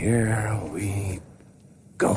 [0.00, 1.20] here we
[1.98, 2.16] go.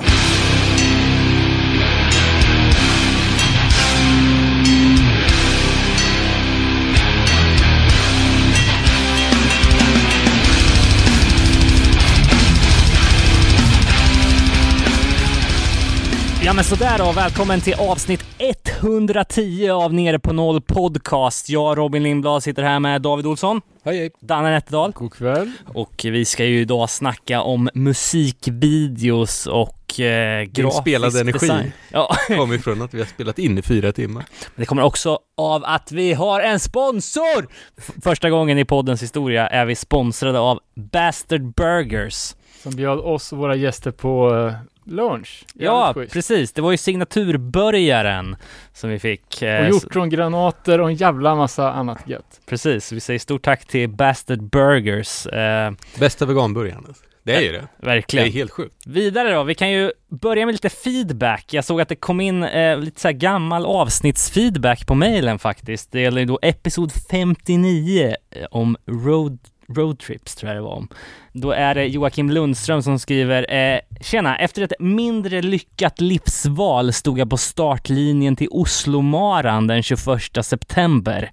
[16.54, 21.50] Ja men sådär då, välkommen till avsnitt 110 av Nere på Noll Podcast.
[21.50, 24.12] Jag, Robin Lindblad, sitter här med David Olsson, Hej hej.
[24.20, 25.52] Danne Nätterdal God kväll.
[25.74, 31.40] och vi ska ju idag snacka om musikvideos och eh, grafisk spelad energi.
[31.48, 31.72] design.
[31.92, 34.26] Ja, Kom ifrån att vi har spelat in i fyra timmar.
[34.56, 37.48] det kommer också av att vi har en sponsor!
[37.78, 42.36] F- Första gången i poddens historia är vi sponsrade av Bastard Burgers.
[42.64, 44.54] Som bjöd oss och våra gäster på eh,
[44.86, 45.46] lunch.
[45.54, 46.14] Ja, schysst.
[46.14, 46.54] precis.
[46.54, 48.36] Det var ju signaturbörjaren
[48.74, 49.42] som vi fick.
[49.42, 52.42] eh, Och hjortrongranater och en jävla massa annat gött.
[52.46, 55.28] Precis, vi säger stort tack till Bastard Burgers.
[55.28, 56.84] Eh, Bästa veganburgaren.
[56.88, 57.04] alltså.
[57.26, 57.68] Det är ju det.
[57.80, 58.26] Det verkligen.
[58.28, 58.76] är helt sjukt.
[58.86, 61.46] Vidare då, vi kan ju börja med lite feedback.
[61.54, 65.92] Jag såg att det kom in eh, lite så här gammal avsnittsfeedback på mailen faktiskt.
[65.92, 70.88] Det gäller ju då episod 59 eh, om road Roadtrips tror jag det var om.
[71.32, 77.20] Då är det Joakim Lundström som skriver eh, Tjena, efter ett mindre lyckat livsval stod
[77.20, 79.98] jag på startlinjen till Oslomaran den 21
[80.42, 81.32] september.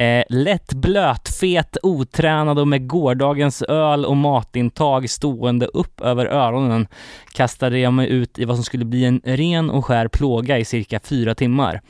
[0.00, 6.88] Eh, lätt blötfet, otränad och med gårdagens öl och matintag stående upp över öronen
[7.32, 10.64] kastade jag mig ut i vad som skulle bli en ren och skär plåga i
[10.64, 11.80] cirka fyra timmar.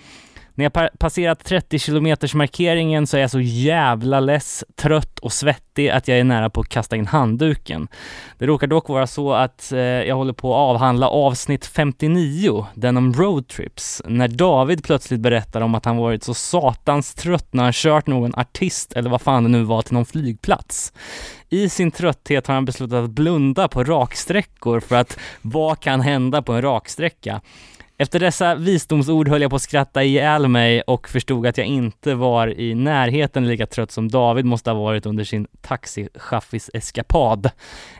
[0.54, 5.88] När jag passerat 30 kilometers markeringen så är jag så jävla less, trött och svettig
[5.88, 7.88] att jag är nära på att kasta in handduken.
[8.38, 12.96] Det råkar dock vara så att eh, jag håller på att avhandla avsnitt 59, den
[12.96, 17.72] om roadtrips, när David plötsligt berättar om att han varit så satans trött när han
[17.72, 20.92] kört någon artist eller vad fan det nu var till någon flygplats.
[21.48, 26.42] I sin trötthet har han beslutat att blunda på raksträckor för att vad kan hända
[26.42, 27.40] på en raksträcka?
[28.00, 32.14] Efter dessa visdomsord höll jag på att skratta ihjäl mig och förstod att jag inte
[32.14, 37.50] var i närheten lika trött som David måste ha varit under sin taxichaffis-eskapad.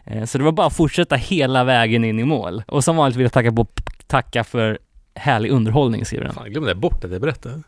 [0.05, 2.63] Eh, Så det var bara att fortsätta hela vägen in i mål.
[2.67, 3.67] Och som vanligt vill jag tacka, på,
[4.07, 4.79] tacka för
[5.15, 6.35] härlig underhållning, skriver han.
[6.35, 7.63] Fan, jag glömde bort att jag berättade.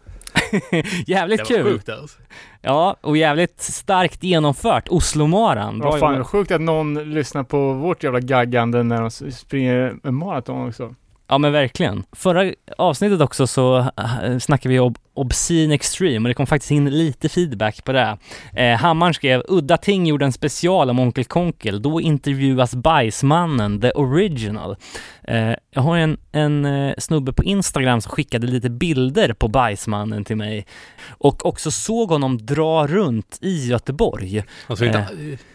[1.07, 1.73] Jävligt Det var kul!
[1.73, 2.19] sjukt alltså.
[2.61, 4.89] Ja, och jävligt starkt genomfört.
[4.89, 5.79] Oslomaran.
[5.79, 6.27] Bra Vad fan, jobbat.
[6.29, 10.95] sjukt att någon lyssnar på vårt jävla gaggande när de springer en maraton också.
[11.33, 12.05] Ja men verkligen.
[12.13, 16.91] Förra avsnittet också så äh, snackade vi om Obscene Extreme och det kom faktiskt in
[16.91, 18.19] lite feedback på det.
[18.57, 21.83] Eh, Hammaren skrev Udda Ting gjorde en special om Onkel Konkel.
[21.83, 24.77] Då intervjuas Bajsmannen, the original.
[25.25, 30.25] Eh, jag har en, en eh, snubbe på Instagram som skickade lite bilder på Bajsmannen
[30.25, 30.67] till mig
[31.09, 34.45] och också såg honom dra runt i Göteborg.
[34.67, 35.07] Han såg, inte,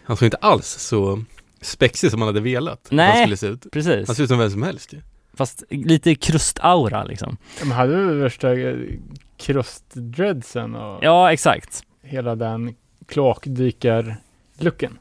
[0.04, 1.24] han såg inte alls så
[1.62, 2.88] spexig som han hade velat.
[2.90, 3.08] Nej.
[3.08, 3.72] Han skulle se ut.
[3.72, 4.08] Precis.
[4.08, 5.02] Han ser ut som vem som helst ju.
[5.38, 7.38] Fast lite krustaura liksom.
[7.60, 8.48] De hade väl värsta
[9.38, 11.84] krustdreadsen och Ja, exakt.
[12.04, 12.76] hela den
[13.08, 14.98] kloakdykar-looken.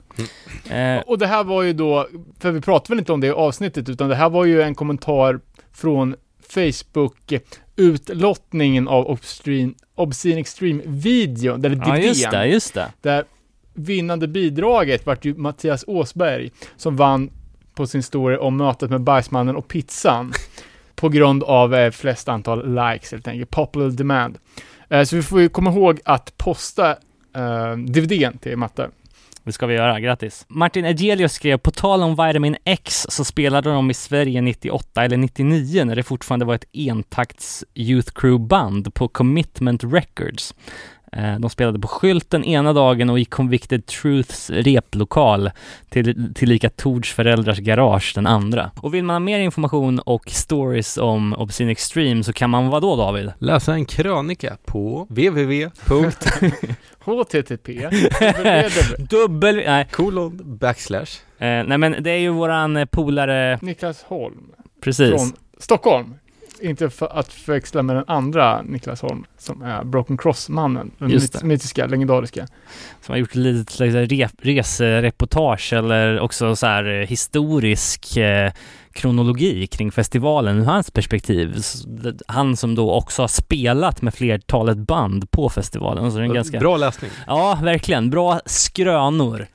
[0.70, 2.08] Eh, Och det här var ju då,
[2.38, 4.74] för vi pratade väl inte om det i avsnittet, utan det här var ju en
[4.74, 5.40] kommentar
[5.72, 6.14] från
[6.48, 12.40] Facebook-utlottningen av Obscene, Obscene Extreme-videon, eller ja, just DVDn.
[12.40, 12.92] det, just det.
[13.00, 13.24] Där
[13.74, 17.30] vinnande bidraget vart ju Mattias Åsberg, som vann
[17.76, 20.32] på sin story om mötet med Bajsmannen och pizzan.
[20.96, 24.38] på grund av eh, flest antal likes helt enkelt, popular demand.
[24.88, 26.90] Eh, så vi får ju komma ihåg att posta
[27.36, 28.90] eh, DVDn till Matte.
[29.44, 30.44] Det ska vi göra, grattis.
[30.48, 35.16] Martin Egelius skrev, på tal om Vitamin X så spelade de i Sverige 98 eller
[35.16, 40.54] 99 när det fortfarande var ett entakts Youth Crew-band på Commitment Records.
[41.16, 45.50] Eh, De spelade på Skylten ena dagen och i Convicted Truths replokal
[45.88, 48.70] till, tillika Tords föräldrars garage den andra.
[48.80, 52.82] Och vill man ha mer information och stories om Obscene Extreme så kan man vad
[52.82, 53.32] då David?
[53.38, 55.70] Läsa en krönika på www.
[57.04, 57.72] HTTP.
[58.98, 59.56] Dubbel...
[59.56, 61.20] Nej, kolon backslash.
[61.38, 64.50] eh, nej men det är ju våran polare, Niklas Holm
[64.84, 65.10] precis.
[65.10, 66.14] från Stockholm.
[66.60, 70.90] Inte för att förväxla med den andra Niklas Holm som är Broken Cross-mannen.
[70.98, 71.46] Den Just myt- det.
[71.46, 72.46] mytiska, legendariska.
[73.00, 78.52] som har gjort lite slags re- resereportage eller också så här eh, historisk eh,
[78.92, 81.56] kronologi kring festivalen ur hans perspektiv.
[82.28, 86.10] Han som då också har spelat med flertalet band på festivalen.
[86.12, 86.58] Så det är en ganska...
[86.58, 87.10] Bra läsning.
[87.26, 88.10] Ja, verkligen.
[88.10, 89.46] Bra skrönor.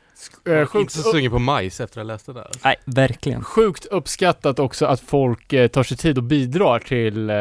[0.45, 2.41] Eh, Inte sjukt, så sugen på majs efter att ha läst det där.
[2.41, 2.59] alltså.
[2.63, 3.43] Nej, verkligen.
[3.43, 7.35] sjukt uppskattat också att folk eh, tar sig tid och bidrar till eh,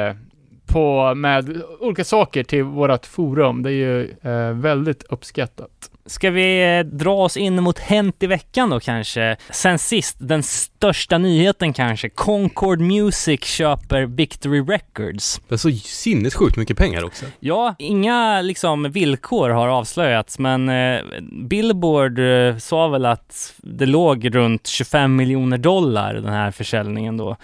[0.73, 3.63] på, med olika saker till vårt forum.
[3.63, 5.91] Det är ju eh, väldigt uppskattat.
[6.07, 9.37] Ska vi eh, dra oss in mot Hänt i veckan då kanske?
[9.51, 12.09] Sen sist, den största nyheten kanske.
[12.09, 15.41] Concord Music köper Victory Records.
[15.49, 17.27] Det är så sinnessjukt mycket pengar också.
[17.41, 21.01] Ja, inga liksom villkor har avslöjats, men eh,
[21.49, 27.37] Billboard eh, sa väl att det låg runt 25 miljoner dollar den här försäljningen då.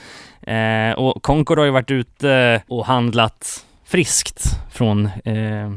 [0.46, 5.70] Eh, och Concord har ju varit ute och handlat friskt från eh,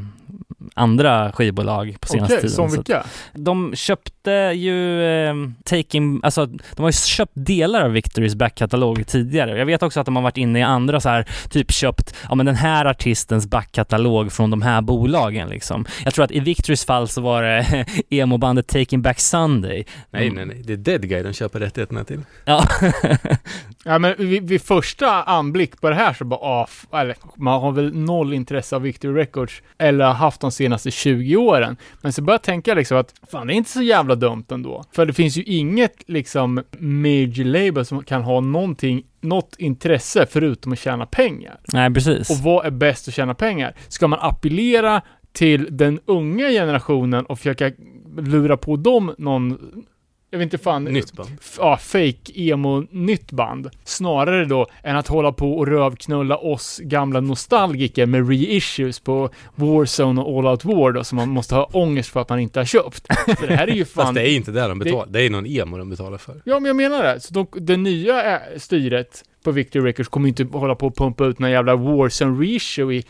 [0.74, 2.56] andra skivbolag på senaste Okej, tiden.
[2.56, 3.04] som vilka?
[3.32, 5.34] de köpte ju eh,
[5.64, 9.58] Taking, alltså de har ju köpt delar av Victorys backkatalog tidigare.
[9.58, 12.34] Jag vet också att de har varit inne i andra så här, typ köpt, ja
[12.34, 15.84] men den här artistens backkatalog från de här bolagen liksom.
[16.04, 19.84] Jag tror att i Victorys fall så var det emo-bandet Taking Back Sunday.
[20.10, 20.34] Nej, Mm.
[20.34, 20.62] nej, nej.
[20.66, 22.20] Det är Dead Guy de köper rättigheterna till.
[22.44, 22.64] Ja.
[23.84, 27.72] Ja, men vid, vid första anblick på det här så bara, ah, eller man har
[27.72, 31.76] väl noll intresse av Victory Records, eller haft de senaste 20 åren.
[32.02, 34.84] Men så börjar jag tänka liksom att, fan det är inte så jävla dumt ändå.
[34.92, 40.72] För det finns ju inget liksom major label som kan ha någonting, något intresse förutom
[40.72, 41.60] att tjäna pengar.
[41.72, 42.30] Nej, precis.
[42.30, 43.74] Och vad är bäst att tjäna pengar?
[43.88, 45.02] Ska man appellera
[45.32, 47.70] till den unga generationen och försöka
[48.18, 49.58] lura på dem någon,
[50.30, 51.30] jag vet inte fan, Nytt band.
[51.58, 53.70] ja, fake emo nytt band.
[53.84, 60.20] Snarare då än att hålla på och rövknulla oss gamla nostalgiker med reissues på Warzone
[60.22, 62.64] och All Out War då, som man måste ha ångest för att man inte har
[62.64, 63.06] köpt.
[63.40, 64.04] Så det här är ju fan...
[64.04, 65.06] Fast det är inte det de betalar.
[65.10, 66.42] Det, är någon emo de betalar för.
[66.44, 67.20] Ja, men jag menar det.
[67.20, 71.26] Så de, det nya äh, styret på Victory Records kommer inte hålla på och pumpa
[71.26, 73.04] ut någon jävla Warzone reissue i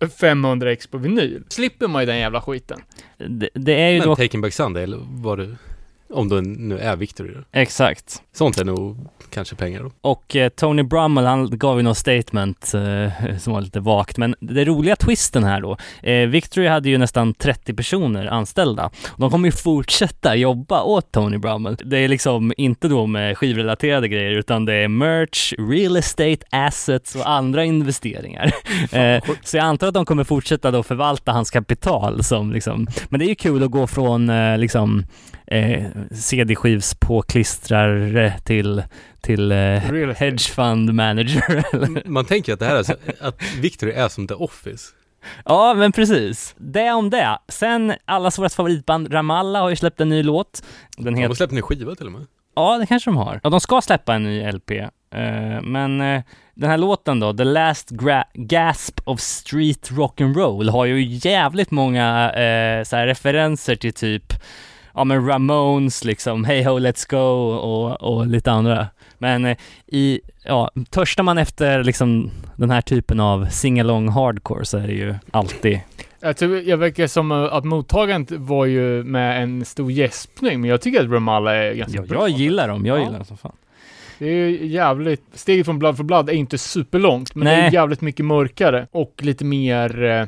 [0.00, 1.44] f- 500 ex på vinyl.
[1.48, 2.78] Slipper man ju den jävla skiten.
[3.18, 5.56] Det, det är ju Men då, Taking Back Sunday, eller vad det...
[6.10, 8.22] Om det nu är Victory exakt.
[8.36, 8.96] Sånt är nog
[9.30, 9.90] kanske pengar då.
[10.00, 14.34] Och eh, Tony Brummel, han gav ju något statement eh, som var lite vagt, men
[14.40, 18.90] det roliga twisten här då, eh, Victory hade ju nästan 30 personer anställda.
[19.16, 21.76] De kommer ju fortsätta jobba åt Tony Brummel.
[21.84, 27.14] Det är liksom inte då med skivrelaterade grejer, utan det är merch, real estate, assets
[27.14, 28.52] och andra investeringar.
[28.92, 33.20] eh, så jag antar att de kommer fortsätta då förvalta hans kapital som liksom, men
[33.20, 35.04] det är ju kul att gå från eh, liksom
[35.46, 35.84] eh,
[38.30, 38.82] CD-skivspåklistrare till,
[39.20, 42.08] till eh, hedge fund manager.
[42.08, 44.92] Man tänker att det här är så, att Victory är som The Office.
[45.44, 46.54] ja, men precis.
[46.58, 47.38] Det om det.
[47.48, 50.62] Sen, allas vårt favoritband Ramallah har ju släppt en ny låt.
[50.96, 51.34] Den De har heter...
[51.34, 52.26] släppt en ny skiva till och med.
[52.56, 53.40] Ja, det kanske de har.
[53.42, 54.70] Ja, de ska släppa en ny LP.
[54.70, 54.88] eh,
[55.62, 56.22] men eh,
[56.54, 61.02] den här låten då, The Last Gra- Gasp of Street Rock and Roll har ju
[61.04, 62.30] jävligt många
[62.86, 64.32] så här referenser till typ
[64.96, 67.16] ja men Ramones liksom, Hey Ho Let's Go
[67.56, 68.86] och, och lite andra.
[69.18, 69.56] Men eh,
[69.86, 74.92] i, ja, törstar man efter liksom den här typen av singalong hardcore så är det
[74.92, 75.80] ju alltid
[76.20, 80.70] Jag, tror, jag verkar som eh, att mottagandet var ju med en stor gäspning, men
[80.70, 82.28] jag tycker att Ramallah är ganska jag, bra.
[82.28, 83.00] jag gillar dem, jag Ja.
[83.04, 83.52] gillar dem som fan.
[84.18, 87.66] Det är ju jävligt, steget från Blood for Blood är inte superlångt, men det Nej.
[87.66, 90.26] är jävligt mycket mörkare och lite mer eh,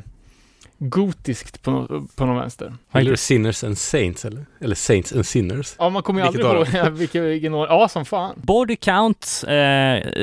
[0.78, 2.74] gotiskt på, no, på någon vänster.
[2.92, 4.46] Eller Sinners and Saints eller?
[4.60, 5.74] Eller Saints and Sinners.
[5.78, 7.66] Ja, man kommer ju Vilket aldrig ihåg vilken, vilken år.
[7.68, 8.34] Ja, som fan.
[8.42, 9.50] Body Count, eh,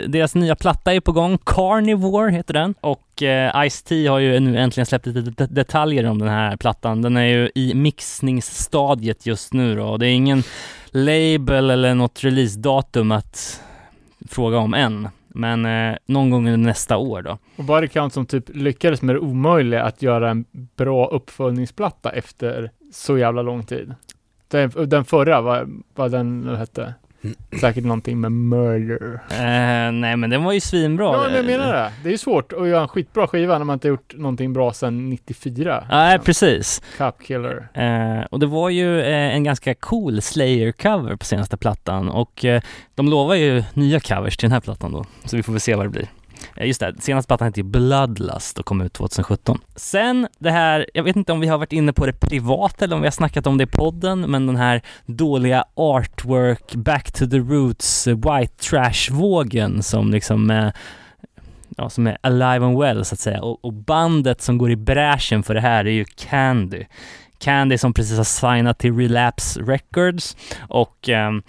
[0.08, 1.38] deras nya platta är på gång.
[1.46, 2.76] Carnivore heter den.
[2.82, 7.02] Och eh, Ice-T har ju nu äntligen släppt lite det- detaljer om den här plattan.
[7.02, 9.84] Den är ju i mixningsstadiet just nu då.
[9.86, 10.44] Och det är ingen
[10.92, 13.62] label eller något releasedatum att
[14.30, 15.10] fråga om än.
[15.36, 17.38] Men eh, någon gång under nästa år då.
[17.56, 22.72] Och Body Count som typ lyckades med det omöjliga att göra en bra uppföljningsplatta efter
[22.94, 23.96] så jävla lång tid.
[24.48, 26.94] Den, den förra, vad, vad den nu hette.
[27.60, 29.20] Säkert någonting med murder.
[29.32, 31.06] Eh, nej men den var ju svinbra.
[31.06, 31.92] Ja, men jag menar det.
[32.04, 34.74] Det är ju svårt att göra en skitbra skiva när man inte gjort någonting bra
[34.74, 35.88] sedan 94.
[35.90, 36.82] Nej, precis.
[36.98, 37.68] Cup Killer.
[37.74, 42.62] Eh, och det var ju eh, en ganska cool Slayer-cover på senaste plattan och eh,
[42.96, 45.76] de lovar ju nya covers till den här plattan då, så vi får väl se
[45.76, 46.08] vad det blir.
[46.62, 49.60] Just det, senaste plattan heter ju Bloodlust och kom ut 2017.
[49.76, 52.96] Sen det här, jag vet inte om vi har varit inne på det privat eller
[52.96, 57.26] om vi har snackat om det i podden, men den här dåliga artwork, back to
[57.26, 60.70] the roots, white trash-vågen som liksom eh,
[61.78, 63.42] ja, som är alive and well så att säga.
[63.42, 66.86] Och, och bandet som går i bräschen för det här är ju Candy.
[67.38, 70.38] Candy som precis har signat till Relapse Records
[70.70, 71.44] och ehm,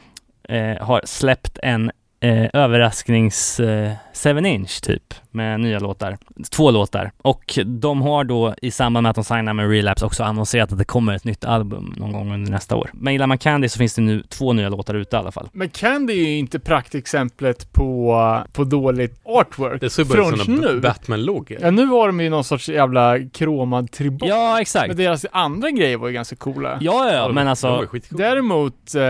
[0.48, 6.18] eh, har släppt en eh, överrasknings eh, 7-inch typ med nya låtar.
[6.50, 7.12] Två låtar.
[7.18, 10.78] Och de har då i samband med att de signar med Relapse också annonserat att
[10.78, 12.90] det kommer ett nytt album någon gång under nästa år.
[12.92, 15.48] Men gillar man Candy så finns det nu två nya låtar ute i alla fall.
[15.52, 19.80] Men Candy är ju inte praktexemplet på, på dåligt artwork.
[19.80, 21.58] Det ser bara ut som Batman-logga.
[21.60, 24.28] Ja, nu var de ju någon sorts jävla kromad tribal.
[24.28, 24.88] Ja, exakt.
[24.88, 26.78] Men deras andra grejer var ju ganska coola.
[26.80, 27.98] Ja, ja, men Det var alltså...
[28.10, 29.02] Däremot, eh,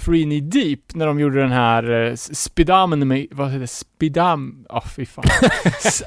[0.00, 2.14] Three Knee Deep, när de gjorde den här eh,
[3.08, 3.66] med- vad heter det?
[3.66, 5.24] Spidam, ja fy fan.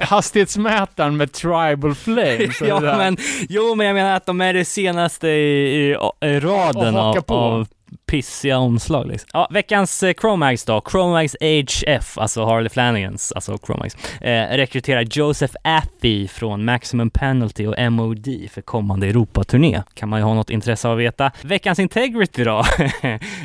[0.00, 2.52] Hastighetsmätaren med Tribal Flame.
[2.52, 3.16] så ja, men,
[3.48, 7.20] jo, men jag menar att de är det senaste i, i, i raden Och av,
[7.20, 7.34] på.
[7.34, 7.68] av
[8.06, 9.30] pissiga omslag liksom.
[9.32, 10.82] Ja, veckans eh, Chromags då.
[10.90, 17.92] Chromags HF, alltså Harley Flanagans, alltså Chromags, eh, rekryterar Joseph Affey från Maximum Penalty och
[17.92, 19.82] MOD för kommande Europaturné.
[19.94, 21.32] Kan man ju ha något intresse av att veta.
[21.42, 22.64] Veckans Integrity då.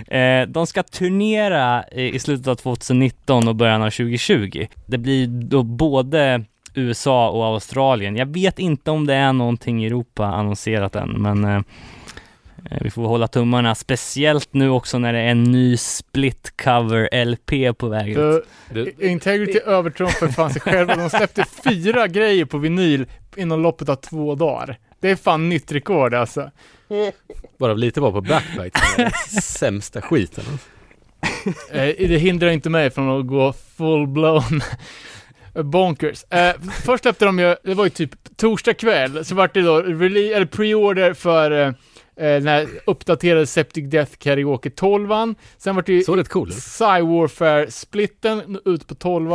[0.15, 4.67] eh, de ska turnera i slutet av 2019 och början av 2020.
[4.85, 8.15] Det blir då både USA och Australien.
[8.15, 11.61] Jag vet inte om det är någonting i Europa annonserat än, men eh,
[12.81, 17.77] vi får hålla tummarna, speciellt nu också när det är en ny split cover LP
[17.77, 18.45] på väg ut.
[18.99, 20.95] Integrity övertrumfar fan sig själva.
[20.95, 24.77] De släppte fyra grejer på vinyl inom loppet av två dagar.
[24.99, 26.51] Det är fan nytt rekord alltså.
[27.57, 29.11] Varav lite var på Backbite,
[29.41, 30.43] sämsta skiten.
[31.71, 34.61] Eh, det hindrar inte mig från att gå full-blown
[35.53, 36.23] bonkers.
[36.29, 36.53] Eh,
[36.85, 40.45] först släppte de ju, det var ju typ torsdag kväll, så vart det då eller
[40.45, 41.73] pre-order för eh, eh,
[42.15, 45.09] den här uppdaterade Septic Death Karaoke 12
[45.57, 46.55] Sen vart det ju rätt cool ut.
[46.55, 49.31] Psy Warfare-splitten ut på 12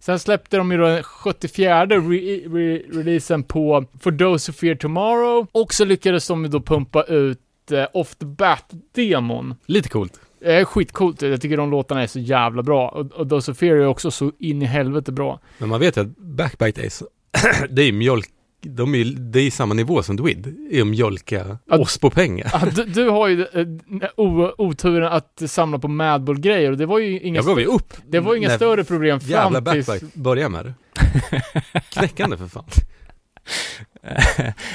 [0.00, 4.74] Sen släppte de ju då den 74 re re releasen på For Those Who Fear
[4.74, 5.46] Tomorrow.
[5.52, 7.38] Och så lyckades de ju då pumpa ut
[7.70, 9.54] eh, Off the Bat-demon.
[9.66, 10.20] Lite coolt.
[10.40, 12.88] Eh, skitcoolt, jag tycker de låtarna är så jävla bra.
[12.88, 15.40] Och, och Those Who Fear är också så in i helvete bra.
[15.58, 17.06] Men man vet ju att Backbite är så,
[17.70, 18.30] det är ju mjölk,
[18.62, 21.98] de är, ju- det är i samma nivå som Dwid, är att mjölka Ja, oss
[21.98, 22.50] på pengar.
[22.54, 23.66] Ah, du, du har ju eh,
[24.16, 27.92] o- oturen att samla på Madball-grejer och det var ju inga, Jag gav ju upp.
[28.06, 29.86] det var inga större problem Jävla fram tills...
[29.86, 30.74] Backbite börjar med det.
[31.92, 32.64] Knäckande för fan.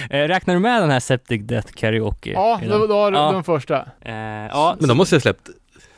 [0.10, 2.32] Eh, Räknar du med den här Septic Death Karaoke?
[2.32, 3.32] Ja, i då, då har du Ja.
[3.32, 3.78] den första.
[4.02, 5.50] Eh, ja, Men de måste jag släppt,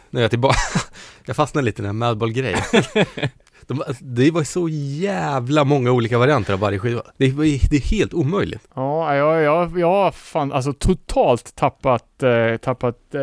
[0.10, 0.60] när jag är tillbaka,
[1.26, 2.60] jag fastnade lite i den här Madball-grejen.
[3.70, 7.02] De, alltså, det var så jävla många olika varianter av varje skiva.
[7.18, 7.32] Det,
[7.70, 8.68] det är helt omöjligt.
[8.76, 13.22] Ja, jag, jag, jag har fan alltså totalt tappat, eh, tappat eh,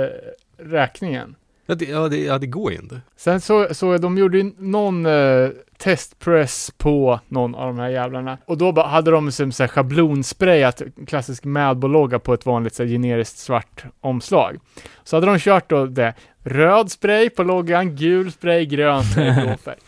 [0.65, 1.35] räkningen.
[1.67, 3.01] Ja, det, ja, det, ja, det går ju inte.
[3.17, 5.49] Sen så, så de gjorde ju någon eh,
[5.79, 8.39] testpress på någon av de här jävlarna.
[8.47, 12.83] Och då bara hade de som så här schablonsprayat klassisk Madball-logga på ett vanligt så
[12.83, 14.57] här, generiskt svart omslag.
[15.05, 16.15] Så hade de kört då det.
[16.43, 19.79] Röd spray på loggan, gul spray, grön spray, blå färg.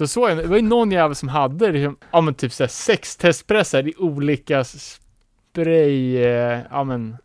[0.00, 0.42] Så så är det.
[0.42, 3.94] Var ju någon jävel som hade liksom, ja men typ så här sex testpressar i
[3.98, 7.16] olika spray, eh, ja men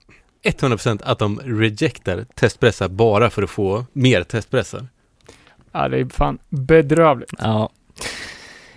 [0.43, 4.87] 100% att de rejectar testpressar bara för att få mer testpressar.
[5.71, 7.31] Ja, det är fan bedrövligt.
[7.39, 7.69] Ja.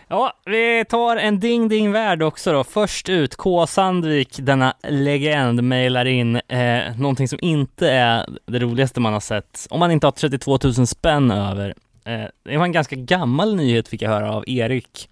[0.09, 2.65] Ja, vi tar en ding ding värld också då.
[2.65, 3.67] Först ut, K.
[3.67, 9.67] Sandvik, denna legend, mejlar in eh, någonting som inte är det roligaste man har sett.
[9.71, 11.75] Om man inte har 32 000 spänn över.
[12.09, 15.09] Eh, det var en ganska gammal nyhet fick jag höra av Erik.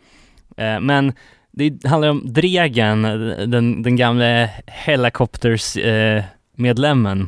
[0.57, 1.13] Eh, men
[1.51, 3.03] det handlar om Dregen,
[3.51, 7.27] den, den gamle Helicopters-medlemmen eh,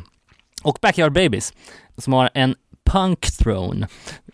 [0.63, 1.53] Och Backyard Babies,
[1.97, 3.87] som har en Punk Throne.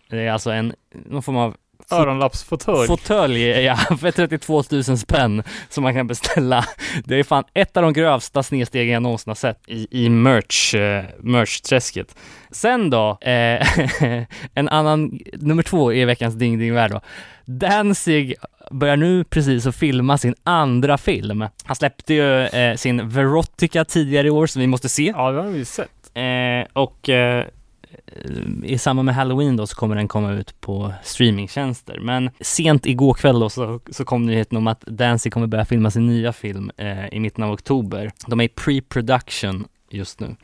[0.09, 0.73] Det är alltså en,
[1.05, 1.55] någon form av
[1.91, 2.87] Öronlappsfåtölj.
[2.87, 6.65] fåtölj ja, för 32 000 spänn som man kan beställa.
[7.05, 10.75] Det är fan ett av de grövsta snedstegen jag någonsin har sett i, i merch,
[10.75, 12.15] eh, merch-träsket.
[12.51, 13.67] Sen då, eh,
[14.53, 17.01] en annan, nummer två i veckans Ding Ding Värld då.
[17.45, 18.35] Danzig
[18.71, 21.45] börjar nu precis att filma sin andra film.
[21.63, 25.13] Han släppte ju eh, sin Verotica tidigare i år som vi måste se.
[25.15, 25.89] Ja, det har vi sett.
[26.13, 27.45] Eh, och eh,
[28.63, 31.99] i samband med Halloween då så kommer den komma ut på streamingtjänster.
[31.99, 35.91] Men sent igår kväll då så, så kom nyheten om att Danzig kommer börja filma
[35.91, 38.11] sin nya film eh, i mitten av oktober.
[38.27, 40.35] De är i pre-production just nu.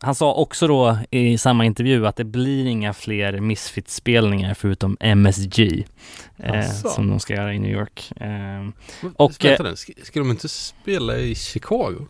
[0.00, 5.86] Han sa också då i samma intervju att det blir inga fler Misfits-spelningar förutom MSG
[6.36, 8.12] eh, som de ska göra i New York.
[8.16, 9.56] Eh, Och, ska,
[10.02, 12.06] ska de inte spela i Chicago?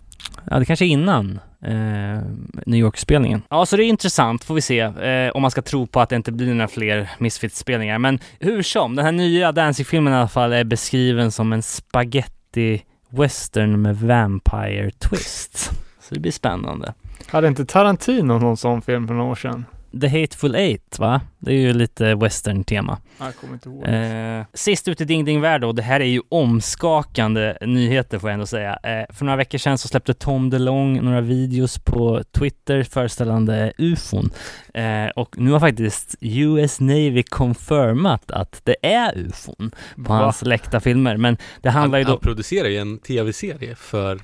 [0.50, 2.22] Ja, det kanske är innan eh,
[2.66, 3.42] New York-spelningen.
[3.50, 6.08] Ja, så det är intressant, får vi se, eh, om man ska tro på att
[6.08, 7.98] det inte blir några fler Misfits-spelningar.
[7.98, 12.82] Men hur som, den här nya Danzig-filmen i alla fall är beskriven som en spaghetti
[13.08, 15.70] western med vampire twist.
[16.00, 16.94] Så det blir spännande.
[17.26, 19.64] Hade inte Tarantino någon sån film för några år sedan?
[20.00, 21.20] The Hateful Eight, va?
[21.38, 22.98] Det är ju lite western-tema.
[23.18, 23.88] Jag kommer inte ihåg.
[23.88, 28.30] Eh, sist ut i Ding Ding Värld då, det här är ju omskakande nyheter får
[28.30, 28.78] jag ändå säga.
[28.82, 34.30] Eh, för några veckor sedan så släppte Tom DeLong några videos på Twitter föreställande ufon.
[34.74, 40.14] Eh, och nu har faktiskt US Navy confirmat att det är ufon på Va?
[40.14, 41.16] hans läckta filmer.
[41.16, 42.16] Men det handlar ju han, då...
[42.16, 44.20] han producerar ju en tv-serie för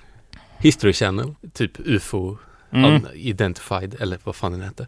[0.59, 2.37] History Channel, typ UFO
[2.73, 2.95] Mm.
[3.15, 4.87] Unidentified, eller vad fan den heter.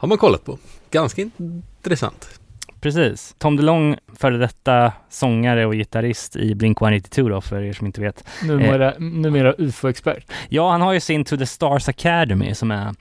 [0.00, 0.58] Har man kollat på.
[0.90, 2.40] Ganska intressant.
[2.80, 3.34] Precis.
[3.38, 8.24] Tom DeLong, före detta sångare och gitarrist i Blink-182 då, för er som inte vet.
[8.44, 10.24] Numera, numera ufo-expert.
[10.48, 12.92] Ja, han har ju sin To the Stars Academy som är eh,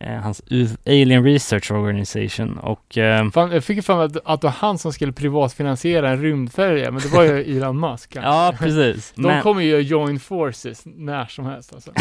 [0.00, 4.46] hans U- Alien Research Organization och eh, Fan, jag fick för mig att, att det
[4.46, 8.12] var han som skulle privatfinansiera en rymdfärja, men det var ju Elon Musk.
[8.12, 8.28] kanske.
[8.30, 9.12] ja, precis.
[9.16, 11.92] De Men, kommer ju join forces när som helst alltså.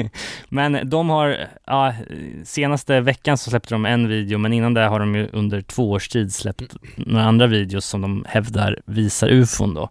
[0.48, 1.94] men de har, ja,
[2.44, 5.90] senaste veckan så släppte de en video, men innan det har de ju under två
[5.90, 9.88] års tid släppt några andra videos som de hävdar visar ufon då.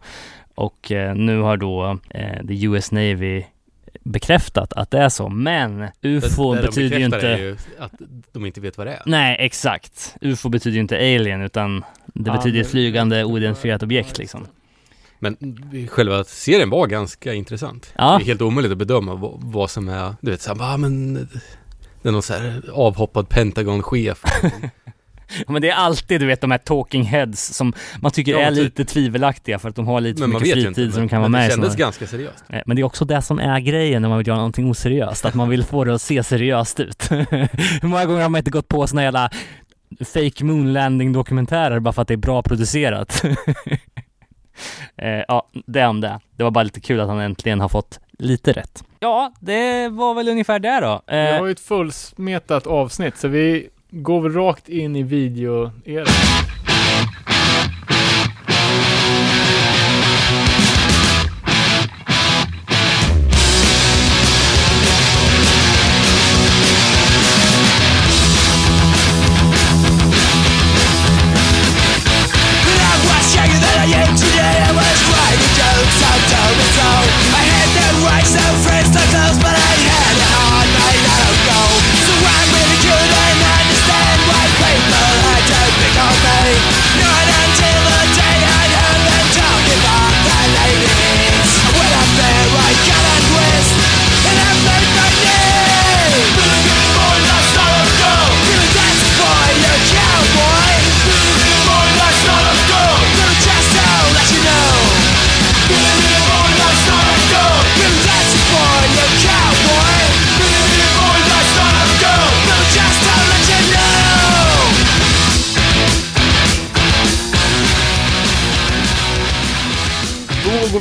[0.55, 3.43] Och eh, nu har då eh, the US Navy
[4.03, 7.43] bekräftat att det är så, men ufo Det- det de betyder ju bekräftar är inte
[7.43, 7.91] ju att
[8.33, 9.01] de inte vet vad det är.
[9.05, 10.15] Nej, exakt.
[10.21, 14.47] UFO betyder ju inte alien, utan det Ja, betyder ett flygande oidentifierat objekt liksom.
[15.19, 15.37] Men
[15.89, 17.93] själva serien var ganska intressant.
[17.97, 18.17] Ja.
[18.17, 21.13] Det är helt omöjligt att bedöma vad, vad som är, du vet såhär, ah, men
[22.01, 24.23] det är någon så här avhoppad Pentagon-chef.
[25.37, 28.39] Ja, Men det är alltid, du vet, de här talking heads som man tycker Ja,
[28.39, 30.67] är men typ- lite tvivelaktiga för att de har lite för men man mycket fritid
[30.83, 30.91] inte.
[30.91, 32.43] så de Men, kan vara men med det i kändes såna- ganska seriöst.
[32.49, 35.25] Eh, Men det är också det som är grejen när man vill göra någonting oseriöst,
[35.25, 37.11] att man vill få det att se seriöst ut.
[37.81, 39.29] Hur många gånger har man inte gått på såna jävla
[40.13, 43.23] fake moon landing dokumentärer bara för att det är bra producerat?
[44.97, 46.19] eh, ja, det om det.
[46.37, 48.83] Det var bara lite kul att han äntligen har fått lite rätt.
[48.99, 51.13] Ja, det var väl ungefär det då.
[51.15, 56.60] Eh, har ju ett fullsmetat avsnitt, så vi går vi rakt in i video -eran.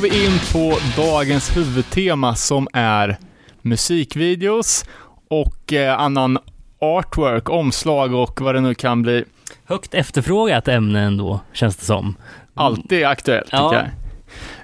[0.01, 3.17] Vi in på dagens huvudtema som är
[3.61, 4.85] musikvideos
[5.29, 6.37] och eh, annan
[6.81, 9.23] artwork, omslag och vad det nu kan bli.
[9.65, 12.15] högt efterfrågat ämne ändå, känns det som.
[12.53, 13.69] Alltid aktuellt Ja.
[13.69, 13.91] tycker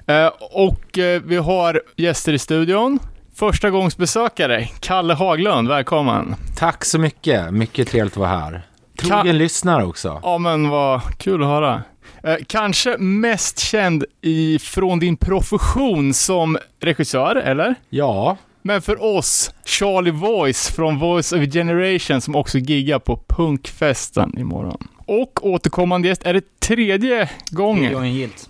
[0.06, 0.24] jag.
[0.24, 2.98] Eh, och eh, vi har gäster i studion.
[3.34, 6.34] Första gångs besökare, Kalle Haglund, välkommen.
[6.56, 7.52] Tack så mycket.
[7.54, 8.66] Mycket trevligt att vara här.
[8.98, 10.20] Ka- Trogen lyssnare också.
[10.22, 11.82] Ja men vad kul att höra.
[12.22, 17.74] Eh, kanske mest känd i, från din profession som regissör, eller?
[17.90, 24.38] Ja, Men för oss, Charlie Voice från Voice of Generation som också giggar på Punkfesten
[24.38, 24.88] imorgon.
[25.06, 27.92] Och återkommande gäst är det tredje gången.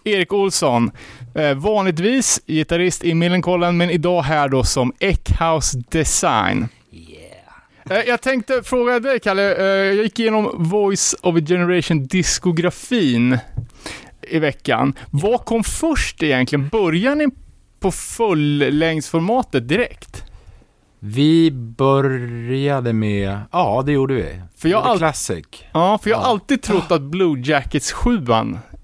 [0.04, 0.90] Erik Olsson,
[1.34, 6.68] eh, vanligtvis gitarrist i Millencolin, men idag här då som Eckhouse Design.
[6.92, 7.27] Eh,
[8.06, 13.38] Jag tänkte fråga dig Kalle, eh, jag gick igenom Voice of a Generation diskografin
[14.22, 14.94] i veckan.
[15.10, 16.68] Vad kom först egentligen?
[16.68, 17.26] Började ni
[17.80, 20.24] på fullängdsformatet direkt?
[21.00, 24.40] vi började med, ja det gjorde vi.
[24.56, 25.44] För jag all- Classic.
[25.72, 26.28] Ja, för jag har Ja.
[26.30, 28.18] alltid trott att Blue Jackets 7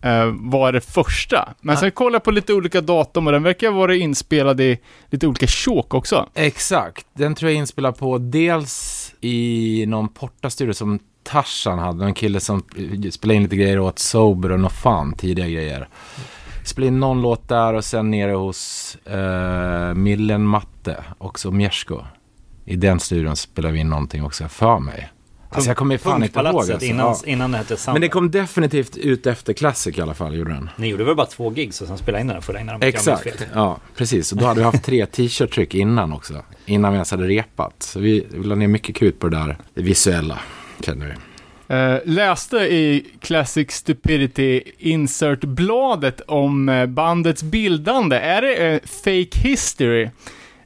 [0.02, 1.54] eh, var det första.
[1.60, 4.78] Men sen kollade jag på lite olika datum och den verkar vara inspelad i
[5.10, 6.28] lite olika tjåk också.
[6.34, 8.93] Exakt, den tror jag är inspelad på dels
[9.24, 12.62] i någon portastudio som Tarzan hade, en kille som
[13.10, 15.88] spelade in lite grejer åt Sober och No Fun, tidiga grejer.
[16.64, 22.00] Spelade in någon låt där och sen nere hos uh, Millen Matte, också Mjersko.
[22.64, 25.10] I den studion spelade vi in någonting också, för mig.
[25.54, 26.46] Alltså jag kommer fan inte ihåg.
[26.70, 26.86] Alltså.
[26.86, 27.16] innan, Ja.
[27.26, 27.76] innan det hette.
[27.92, 30.70] Men det kom definitivt ut efter Classic i alla fall, gjorde den.
[30.76, 33.46] Ni gjorde väl bara två gigs och sen spelade in den fulla innan de Exakt,
[33.54, 34.32] ja precis.
[34.32, 36.42] Och då hade vi haft tre t-shirt-tryck innan också.
[36.66, 37.74] Innan vi ens hade repat.
[37.82, 40.38] Så vi, vi la ner mycket krut på det där det visuella,
[40.80, 41.12] känner vi.
[41.68, 48.16] Eh, läste i Classic Stupidity Insert-bladet om eh, bandets bildande.
[48.16, 50.10] Är det eh, fake history?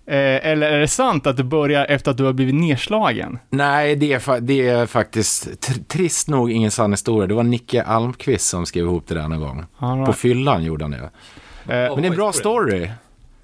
[0.08, 3.38] Eh, eller är det sant att det börjar efter att du har blivit nedslagen?
[3.50, 7.26] Nej, det är, det är faktiskt tr- trist nog ingen sann historia.
[7.26, 9.64] Det var Nicke Almqvist som skrev ihop det där någon gång.
[9.78, 10.16] All På right.
[10.18, 10.96] fyllan gjorde han det.
[10.98, 11.10] Eh,
[11.66, 12.90] Men det är en bra story.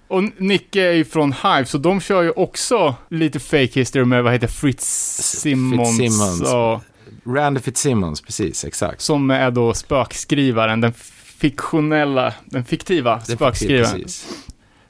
[0.08, 4.24] och Nicke är ju från Hive, så de kör ju också lite fake history med,
[4.24, 4.86] vad heter Fritz
[5.40, 5.98] Simmons.
[5.98, 6.52] Fitzsimmons.
[6.52, 6.80] Och,
[7.34, 9.00] Randy Fitzsimmons, precis, exakt.
[9.00, 10.92] som är då spökskrivaren, den
[11.38, 13.92] fiktionella, den fiktiva spökskrivaren.
[14.02, 14.26] precis.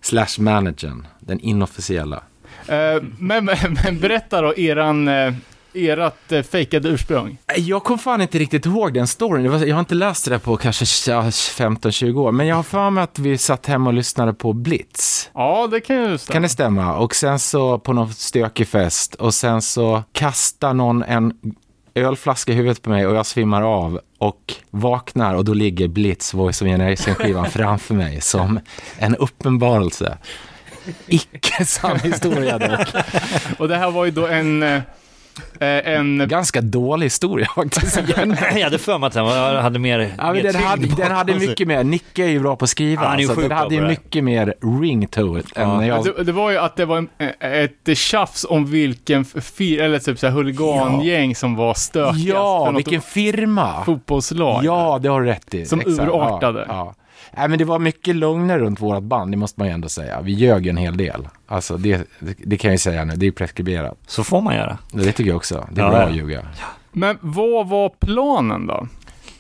[0.01, 2.23] Slash managern, den inofficiella.
[2.67, 3.45] Eh, men,
[3.85, 5.35] men, berätta då eran, eh,
[5.75, 7.39] erat eh, fejkade ursprung.
[7.57, 9.45] Jag kommer fan inte riktigt ihåg den storyn.
[9.45, 12.33] Jag har inte läst det där på kanske 15-20 år.
[12.33, 15.31] Men jag har för mig att vi satt hemma och lyssnade på Blitz.
[15.35, 16.33] Ja, det kan ju stämma.
[16.33, 16.97] Kan det stämma?
[16.97, 21.33] Och sen så på någon stökig fest och sen så kastar någon en
[21.95, 26.35] ölflaska i huvudet på mig och jag svimmar av och vaknar och då ligger Blitz
[26.35, 28.61] Voice of Generation-skivan framför mig som
[28.99, 30.19] en uppenbarelse.
[31.07, 32.89] Icke sann historia dock.
[33.59, 34.81] Och det här var ju då en, eh,
[35.59, 38.01] en Ganska dålig historia faktiskt.
[38.55, 39.27] Jag hade för mig att den
[39.63, 42.65] hade mer, Ja, mer den, hade, den hade mycket mer, Nicke är ju bra på
[42.65, 45.39] att skriva, Ja, han är ju så sjukt den hade ju mycket mer ring to
[45.39, 46.05] it än när jag...
[46.05, 47.09] Det, det var ju att det var en,
[47.41, 53.03] ett tjafs om vilken fir, eller typ så här huligangäng som var stökigast Ja, vilken
[53.03, 53.85] firma!
[53.85, 54.65] fotbollslag.
[54.65, 55.67] Ja, det har du rätt i.
[55.67, 56.65] Som urartade.
[56.69, 56.95] Ja, ja.
[57.37, 60.21] Nej, men det var mycket lögner runt vårt band, det måste man ju ändå säga.
[60.21, 61.29] Vi ljög ju en hel del.
[61.47, 63.99] Alltså, det, det, det kan jag ju säga nu, det är preskriberat.
[64.07, 64.79] Så får man göra.
[64.93, 65.69] Det tycker jag också.
[65.73, 66.47] Det är Ja, bra att ljuga.
[66.93, 68.89] Men vad var planen då?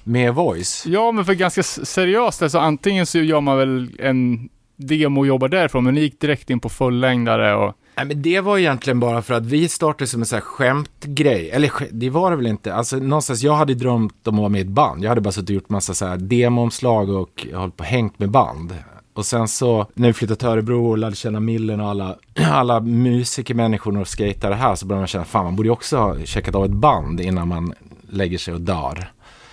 [0.04, 0.86] Med voice.
[0.86, 5.48] Ja, men för ganska seriöst, alltså antingen så gör man väl en demo och jobbar
[5.48, 7.74] därifrån, men ni gick direkt in på fullängdare och...
[7.96, 11.50] Nej, men det var egentligen bara för att vi startade som en sån här skämtgrej.
[11.50, 12.74] Eller det var det väl inte.
[12.74, 15.04] Alltså någonstans, jag hade drömt om att vara med i ett band.
[15.04, 18.18] Jag hade bara suttit och gjort massa så här demoomslag och hållit på och hängt
[18.18, 18.74] med band.
[19.14, 22.16] Och sen så, när vi flyttade till Örebro och lärde känna Millen och alla,
[22.52, 26.16] alla musikermänniskor och skejtare här så började man känna, fan man borde ju också ha
[26.24, 27.74] checkat av ett band innan man
[28.10, 29.10] lägger sig och dör.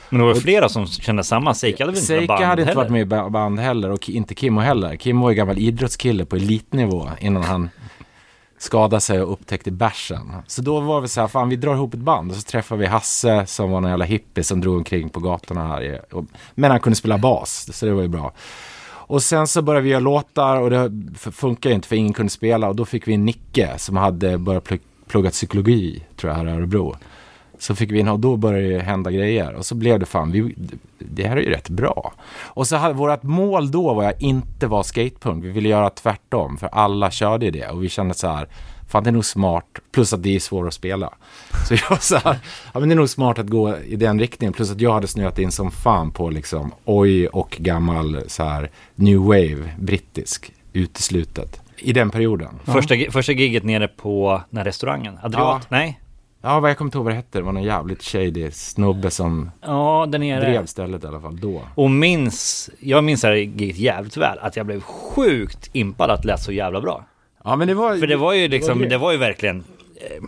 [0.09, 1.53] Men det var flera som kände samma.
[1.53, 2.75] Seika hade väl inte Seika hade inte heller?
[2.75, 4.97] varit med i ba- band heller och inte Kimmo heller.
[4.97, 7.69] Kimmo var ju gammal idrottskille på elitnivå innan han
[8.61, 10.31] skadade sig och upptäckte bärsen.
[10.47, 12.75] Så då var vi så här, fan vi drar ihop ett band och så träffar
[12.75, 16.01] vi Hasse som var en jävla hippie som drog omkring på gatorna här.
[16.11, 18.33] och- Men han kunde spela bas, så det var ju bra.
[18.87, 20.91] Och sen så började vi göra låtar och det
[21.31, 24.37] funkar ju inte för ingen kunde spela och då fick vi en Nicke som hade
[24.37, 24.69] börjat
[25.07, 26.95] plugga psykologi, tror jag, här i Örebro.
[27.61, 30.31] Så fick vi in och då började det hända grejer och så blev det fan,
[30.31, 30.55] vi,
[30.97, 32.13] det här är ju rätt bra.
[32.33, 36.57] Och så hade vårt mål då var att inte vara skatepunk, vi ville göra tvärtom
[36.57, 38.47] för alla körde i det och vi kände så här,
[38.89, 41.13] fan det är nog smart, plus att det är svårt att spela.
[41.67, 42.39] Så jag var så här,
[42.73, 45.07] ja men det är nog smart att gå i den riktningen, plus att jag hade
[45.07, 51.61] snöat in som fan på liksom oj och gammal så här new wave, brittisk, uteslutet.
[51.77, 52.59] I den perioden.
[52.63, 55.17] Första, första giget nere på den här restaurangen.
[55.23, 55.61] Adriat?
[55.61, 55.61] Ja.
[55.69, 56.00] Nej?
[56.43, 59.11] Ja, vad jag kommer inte ihåg vad det hette, det var någon jävligt shady snubbe
[59.11, 61.61] som Ja, drev stället i alla fall då.
[61.75, 66.21] Och minns, jag minns det här giget jävligt väl, att jag blev sjukt impad att
[66.21, 67.05] det lät så jävla bra.
[67.43, 67.97] Ja, men det var...
[67.97, 69.63] För det var ju liksom, det var ju verkligen
[69.95, 70.23] eh,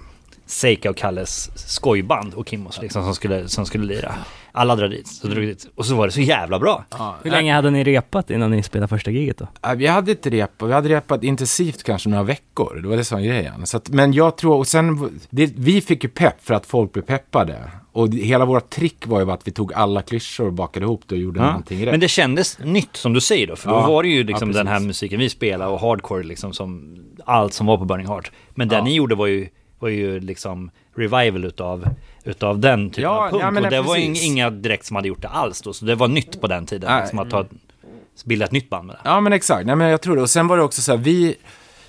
[0.45, 4.15] Seika och Kalles skojband och Kimmos liksom som skulle, som skulle lira.
[4.51, 5.67] Alla drar dit, så drog dit.
[5.75, 6.86] Och så var det så jävla bra.
[6.91, 9.47] Ja, Hur länge hade ni repat innan ni spelade första giget då?
[9.65, 12.79] Nej, Vi hade inte repat, vi hade repat intensivt kanske några veckor.
[12.82, 13.65] Det var det som var grejen.
[13.65, 16.93] Så att, men jag tror, och sen, det, vi fick ju pepp för att folk
[16.93, 17.71] blev peppade.
[17.91, 21.15] Och hela vårt trick var ju att vi tog alla klyschor och bakade ihop det
[21.15, 21.45] och gjorde Ja.
[21.45, 21.91] någonting rätt.
[21.93, 23.88] Men det kändes nytt som du säger då, för då Ja.
[23.88, 27.53] var det ju liksom Ja, den här musiken vi spelade och hardcore liksom som allt
[27.53, 28.32] som var på Burning Heart.
[28.56, 28.84] Men det Ja.
[28.84, 29.47] ni gjorde var ju,
[29.83, 31.87] var ju liksom revival utav,
[32.23, 33.43] utav den typen Ja, av punk.
[33.43, 34.23] ja, och det var precis.
[34.23, 36.65] ing- inga direkt som hade gjort det alls då, så det var nytt på den
[36.65, 36.89] tiden.
[36.91, 37.01] Nej.
[37.01, 37.45] Liksom att ta,
[38.25, 38.99] bilda ett nytt band med det.
[39.03, 40.21] Ja men exakt, nej men jag tror det.
[40.21, 41.35] Och sen var det också så här, vi,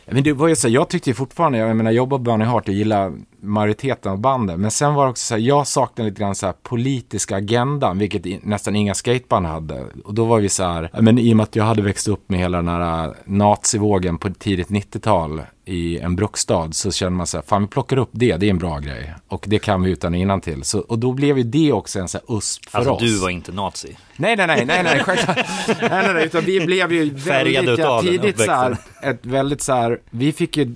[0.06, 2.22] men det var ju så här, jag tyckte ju fortfarande, jag menar jag jobbar på
[2.24, 4.60] Burning Heart och gillar majoriteten av banden.
[4.60, 7.98] Men sen var det också så här, jag saknade lite grann så här politiska agendan,
[7.98, 9.84] vilket i, nästan inga skateband hade.
[10.04, 12.28] Och då var vi så här, men i och med att jag hade växt upp
[12.28, 17.36] med hela den här nazivågen på tidigt 90-tal i en bruksstad så kände man så
[17.36, 19.14] här, fan vi plockar upp det, det är en bra grej.
[19.28, 20.64] Och det kan vi utan och till.
[20.64, 23.02] Så, och då blev ju det också en så här USP för Alltså oss.
[23.02, 23.96] du var inte nazi.
[24.16, 25.36] Nej, nej, nej, nej, nej, självklart.
[25.68, 29.62] nej, nej, nej, utan vi blev ju Färgade väldigt, ja, tidigt så här, ett väldigt
[29.62, 30.74] så här, vi fick ju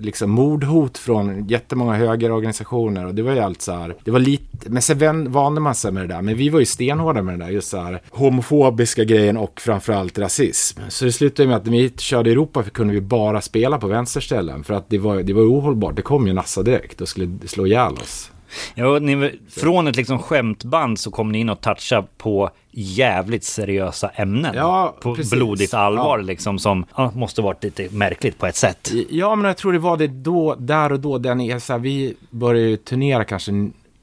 [0.00, 4.70] liksom mordhot från jättemånga högerorganisationer och det var ju allt så här, det var lite,
[4.70, 7.44] men sen vande man sig med det där, men vi var ju stenhårda med det
[7.44, 10.80] där, just så här homofobiska grejen och framförallt rasism.
[10.88, 13.86] Så det slutade med att när vi körde Europa för kunde vi bara spela på
[13.86, 17.38] vänsterställen för att det var, det var ohållbart, det kom ju Nassa direkt och skulle
[17.46, 18.30] slå ihjäl oss.
[18.74, 24.08] Ja, ni, från ett liksom skämtband så kom ni in och toucha på jävligt seriösa
[24.08, 24.54] ämnen.
[24.54, 25.32] Ja, på precis.
[25.32, 26.24] blodigt allvar Ja.
[26.24, 28.90] liksom som ja, måste varit lite märkligt på ett sätt.
[29.10, 31.80] Ja, men jag tror det var det då, där och då, den är så här,
[31.80, 33.52] vi började ju turnera kanske,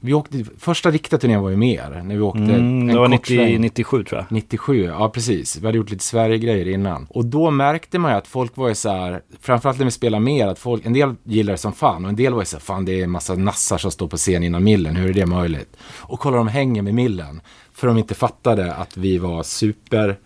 [0.00, 3.10] vi åkte, första riktiga turnén var ju mer, när vi åkte Mm, det var kort
[3.10, 3.60] 90, sväng.
[3.60, 4.32] 97 tror jag.
[4.32, 5.56] 97, ja precis.
[5.56, 7.06] Vi hade gjort lite Sverige-grejer innan.
[7.10, 10.24] Och då märkte man ju att folk var ju så här, framförallt när vi spelade
[10.24, 12.56] mer, att folk, en del gillar det som fan och en del var ju så
[12.56, 15.14] här, fan det är en massa nassar som står på scen innan millen, hur är
[15.14, 15.76] det möjligt?
[15.98, 17.40] Och kolla de hänger med millen,
[17.72, 20.16] för de inte fattade att vi var super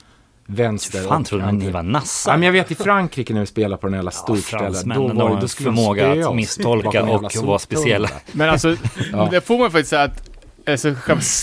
[0.50, 1.02] vänster.
[1.02, 2.32] Fan och trodde ni var Ja, nassar?
[2.32, 5.16] men jag vet i Frankrike när vi spelade på den jävla Ja, storstället, då fransmännen
[5.16, 8.08] var det, då skulle förmåga att oss misstolka och vara speciella.
[8.32, 8.76] Men alltså,
[9.12, 9.28] Ja.
[9.30, 10.30] det får man faktiskt säga att
[10.68, 10.94] alltså,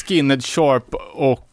[0.07, 1.47] skinhead sharp och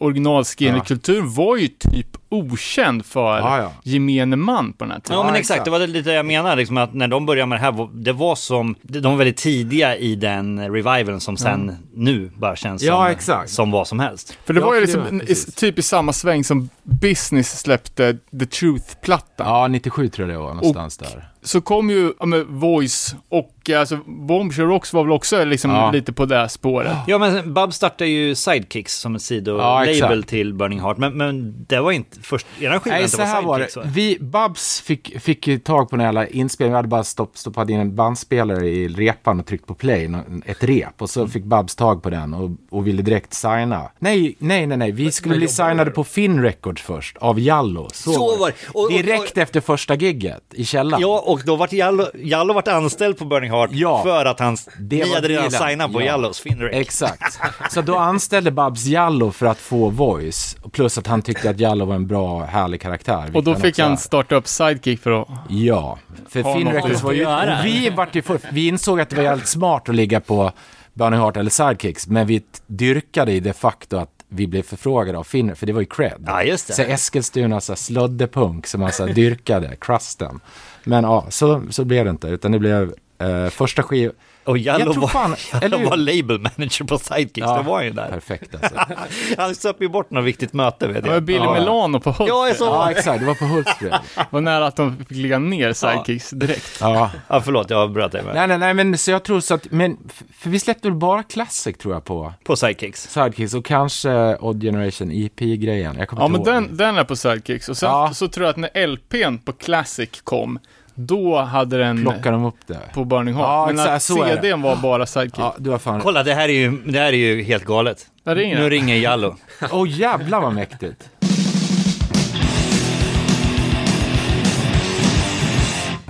[0.00, 3.72] original skinhead-kultur var ju typ okänd för Ja, ja.
[3.82, 5.16] gemene man på den här tiden.
[5.18, 7.58] Ja, men Ja, exakt, det var lite jag menar, liksom att när de började med
[7.58, 12.30] det här, det var som, de var väldigt tidiga i den revivalen som sen nu
[12.36, 13.50] bara känns Ja, som, exakt.
[13.50, 14.38] som vad som helst.
[14.44, 18.46] För det Ja, var ju liksom, i- typ i samma sväng som Business släppte The
[18.46, 19.46] Truth-plattan.
[19.46, 21.28] Ja, 97 tror jag det var, någonstans där.
[21.42, 25.70] Så kom ju ja, men, Voice och eh, alltså Bombshell Rocks var väl också liksom
[25.70, 25.90] Ja.
[25.90, 26.96] lite på det här spåret.
[27.06, 30.28] Ja, men Bub startade ju Sidekicks som en Ja, sidolabel exakt.
[30.28, 33.42] till Burning Heart, men, men det var inte först, eran skiva Nej, inte så här
[33.42, 33.68] var det.
[33.84, 36.72] Vi, Babs fick, fick tag på en jävla inspelning.
[36.72, 40.10] Vi hade bara stopp, stoppat in en bandspelare i repan och tryckt på play,
[40.46, 41.02] ett rep.
[41.02, 43.90] Och så fick Babs tag på den och, och ville direkt signa.
[43.98, 44.92] Nej, nej, nej, nej.
[44.92, 47.88] Vi skulle bli signade på Finn Records först, av Jallo.
[47.92, 48.54] Så, Så var det.
[48.72, 51.00] Och- och- Direkt efter första gigget i källaren.
[51.02, 54.02] Ja, och då vart Jallo, Jallo vart anställd på Burning Heart Ja.
[54.02, 56.06] för att han, Det var hade redan signat på Ja.
[56.06, 56.70] Jallos Finrec.
[56.74, 57.38] Exakt.
[57.70, 60.56] Så då anställde Babs Jallo för att få voice.
[60.72, 63.30] Plus att han tyckte att Jallo var en bra, härlig karaktär.
[63.34, 65.28] Och då fick han starta upp Sidekick för att...
[65.48, 67.26] Ja, för Finn Records var ju...
[67.62, 70.52] Vi, vart ju för, vi insåg att det var jävligt smart att ligga på
[70.94, 75.24] Burning Heart eller Sidekicks, men vi dyrkade i de facto att vi blev förfrågade av
[75.24, 76.24] Finn, för det var ju cred.
[76.26, 76.72] Ja, just det.
[76.72, 80.40] Så Eskilstuna, så slöddepunk som man så dyrkade, crusten.
[80.84, 84.12] Men ja, så, så blev det inte, utan det blev eh, första skiv...
[84.44, 87.90] Och Jallo Jag tror var, fan- Jallo var label manager på Sidekicks, det var ju
[87.90, 88.08] där.
[88.08, 88.74] Perfekt alltså.
[89.38, 91.22] Han söp ju bort något viktigt möte vet Det var jag.
[91.22, 91.54] Billy Ja.
[91.54, 92.28] Milano på Hultsfred.
[92.28, 93.94] Ja, jag Ja, exakt, det var på Hultsfred.
[94.30, 96.78] var nära att de fick lägga ner Sidekicks direkt.
[96.80, 97.10] Ja.
[97.28, 98.22] Ja, förlåt, jag avbröt dig.
[98.34, 99.96] Nej, nej, nej, men så jag tror så att, men,
[100.32, 103.08] för vi släppte väl bara Classic tror jag på På Sidekicks.
[103.10, 105.96] Sidekicks och kanske Odd Generation EP-grejen.
[105.98, 107.68] Jag Ja, men den, den är på Sidekicks.
[107.68, 108.10] Och sen Ja.
[108.14, 110.58] så tror jag att när LPn på Classic kom,
[110.94, 112.78] då hade den Plockar de upp det?
[112.94, 113.46] på Burning Heart.
[113.46, 114.42] Ja, men exakt, att så är det.
[114.42, 115.38] CDn var bara Sidekick.
[115.38, 116.00] Ja, du har fan...
[116.00, 118.06] Kolla, det här är ju, det här är ju helt galet.
[118.24, 119.36] Ringer Nu ringer Jallo.
[119.62, 121.10] Åh oh, jävlar vad mäktigt.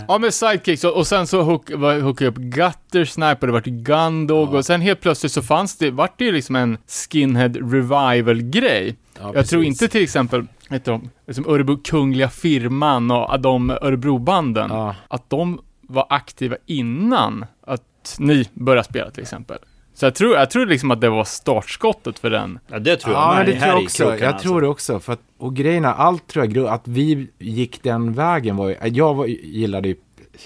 [0.08, 3.64] Ja, med Sidekicks och, och sen så hook, hookade jag upp Gutter Sniper, det vart
[3.64, 6.78] Gundog och sen helt plötsligt så fanns det, vart det ju liksom en
[7.10, 8.96] skinhead revival-grej.
[9.14, 9.50] Ja, jag precis.
[9.50, 14.94] tror inte till exempel, vet du, liksom Örebro Kungliga Firman och de Örebrobanden, Ja.
[15.08, 19.58] att de var aktiva innan att ni började spela till exempel.
[19.94, 22.58] Så jag tror, jag tror liksom att det var startskottet för den.
[22.66, 24.04] Ja, det tror jag Ja, men det här tror jag också.
[24.04, 24.48] Jag alltså.
[24.48, 25.00] tror det också.
[25.00, 29.14] För att, och grejerna, allt tror jag, att vi gick den vägen var ju, jag
[29.14, 29.96] var, gillade ju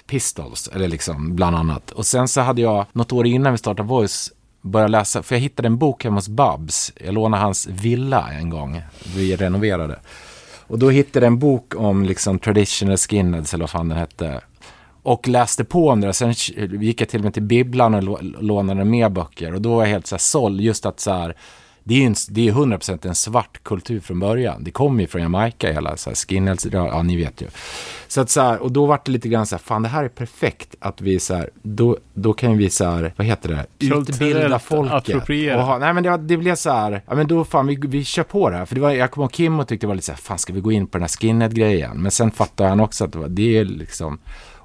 [0.06, 1.90] Pistols, eller liksom bland annat.
[1.90, 4.32] Och sen så hade jag, något år innan vi startade Voice,
[4.68, 6.92] börjat läsa, för jag hittade en bok hemma hos Babs.
[7.04, 8.82] Jag lånade hans villa en gång,
[9.16, 9.98] vi renoverade.
[10.66, 14.40] Och då hittade jag en bok om liksom traditional skinheads, eller vad fan den hette.
[15.02, 16.12] Och läste på om det.
[16.12, 16.32] Sen
[16.80, 19.54] gick jag till och med till bibblan och lånade mer böcker.
[19.54, 20.60] Och då var jag helt så här såld.
[20.60, 21.36] Just att så här,
[21.88, 24.64] det är ju en, det är 100% en svart kultur från början.
[24.64, 27.46] Det kommer ju från Jamaica hela så här skinheads, ja ni vet ju.
[28.08, 30.04] Så att så här, och då var det lite grann så här, fan det här
[30.04, 33.86] är perfekt att vi så här, då, då kan vi så här, vad heter det,
[33.86, 34.94] utbilda folket.
[34.94, 35.56] appropriera.
[35.56, 38.04] Och ha, nej men det, det blev så här, ja men då fan vi, vi
[38.04, 38.64] kör på det här.
[38.64, 40.38] För det var, jag kommer ihåg Kim och tyckte det var lite så här, fan
[40.38, 42.02] ska vi gå in på den här skinhead-grejen?
[42.02, 44.18] Men sen fattade han också att det, var, det är liksom,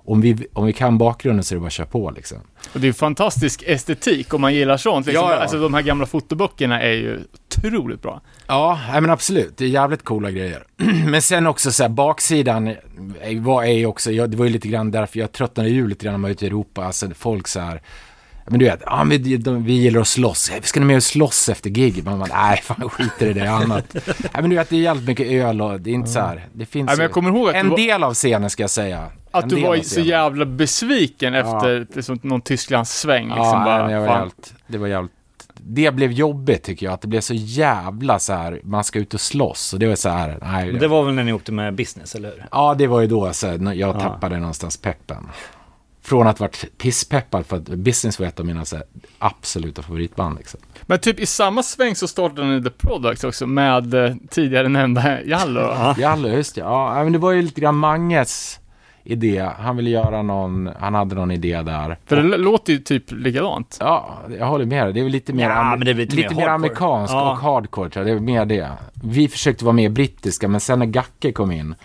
[0.05, 2.37] om vi, om vi kan bakgrunden så är det bara att köra på liksom.
[2.73, 5.05] Och det är fantastisk estetik om man gillar sånt.
[5.05, 5.25] Liksom.
[5.25, 5.41] Ja, ja.
[5.41, 8.21] Alltså de här gamla fotoböckerna är ju otroligt bra.
[8.47, 9.57] Ja, men absolut.
[9.57, 10.63] Det är jävligt coola grejer.
[11.07, 12.75] men sen också så här, baksidan
[13.41, 16.05] var är ju också, ja, det var ju lite grann därför jag tröttnade ju lite
[16.05, 16.85] grann när man var ute i Europa.
[16.85, 17.81] Alltså folk så här,
[18.47, 20.49] men du vet, ja, men vi, de, vi gillar att slåss.
[20.53, 22.03] Ja, Vi ska ni med och slåss efter gig?
[22.05, 23.85] Man bara, nej, fan skiter i det annat.
[23.93, 26.47] nej, men du vet, det är jävligt mycket öl och det är inte så här,
[26.53, 28.69] det finns Nej, men jag kommer ihåg att en var- del av scenen ska jag
[28.69, 29.07] säga.
[29.31, 33.25] Att En du var så jävla besviken efter liksom, någon Tysklandssväng.
[33.25, 35.11] Liksom, Ja, bara, nej, men var jävligt, det var jävligt
[35.65, 39.13] det blev jobbigt tycker jag, att det blev så jävla så här, man ska ut
[39.13, 40.73] och slåss och det var så här, nej.
[40.73, 42.45] Det var väl när ni åkte med business, eller hur?
[42.51, 45.29] Ja, det var ju då så här, när jag tappade någonstans peppen.
[46.05, 48.85] Från att varit pisspeppad för att Business var ett av mina så här,
[49.19, 50.59] absoluta favoritband liksom.
[50.81, 55.21] Men typ i samma sväng så startade ni The Products också med eh, tidigare nämnda
[55.23, 55.59] Jallo.
[55.61, 55.95] Ja.
[55.97, 56.61] Jallo, just det.
[56.61, 58.59] Ja, men det var ju lite grann Manges
[59.03, 59.49] idé.
[59.59, 61.97] Han ville göra någon, han hade någon idé där.
[62.05, 63.77] För det låter ju typ likadant.
[63.79, 64.93] Ja, jag håller med dig.
[64.93, 66.51] Det är väl lite mer, Ja, amer- men det är lite mer mer hardcore.
[66.51, 67.31] amerikanskt Ja.
[67.31, 68.15] och hardcore tror jag.
[68.15, 68.69] Det är mer det.
[68.93, 71.75] Vi försökte vara mer brittiska, men sen när Gacke kom in,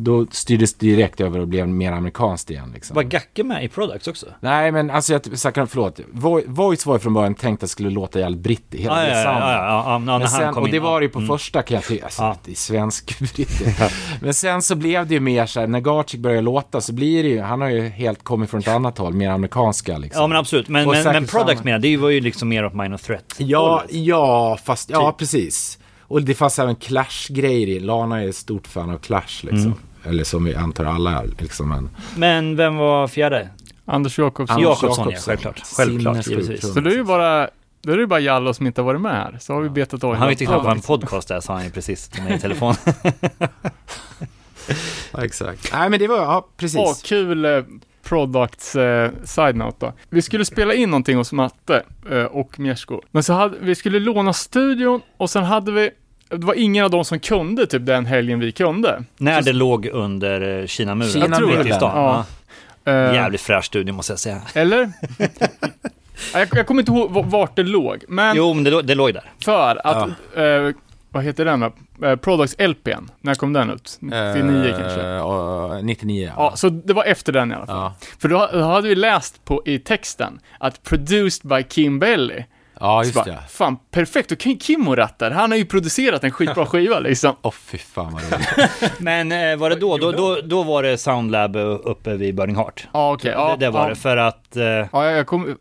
[0.00, 2.70] då styrdes det direkt över och blev mer amerikanskt igen.
[2.74, 2.94] Liksom.
[2.94, 4.26] Var Gacke med i Products också?
[4.40, 6.00] Nej, men alltså jag snackar, förlåt.
[6.12, 9.22] Vo- Voice var ju från början tänkt att skulle låta jävligt brittigt, hela Ja, det
[9.22, 10.82] ja, ja, ja, ja, sen, och det in.
[10.82, 11.28] var det ju på Mm.
[11.28, 12.36] första kan jag tycka, alltså, Ja.
[12.44, 13.80] det är svensk brittiskt.
[14.20, 17.22] Men sen så blev det ju mer så här, när Garchik började låta så blir
[17.22, 20.20] det ju, han har ju helt kommit från ett annat håll, mer amerikanska liksom.
[20.22, 22.74] Ja men absolut, men, Och men, men Products menar det var ju liksom mer åt
[22.74, 23.34] Minor Threat.
[23.38, 25.18] Ja, ja, fast, ja Typ.
[25.18, 25.78] precis.
[26.00, 29.58] Och det fanns även Clash-grejer i, Lana är ett stort fan av Clash liksom.
[29.58, 29.74] Mm.
[30.08, 31.90] Eller som vi antar alla är liksom en...
[32.16, 33.48] Men vem var fjärde?
[33.84, 34.56] Anders Jakobsson.
[34.56, 35.62] Anders Jakobsson, ja, självklart.
[35.76, 36.72] Självklart, givetvis.
[36.74, 37.48] Så det är ju bara,
[37.82, 39.36] då är det ju bara Jallo som inte har varit med här.
[39.40, 41.70] Så har vi betat av Han vet inte vad en podcast är, sa han ju
[41.70, 42.74] precis till mig i telefon.
[45.12, 45.72] Ja, exakt.
[45.72, 46.78] Nej men det var, ja precis.
[46.78, 47.62] Åh, kul eh,
[48.02, 49.92] products eh, side-note då.
[50.08, 53.00] Vi skulle spela in någonting hos Matte eh, och Mjersko.
[53.10, 55.90] Men så hade, vi skulle låna studion och sen hade vi,
[56.28, 59.04] det var ingen av dem som kunde typ den helgen vi kunde.
[59.16, 61.10] När det låg under eh, Kinamuren.
[61.12, 61.30] Kinamuren.
[61.30, 61.92] Jag tror mitt i stan.
[62.02, 62.24] Ja.
[62.84, 62.92] Ja.
[62.92, 64.42] Eh, Jävligt fräsch studio måste jag säga.
[64.54, 64.92] Eller?
[66.32, 69.14] Ja, jag, jag kommer inte ihåg vart det låg, men Jo, men det, det låg
[69.14, 69.32] där.
[69.44, 70.76] för att, eh,
[71.10, 72.06] vad heter den då?
[72.06, 73.96] Eh, Products LPn, när kom den ut?
[74.00, 75.00] 99 kanske?
[75.02, 77.76] Eh, och 99 Ja, så det var efter den i alla fall.
[77.76, 82.44] Ja, För då, då hade vi läst på i texten att produced by Kim Belly.
[82.80, 83.38] Ja just bara, det.
[83.48, 85.30] Fan, perfekt, då kan ju Kimmo rattar.
[85.30, 87.36] Han har ju producerat en skitbra skiva liksom.
[87.42, 88.92] Åh fy fan vad roligt.
[88.98, 89.96] Men eh, var det då?
[89.96, 90.38] Då, då?
[90.44, 92.88] då var det Soundlab eh, uppe vid Burning Heart.
[92.92, 93.32] Ja, okej.
[93.32, 93.88] Ja, det, det var ja.
[93.88, 94.56] det, för att...
[94.56, 95.56] Eh, Ja, jag kom,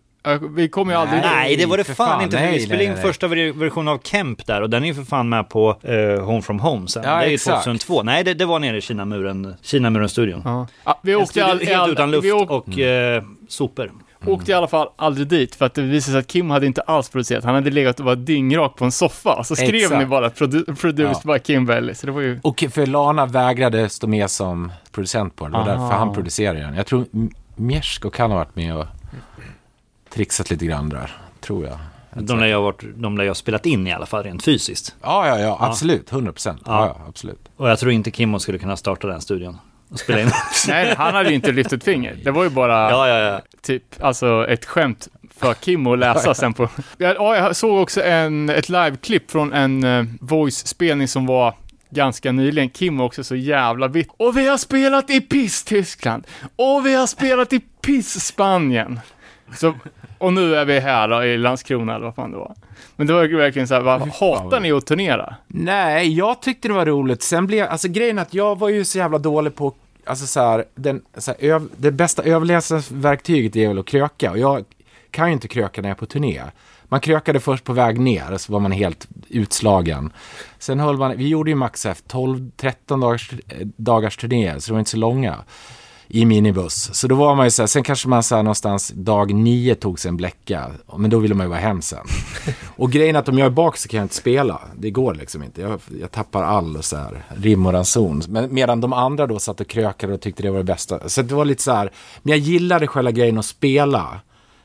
[0.55, 1.21] vi kommer ju aldrig...
[1.21, 2.37] Nej, det var det för fan, fan, inte.
[2.37, 4.93] för nej, vi spelade in första ver- versionen av Kemp där och den är ju
[4.93, 7.03] för fan med på eh, Home from Home sen.
[7.03, 7.63] Ja, det är ju exakt.
[7.63, 8.03] 2002.
[8.03, 10.41] Nej, det, det var nere i Kinamuren, Kinamuren-studion.
[10.45, 10.67] Ja.
[10.83, 13.91] Ja, vi åkte, studio all, helt all, utan luft vi åk, och eh, sopor.
[14.25, 16.81] Åkte i alla fall aldrig dit för att det visade sig att Kim hade inte
[16.81, 17.43] alls producerat.
[17.43, 19.43] Han hade legat och var dyngrak på en soffa.
[19.43, 19.99] Så skrev Exakt.
[19.99, 21.93] ni bara produ- produced by Kim Belly.
[21.93, 22.39] Så det var ju...
[22.43, 25.51] Och för Lana vägrade stå med som producent på det.
[25.51, 26.73] Det var därför han producerade den.
[26.75, 28.85] Jag tror M- Mjersko kan ha varit med och
[30.09, 31.11] trixat lite grann där.
[31.41, 31.77] Tror jag.
[32.25, 34.95] De lär jag, varit, de lär jag spelat in i alla fall rent fysiskt.
[35.01, 36.11] Ja, ja, ja, absolut.
[36.11, 36.61] 100 procent.
[36.65, 36.85] Ja.
[36.85, 36.95] Ja.
[36.99, 37.39] ja, absolut.
[37.57, 39.57] Och jag tror inte Kimmo skulle kunna starta den studion
[39.91, 40.31] och spela in.
[40.67, 42.17] Nej, han hade ju inte lyft ett finger.
[42.23, 43.41] Det var ju bara ja, ja, ja.
[43.61, 45.07] typ, alltså ett skämt
[45.39, 46.69] för Kim att läsa sen på...
[46.97, 51.53] Ja, ja, jag såg också en, ett liveklipp från en uh, voice-spelning som var
[51.89, 52.69] ganska nyligen.
[52.69, 54.09] Kim var också så jävla vitt.
[54.17, 56.27] Och vi har spelat i piss Tyskland.
[56.55, 58.99] Och vi har spelat i piss Spanien.
[59.55, 59.73] Så,
[60.17, 62.55] och nu är vi här då, i Landskrona eller vad fan det var.
[62.95, 65.35] Men det var verkligen så här, vad, hatar ni att turnera?
[65.47, 67.21] Nej, jag tyckte det var roligt.
[67.21, 69.73] Sen blev, alltså grejen att jag var ju så jävla dålig på,
[70.05, 74.31] alltså så här, den, så här, öv, det bästa överlevnadsverktyget är väl att kröka.
[74.31, 74.65] Och jag
[75.11, 76.41] kan ju inte kröka när jag är på turné.
[76.89, 80.13] Man krökade först på väg ner, så var man helt utslagen.
[80.59, 84.79] Sen höll man, vi gjorde ju max 12-13 dagars, eh, dagars turnéer, så det var
[84.79, 85.35] inte så långa.
[86.07, 86.89] I minibuss.
[86.93, 89.75] Så då var man ju så här, sen kanske man så här någonstans dag nio
[89.75, 90.71] tog sig en bläcka.
[90.97, 92.05] Men då ville man ju vara hem sen.
[92.75, 94.61] Och grejen är att om jag är bak så kan jag inte spela.
[94.75, 95.61] Det går liksom inte.
[95.61, 98.21] Jag, jag tappar all så här rim och ranson.
[98.27, 101.09] Men medan de andra då satt och krökade och tyckte det var det bästa.
[101.09, 101.91] Så det var lite så här,
[102.21, 104.19] men jag gillade själva grejen att spela.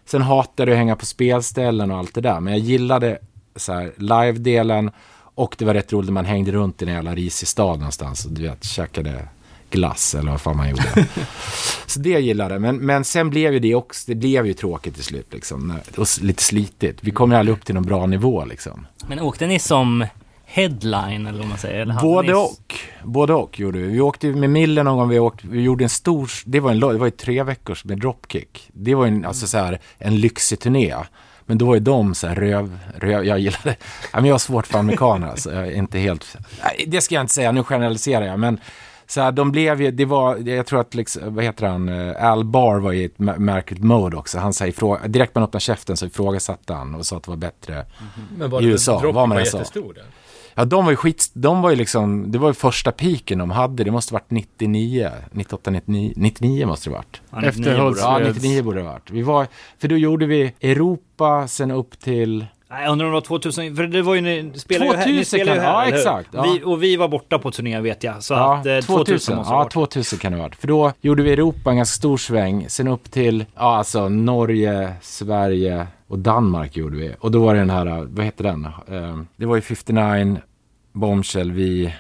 [0.07, 2.41] Sen hatade jag att hänga på spelställen och allt det där.
[2.41, 3.19] Men jag gillade
[3.57, 4.91] så här live-delen.
[5.35, 8.25] Och det var rätt roligt när man hängde runt i en jävla risig stad någonstans.
[8.25, 9.29] Och du vet, käkade
[9.73, 11.07] glass eller vad fan man gjorde.
[11.87, 12.59] så det gillade.
[12.59, 15.79] Men, men sen blev ju det också, det blev ju tråkigt till slut liksom.
[15.97, 16.99] Och lite slitigt.
[17.01, 18.87] Vi kom ju aldrig upp till någon bra nivå liksom.
[19.07, 20.05] Men åkte ni som
[20.45, 21.81] headline eller vad man säger?
[21.81, 22.75] Eller Både och.
[23.03, 23.87] Både och gjorde vi.
[23.87, 26.81] Vi åkte med Mille någon gång, vi, åkte, vi gjorde en stor, det var, en,
[26.81, 28.69] det var ju tre veckors med Dropkick.
[28.73, 30.95] Det var ju en, alltså så här, en lyxig turné.
[31.47, 33.77] Men då var ju de så här röv, röv jag gillade,
[34.13, 36.37] jag har svårt för amerikaner alltså, jag är inte helt,
[36.87, 38.61] det ska jag inte säga, nu generaliserar jag, men
[39.07, 42.31] så här, de blev ju, det var, jag tror att, liksom, vad heter han, eh,
[42.31, 44.39] Al Bar var i ett mär- märkligt mode också.
[44.39, 47.37] Han sa ifråga, direkt man öppnade käften så ifrågasatte han och sa att det var
[47.37, 47.87] bättre.
[48.39, 49.59] Men var I USA, man var sa.
[49.59, 50.05] jättestor där?
[50.55, 53.51] Ja, de var ju skit, de var ju liksom, det var ju första piken de
[53.51, 57.21] hade, det måste varit 99, 98, 99, 99 måste det varit.
[57.31, 58.37] Ja, 99 Efterhålls- borde det Ja, Freds.
[58.37, 59.11] 99 borde det varit.
[59.11, 59.47] Vi var,
[59.79, 63.77] för då gjorde vi Europa, sen upp till, Nej, jag undrar om det var 2000,
[63.77, 65.97] för det var ju ni spelade ju här, ni 2000 spelade ju kan- här, ja,
[65.97, 66.43] exakt, ja.
[66.43, 69.37] Vi, och vi var borta på turnén vet jag, så Ja, att eh, 2000, 2000,
[69.37, 69.73] måste ja varit.
[69.73, 70.57] 2000 kan det ha varit.
[70.57, 74.93] För då gjorde vi Europa en ganska stor sväng, sen upp till, ja alltså Norge,
[75.01, 77.15] Sverige och Danmark gjorde vi.
[77.21, 78.65] Och då var det den här, vad heter den?
[78.65, 80.37] Eh, Det var ju 59,
[80.93, 81.95] Bombshell, vi,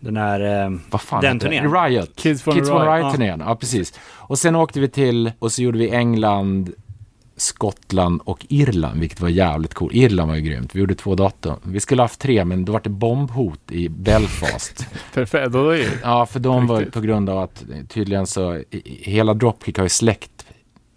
[0.00, 0.64] Den här...
[0.64, 1.72] Eh, vad fan Den turnén.
[1.74, 2.16] Riot.
[2.16, 2.82] Kids from Kids Riot.
[2.82, 4.00] Riot-turnén, ja precis.
[4.16, 6.70] Och sen åkte vi till, och så gjorde vi England,
[7.40, 9.94] Skottland och Irland, vilket var jävligt coolt.
[9.94, 10.74] Irland var ju grymt.
[10.74, 11.56] Vi gjorde två datum.
[11.62, 14.86] Vi skulle ha haft tre, men då var det bombhot i Belfast.
[15.14, 16.00] Perfekt, då är.
[16.02, 20.46] Ja, för de var på grund av att tydligen så, hela Dropkick har ju släkt,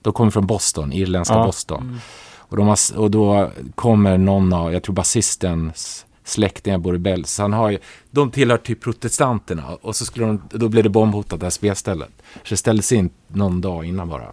[0.01, 1.45] de kommer från Boston, irländska Ja.
[1.45, 1.99] Boston.
[2.37, 7.25] Och, de har, och då kommer någon av, jag tror basistens släktingar bor i Belgien,
[7.25, 7.77] så han har ju,
[8.11, 12.09] de tillhör typ protestanterna och så skulle de, då blev det bombhotat det här spelstället.
[12.33, 14.31] Så det ställdes in någon dag innan bara.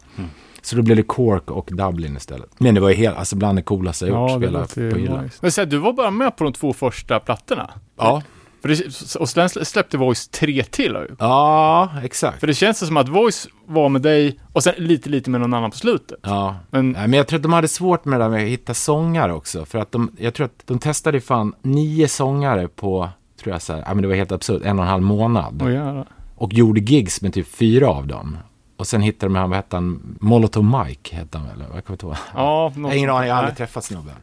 [0.63, 2.51] Så då blev det Cork och Dublin istället.
[2.59, 5.23] Men det var ju helt, alltså bland det coolaste jag gjort, Ja, spela på Irland.
[5.25, 5.39] nice.
[5.41, 7.71] Men så här, du var bara med på de två första plattorna?
[7.99, 8.23] Ja.
[8.63, 11.17] För det, och sen släppte Voice tre till ju.
[11.19, 12.41] ja, exakt.
[12.41, 15.55] För det känns som att Voice var med dig och sen lite, lite med någon
[15.55, 16.19] annan på slutet.
[16.23, 18.49] Ja, Men Nej, men jag tror att de hade svårt med det där med att
[18.49, 19.65] hitta sångare också.
[19.65, 23.09] För att de, jag tror att de testade fan nio sångare på,
[23.43, 25.63] tror jag så här, ja men det var helt absurt, en och en halv månad.
[25.63, 26.07] Jävlar.
[26.37, 28.37] Och gjorde gigs med typ fyra av dem.
[28.81, 31.59] Och sen hittade de han, vad hette han, Molotov Mike hette han väl?
[31.75, 32.17] Jag kommer inte ihåg.
[32.35, 34.15] Ja, Jag har ingen aning, jag har aldrig träffat snubben.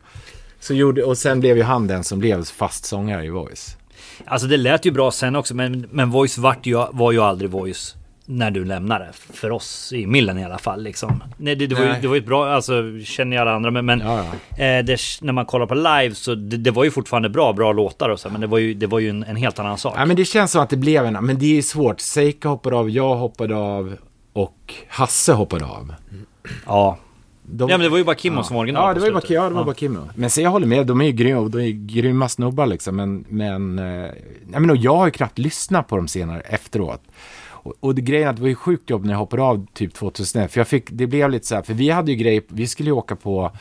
[0.59, 3.77] Så gjorde, och sen blev ju han den som blev fast sångare i Voice.
[4.25, 7.49] Alltså det lät ju bra sen också, men, men Voice vart ju, var ju aldrig
[7.51, 7.95] Voice
[8.25, 9.09] när du lämnade.
[9.13, 11.23] För oss i Millen i alla fall liksom.
[11.37, 13.71] Nej, det, det, var ju, det var ju ett bra, alltså känner jag alla andra,
[13.71, 14.23] men, men Ja,
[14.57, 14.63] ja.
[14.63, 17.71] eh, det, när man kollar på live så det, det var ju fortfarande bra, bra
[17.73, 19.93] låtar och så, men det var ju, det var ju en, en helt annan sak.
[19.97, 21.99] Ja, men det känns som att det blev en, men det är svårt.
[22.01, 23.97] Seika hoppade av, jag hoppade av
[24.37, 25.93] och Hasse hoppade av.
[26.65, 26.97] Ja.
[27.43, 29.13] De- ja, men det var ju bara Kimmo som var original Ja, det var ju
[29.13, 29.99] bara, ja, det var bara Kimmo.
[30.15, 32.95] Men så jag håller med, de är ju grymma, de är ju grymma snubbar liksom.
[32.95, 33.85] Men, men, eh,
[34.45, 37.01] nej, men och jag har ju knappt lyssnat på dem senare efteråt.
[37.67, 39.65] Och, och det grejen är att det var ju sjukt jobb när jag hoppade av
[39.73, 40.51] typ 2001.
[40.51, 42.89] För jag fick, det blev lite så här, för vi hade ju grejer, vi skulle
[42.89, 43.51] ju åka på,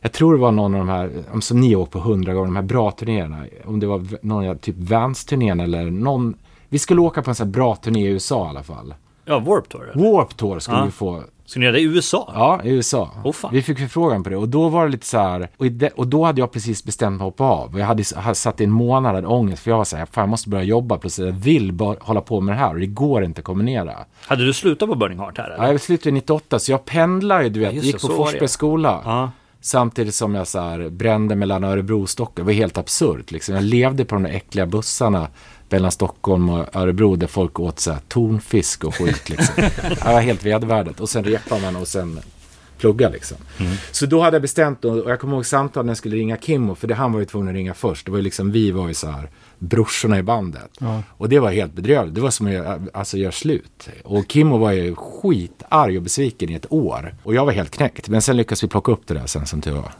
[0.00, 2.46] jag tror det var någon av de här, om som ni åkt på hundra gånger,
[2.46, 3.44] de här bra turnéerna.
[3.64, 6.34] Om det var någon ja, typ Vans-turnén eller någon,
[6.68, 8.94] vi skulle åka på en sån här bra turné i USA i alla fall.
[9.28, 9.90] Ja, Warp Tour.
[9.94, 10.12] eller?
[10.12, 10.84] Warp Tour skulle Ja.
[10.84, 11.22] vi få.
[11.44, 12.32] Ska ni göra det i USA?
[12.34, 13.10] Ja, i USA.
[13.34, 13.50] Fan.
[13.54, 15.90] vi fick förfrågan på det och då var det lite så här, och, i det,
[15.90, 17.72] och då hade jag precis bestämt mig att hoppa av.
[17.74, 20.06] Och jag hade, hade satt i en månad hade ångest för jag var så här,
[20.06, 21.26] fan jag måste börja jobba plötsligt.
[21.26, 23.94] Jag vill bara hålla på med det här och det går inte att kombinera.
[24.26, 25.64] Hade du slutat på Burning Heart här eller?
[25.64, 29.00] Ja, jag slutade 98 så jag pendlade ju, du vet, just gick på Forsbergs skola.
[29.04, 29.30] Ja.
[29.60, 32.34] Samtidigt som jag så här, brände mellan Örebro och Stockholm.
[32.46, 33.54] Det var helt absurt liksom.
[33.54, 35.28] Jag levde på de där äckliga bussarna
[35.70, 39.54] mellan Stockholm och Örebro där folk åt så här, tonfisk och skit liksom.
[39.82, 41.00] det var helt vedervärdigt.
[41.00, 42.20] Och sen repar man och sen
[42.78, 43.36] plugga liksom.
[43.90, 46.74] Så då hade jag bestämt, och jag kommer ihåg samtal när jag skulle ringa Kimmo,
[46.74, 48.06] för det, han var ju tvungen att ringa först.
[48.06, 50.70] Det var ju liksom, vi var ju så här brorsorna i bandet.
[51.08, 52.14] Och det var helt bedrövligt.
[52.14, 53.88] Det var som att göra, alltså, göra slut.
[54.04, 57.14] Och Kimmo var ju skitarg och besviken i ett år.
[57.22, 58.08] Och jag var helt knäckt.
[58.08, 59.92] Men sen lyckades vi plocka upp det där sen som tur var.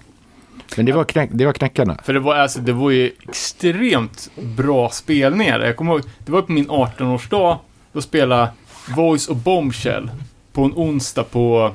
[0.76, 1.98] Men det var, knäck, det var knäckarna.
[2.04, 5.60] För det var, alltså, det var ju extremt bra spelningar.
[5.60, 7.56] Jag kommer ihåg, det var på min 18-årsdag,
[7.92, 8.48] då spelade
[8.96, 10.10] Voice och Bombshell
[10.52, 11.72] på en onsdag på,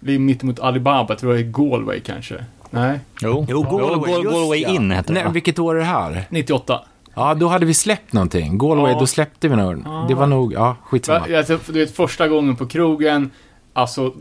[0.00, 2.44] mittemot Alibaba, jag tror det var i Galway kanske.
[2.70, 4.68] Nej, Jo, jo Galway, just Galway ja.
[4.68, 6.24] In hette det Nej, vilket år är det här?
[6.30, 6.80] 98.
[7.14, 8.58] Ja, då hade vi släppt någonting.
[8.58, 8.98] Galway, Ja.
[8.98, 9.84] då släppte vi nog.
[10.08, 11.28] Det var nog, ja, skitsamma.
[11.28, 13.30] Jag, du vet, första gången på krogen,
[13.72, 14.12] alltså,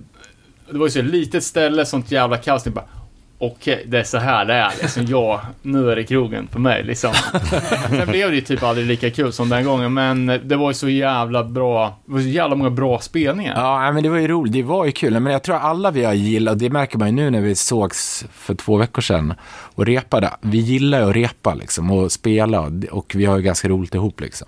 [0.71, 2.63] det var ju så ett litet ställe, sånt jävla kaos.
[2.63, 2.85] Det bara,
[3.45, 5.05] okej, det är så här det är liksom.
[5.05, 7.13] Jag, nu är det krogen för mig liksom.
[7.89, 10.73] Sen blev det ju typ aldrig lika kul som den gången, men det var ju
[10.73, 13.53] så jävla bra, det var så jävla många bra spelningar.
[13.55, 14.53] Ja, men det var ju roligt.
[14.53, 15.19] Det var ju kul.
[15.19, 18.25] Men jag tror alla vi har gillat, det märker man ju nu när vi sågs
[18.33, 19.33] för två veckor sedan
[19.75, 20.29] och repade.
[20.41, 23.95] Vi gillar ju att repa liksom och spela och, och vi har ju ganska roligt
[23.95, 24.47] ihop liksom.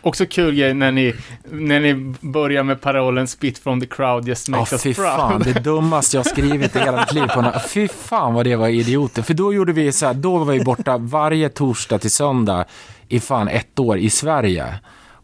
[0.00, 1.14] Också kul grej när ni,
[1.50, 5.16] när ni börjar med parollen Spit from the crowd just makes us fy proud.
[5.16, 7.26] fan, det dummaste jag skrivit i hela mitt liv.
[7.26, 9.22] På en, fy fan vad det var idioter.
[9.22, 12.64] För då gjorde vi så här, då var vi borta varje torsdag till söndag
[13.08, 14.74] i fan ett år i Sverige.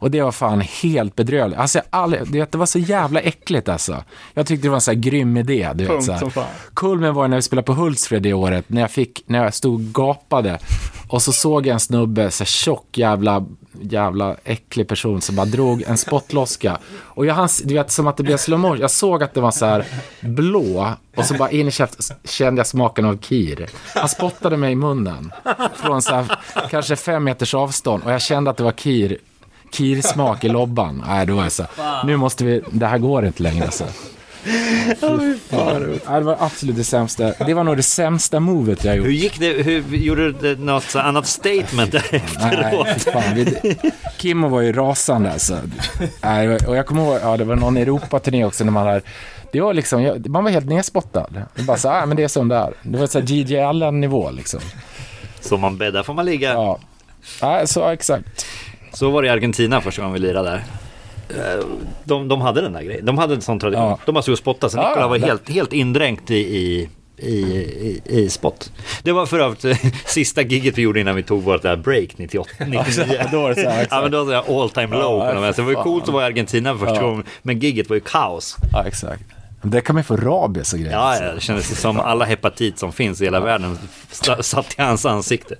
[0.00, 1.58] Och det var fan helt bedrövligt.
[1.58, 4.04] Alltså, jag vet, det var så jävla äckligt alltså.
[4.34, 5.70] Jag tyckte det var en så här grym idé.
[5.74, 6.46] Du vet, så här.
[6.74, 9.74] Kulmen var när vi spelade på Hultsfred det året, när jag, fick, när jag stod
[9.74, 10.58] och gapade.
[11.08, 13.46] Och så såg jag en snubbe, så här tjock jävla,
[13.80, 16.78] jävla äcklig person som bara drog en spottloska.
[16.98, 18.80] Och jag, hans, du vet, som att det blev slow motion.
[18.80, 19.86] Jag såg att det var så här
[20.20, 23.68] blå och så bara in i käften kände jag smaken av kir.
[23.94, 25.32] Han spottade mig i munnen
[25.74, 26.38] från så här,
[26.70, 29.18] kanske fem meters avstånd och jag kände att det var kir.
[29.72, 31.04] Kirsmak i lobban.
[31.06, 33.84] Nej, då var jag så här, nu måste vi, det här går inte längre alltså.
[36.06, 37.32] Ja, det var absolut det sämsta.
[37.46, 39.06] Det var nog det sämsta movet jag gjort.
[39.06, 39.52] Hur gick det?
[39.62, 42.38] Hur gjorde du det- något så annat statement därefteråt?
[42.40, 43.34] Nej, fan.
[43.34, 43.76] Vi,
[44.18, 45.58] Kimmo var ju rasande alltså.
[46.22, 49.00] Nej, och jag kommer ihåg, ja, det var någon Europaturné också när man hade
[49.52, 51.42] det var liksom, jag- man var helt nerspottad.
[51.54, 52.72] Det bara så här, men det är som det är.
[52.82, 54.60] Det var så här DJ Allen-nivå liksom.
[55.40, 56.52] Som man bäddar får man ligga.
[56.52, 56.78] Ja,
[57.40, 58.46] ja så exakt.
[58.92, 60.64] Så var det i Argentina första gången vi lirade där.
[61.36, 61.64] Eh,
[62.04, 63.04] De, de hade den där grejen.
[63.06, 63.84] De hade en sån tradition.
[63.86, 63.98] Ja.
[64.06, 64.70] De bara stod och spottade.
[64.70, 68.72] Så Ja, Nikola var det- helt, helt indränkt i, i, i, i, i spott.
[69.02, 69.76] Det var för övrigt eh,
[70.06, 72.82] sista giget vi gjorde innan vi tog vårt där break 98, 99.
[73.18, 73.86] Ja, då var det så här.
[73.90, 75.52] Ja men då var det all time low Ja, på.
[75.54, 77.08] Så det var ju coolt att vara i Argentina för första Ja.
[77.08, 77.24] gången.
[77.42, 78.56] Men giget var ju kaos.
[78.72, 79.22] Ja, exakt.
[79.62, 80.92] Där kan man ju få rabies och grejer.
[80.92, 83.78] Ja, ja, det kändes som alla hepatit som finns i hela världen
[84.40, 85.54] satt i hans ansikte.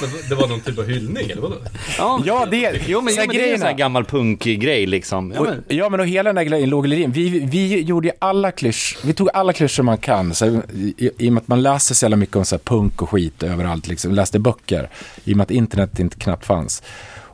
[0.00, 1.56] Men det var någon typ av hyllning eller vadå?
[1.98, 4.86] Ja, det, Jo men, så jo, här men det är en sån här gammal punkgrej
[4.86, 5.32] liksom.
[5.34, 7.06] Ja, Och, men, ja, men och hela den där grejen låg i.
[7.06, 10.34] Vi, vi gjorde ju alla klysch, vi tog alla klyschor man kan.
[10.34, 12.60] Så, här, i, I och med att man läste så jävla mycket om så här,
[12.64, 14.12] punk och skit överallt, liksom.
[14.12, 14.88] läste böcker.
[15.24, 16.82] I och med att internet inte knappt fanns.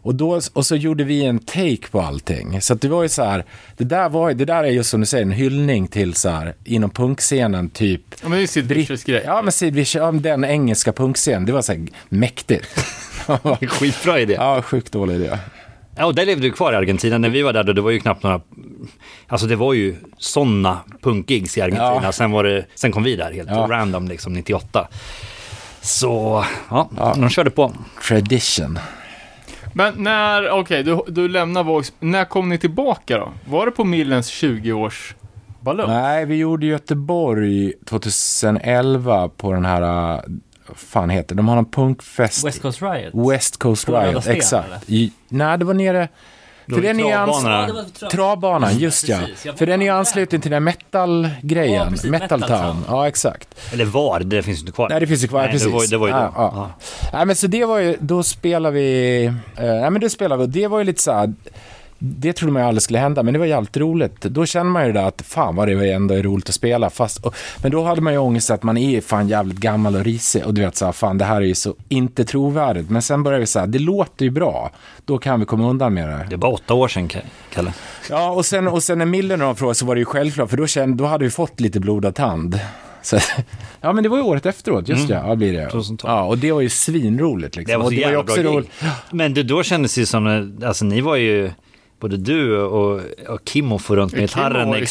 [0.03, 2.61] Och, då, och så gjorde vi en take på allting.
[2.61, 3.45] Så att det var ju så här,
[3.77, 6.55] det där, var, det där är just som du säger, en hyllning till så här,
[6.65, 8.03] inom punkscenen typ.
[8.11, 9.23] Ja, men det är ju Sid Vicious grej.
[9.27, 12.67] Ja, men Sid Vicious, ja, men den engelska punkscenen, det var så här mäktigt.
[13.69, 14.35] skitbra idé.
[14.35, 15.39] ja, sjukt dålig idé.
[15.97, 17.19] Ja, och där levde du kvar i Argentina.
[17.19, 18.41] När vi var där då, det var ju knappt några...
[19.27, 22.01] Alltså det var ju sådana punkgigs i Argentina.
[22.03, 22.13] Ja.
[22.13, 23.67] Sen, var det, sen kom vi där helt Ja.
[23.71, 24.89] random liksom 98.
[25.81, 27.15] Så, ja, Ja.
[27.17, 27.73] de körde på.
[28.09, 28.79] Tradition.
[29.75, 31.93] Men när, okej, du, du lämnar Vågs.
[32.01, 33.33] När kom ni tillbaka då?
[33.45, 35.87] Var det på Millens 20-årsballong?
[35.87, 40.21] Nej, vi gjorde Göteborg 2011 på den här, äh,
[40.75, 41.39] fan heter det?
[41.39, 42.47] De har en punkfest.
[42.47, 43.33] West Coast Riot.
[43.33, 44.91] West Coast Riot, exakt.
[44.91, 46.09] I, nej, det var nere...
[46.75, 49.19] För den är, ans- det Travbanan, just ja.
[49.27, 51.75] Precis, För den är ju ansluten till den metal-grejen.
[51.75, 52.83] Ja, precis, metal Metal Town.
[52.83, 52.85] Town.
[52.89, 53.49] Ja, exakt.
[53.73, 54.89] Eller var, det finns ju inte kvar.
[54.89, 55.67] Nej, det finns ju kvar, Nej, precis.
[55.69, 56.33] Det var, det var ju ja, då.
[56.37, 56.53] ja.
[56.55, 56.71] Ja.
[57.13, 60.47] Nej, men så det var ju, då spelar vi, eh, nej men då spelar vi,
[60.47, 61.35] det var ju lite så här,
[61.99, 64.21] det trodde man ju aldrig skulle hända, men det var jävligt roligt.
[64.21, 66.91] Då känner man ju det där att fan vad det ändå är roligt att spela.
[66.91, 70.05] Fast, och, men då hade man ju ångest att man är fan jävligt gammal och
[70.05, 72.91] risig och du vet så här, fan det här är ju så inte trovärdigt.
[72.91, 74.71] Men sen började vi så här, det låter ju bra,
[75.05, 76.27] då kan vi komma undan med det.
[76.31, 77.09] Det bara åtta år sedan,
[77.55, 77.73] Kalle.
[78.11, 80.57] Ja, och sen, och sen när Miller och frågade så var det ju självklart, för
[80.57, 82.61] då, kände, då hade vi fått lite blodad tand.
[83.03, 83.19] Så,
[83.81, 85.71] ja, men det var ju året efteråt, just ja, ja, blir det.
[85.71, 86.13] 2012.
[86.13, 87.73] Ja, och det var ju svinroligt liksom.
[87.73, 88.71] Det var så det var ju jävla också bra roligt.
[89.11, 91.51] Men det, då kändes det ju som, alltså ni var ju,
[92.01, 94.69] både du och, och Kimmo får runt med gitarren.
[94.69, 94.83] var ja,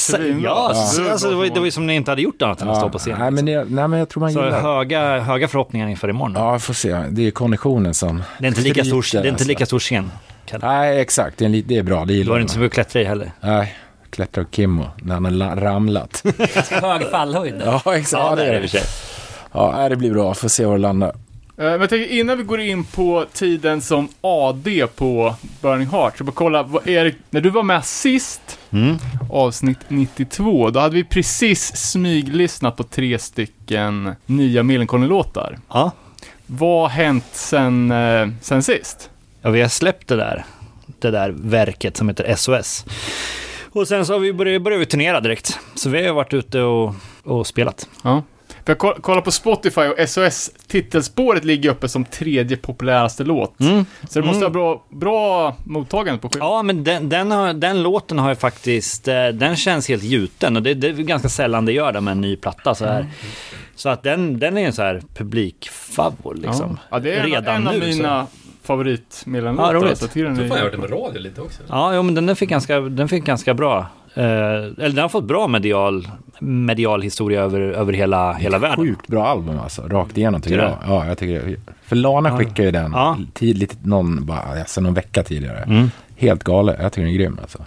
[0.43, 0.73] Ja.
[0.73, 2.69] så- alltså, det, var, ju- det var ju som ni inte hade gjort annat än
[2.69, 3.15] att stå på scen.
[3.19, 4.61] Nej, men, det, nej, men jag tror man Så gillar det.
[4.61, 6.35] höga, höga förhoppningar inför imorgon.
[6.37, 6.97] Ja, vi får se.
[7.09, 9.47] Det är konditionen som Det är inte lika stor, det är inte alltså.
[9.47, 10.11] lika stor scen.
[10.45, 10.67] Kalle.
[10.67, 11.37] Nej, exakt.
[11.37, 11.99] Det är, det är bra.
[11.99, 12.41] Det Du gillar har man.
[12.41, 13.31] inte så mycket att klättra i heller.
[13.41, 13.75] Nej,
[14.09, 16.23] klättra och Kimmo när han har la- ramlat.
[16.71, 17.61] Hög fallhöjd.
[17.65, 18.11] ja, exakt.
[18.23, 18.67] Ja, det är i och det.
[18.67, 18.81] för sig.
[19.51, 20.33] Ja, det blir bra.
[20.33, 21.11] Får se var det landar.
[21.57, 26.17] Eh, Men jag tänker innan vi går in på tiden som AD på Burning Heart,
[26.17, 28.97] så bara kolla, vad det, när du var med sist, Mm.
[29.31, 35.57] avsnitt 92, då hade vi precis smyglyssnat på tre stycken nya Millencolin-låtar.
[35.69, 35.91] Ja.
[36.45, 39.09] Vad har hänt sen, eh, sen sist?
[39.41, 40.45] ja, vi har släppt det där,
[40.99, 42.85] det där verket som heter SOS.
[43.71, 45.59] Och sen så har vi börjat, börjat vi turnera direkt.
[45.75, 47.89] Så vi har varit ute och, och spelat.
[48.03, 48.23] Ja.
[48.67, 53.59] För jag koll- kollar på Spotify och SOS titelspåret ligger uppe som tredje populäraste låt.
[53.59, 53.85] Mm.
[54.09, 54.55] Så det måste Mm.
[54.55, 56.47] ha bra, bra mottagande på skivan.
[56.47, 60.55] Ja, men den, den, har, den låten har ju faktiskt, eh, den känns helt gjuten
[60.55, 63.05] och det, det är ganska sällan det gör det med en ny platta så här.
[63.75, 66.79] Så att den, den är en så här publikfavor liksom.
[66.89, 67.87] Ja, det är en, Redan en av nu, så.
[67.97, 68.27] mina
[68.63, 69.73] favoritmillenlåtar.
[69.75, 69.97] Ja, roligt.
[69.97, 71.61] så tror fan jag har det- hört den med radio lite också.
[71.69, 73.85] Ja, jo, men den, den, fick ganska, den fick ganska bra,
[74.21, 76.07] eller den har fått bra medial,
[76.39, 78.85] medial historia över, över hela, hela världen.
[78.85, 79.81] Sjukt bra album alltså.
[79.81, 80.77] Rakt igenom tycker jag.
[80.87, 81.55] Ja, jag tycker det.
[81.83, 83.17] För Lana skickade ju den Ja.
[83.33, 85.57] tidigt, någon, bara, alltså någon vecka tidigare.
[85.59, 85.91] Mm.
[86.17, 86.77] Helt galet.
[86.81, 87.65] Jag tycker den är grym alltså.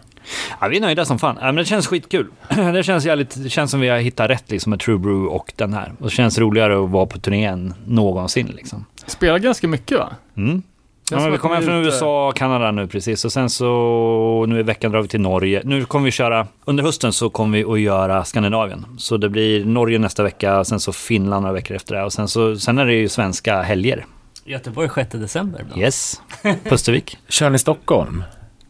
[0.60, 1.36] Ja, vi är nöjda som fan.
[1.40, 2.26] Ja, men det känns skitkul.
[2.74, 5.52] Det känns, jävligt, det känns som vi har hittat rätt liksom, med True Brew och
[5.56, 5.92] den här.
[5.98, 8.46] Och det känns roligare att vara på turné än någonsin.
[8.56, 8.84] Liksom.
[9.06, 10.08] Spelar ganska mycket va?
[10.36, 10.62] Mm.
[11.10, 13.24] Ja, men vi kommer från USA och Kanada nu precis.
[13.24, 15.62] Och sen så nu i veckan drar vi till Norge.
[15.64, 18.86] Nu kommer vi köra, under hösten så kommer vi att göra Skandinavien.
[18.98, 22.04] Så det blir Norge nästa vecka, sen så Finland några veckor efter det.
[22.04, 24.06] Och sen, så, sen är det ju svenska helger.
[24.44, 25.80] Göteborg 6 december då.
[25.80, 26.20] Yes,
[26.64, 27.18] Pustervik.
[27.28, 28.24] Kör ni Stockholm?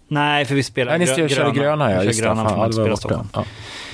[0.08, 2.00] Nej, för vi spelar Nej, ni grö- kör gröna, ja.
[2.00, 2.26] Vi Just det.
[2.26, 2.96] gröna Fan, ja, det spela borta.
[2.96, 3.28] Stockholm.
[3.32, 3.44] Ja.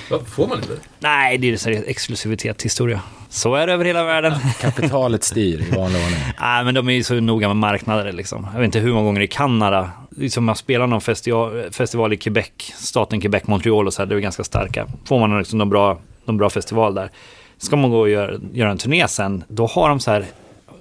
[0.09, 0.77] Va, Får man inte?
[0.99, 3.01] Nej, det är så exklusivitet historia.
[3.29, 4.33] Så är det över hela världen.
[4.61, 6.19] Kapitalet styr i vanlig ordning.
[6.39, 8.47] Nej, men de är ju så noga med marknader liksom.
[8.53, 12.17] Jag vet inte hur många gånger i Kanada liksom man spelar någon festival, festival i
[12.17, 14.87] Quebec, staten Quebec, Montreal och så här, det är ganska starka.
[15.05, 17.11] Får man liksom någon bra, någon bra festival där.
[17.57, 20.25] Ska man gå och göra, göra en turné sen, då har de så här,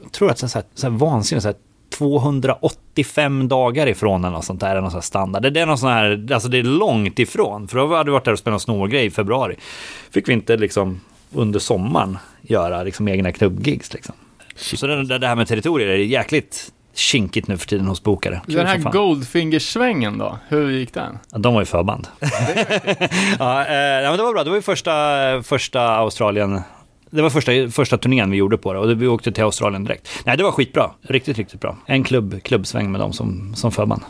[0.02, 1.56] jag tror att det är så här, så här vansinnigt, så här
[1.98, 5.52] 285 dagar ifrån eller något sånt där, är någon sån standard.
[5.52, 8.24] Det är någon sån här, alltså det är långt ifrån, för då hade vi varit
[8.24, 9.56] där och spelat snowgrej i februari.
[10.10, 11.00] Fick vi inte liksom
[11.32, 14.14] under sommaren göra liksom egna klubbgigs liksom.
[14.56, 18.40] Så det, det här med territorier är jäkligt kinkigt nu för tiden hos bokare.
[18.46, 18.78] Kul Den här.
[18.78, 21.18] Goldfinger-svängen då, hur gick den?
[21.32, 22.08] Ja, De var ju förband.
[23.38, 24.44] ja, eh, men det var bra.
[24.44, 24.92] Det var ju första,
[25.42, 26.60] första Australien.
[27.10, 30.08] Det var första, första turnén vi gjorde på det och vi åkte till Australien direkt.
[30.24, 30.90] Nej, det var skitbra.
[31.02, 31.76] Riktigt, riktigt bra.
[31.86, 34.02] En klubb, klubbsväng med dem som, som förband.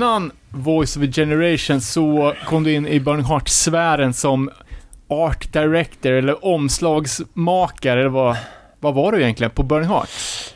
[0.00, 4.50] Innan Voice of a Generation så kom du in i Burning Heart-sfären som
[5.08, 8.36] art director eller omslagsmakare eller vad,
[8.80, 10.08] vad var du egentligen på Burning Heart?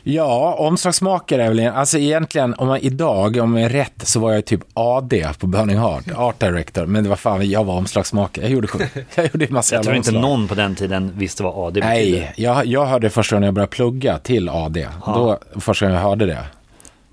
[0.03, 4.33] Ja, omslagsmakare är väl, alltså egentligen om man idag, om jag är rätt, så var
[4.33, 8.45] jag typ AD på Burning Heart, Art Director, men det var fan, jag var omslagsmakare,
[8.45, 8.67] jag gjorde,
[9.15, 10.21] jag gjorde en massa Jag tror inte omslag.
[10.29, 11.87] någon på den tiden visste vad AD betydde.
[11.87, 16.09] Nej, jag, jag hörde första gången jag började plugga till AD, då första gången jag
[16.09, 16.45] hörde det.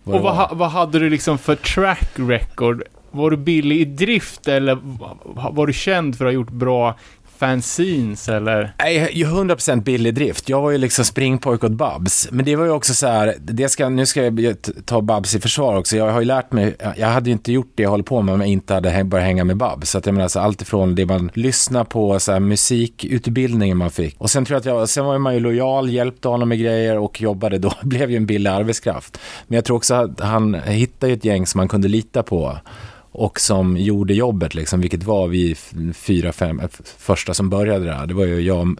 [0.04, 2.82] Och vad, ha- vad hade du liksom för track record?
[3.10, 6.94] Var du billig i drift eller va- var du känd för att ha gjort bra
[7.42, 8.72] fanzines eller?
[8.78, 10.48] Nej, 100% billig drift.
[10.48, 12.28] Jag var ju liksom springpojk åt Babs.
[12.30, 15.40] Men det var ju också så här, det ska, nu ska jag ta Babs i
[15.40, 15.96] försvar också.
[15.96, 18.34] Jag har ju lärt mig, jag hade ju inte gjort det jag håller på med
[18.34, 19.90] om jag inte hade börjat hänga med Babs.
[19.90, 23.90] Så att jag menar, alltså, allt ifrån det man lyssnar på, så här, musikutbildningen man
[23.90, 24.20] fick.
[24.20, 26.98] Och sen tror jag att jag, sen var man ju lojal, hjälpte honom med grejer
[26.98, 29.18] och jobbade då, blev ju en billig arbetskraft.
[29.46, 32.58] Men jag tror också att han hittade ju ett gäng som man kunde lita på
[33.12, 35.54] och som gjorde jobbet, liksom, vilket var vi
[35.94, 36.60] fyra, fem
[36.98, 38.06] första som började där.
[38.06, 38.78] Det var ju jag,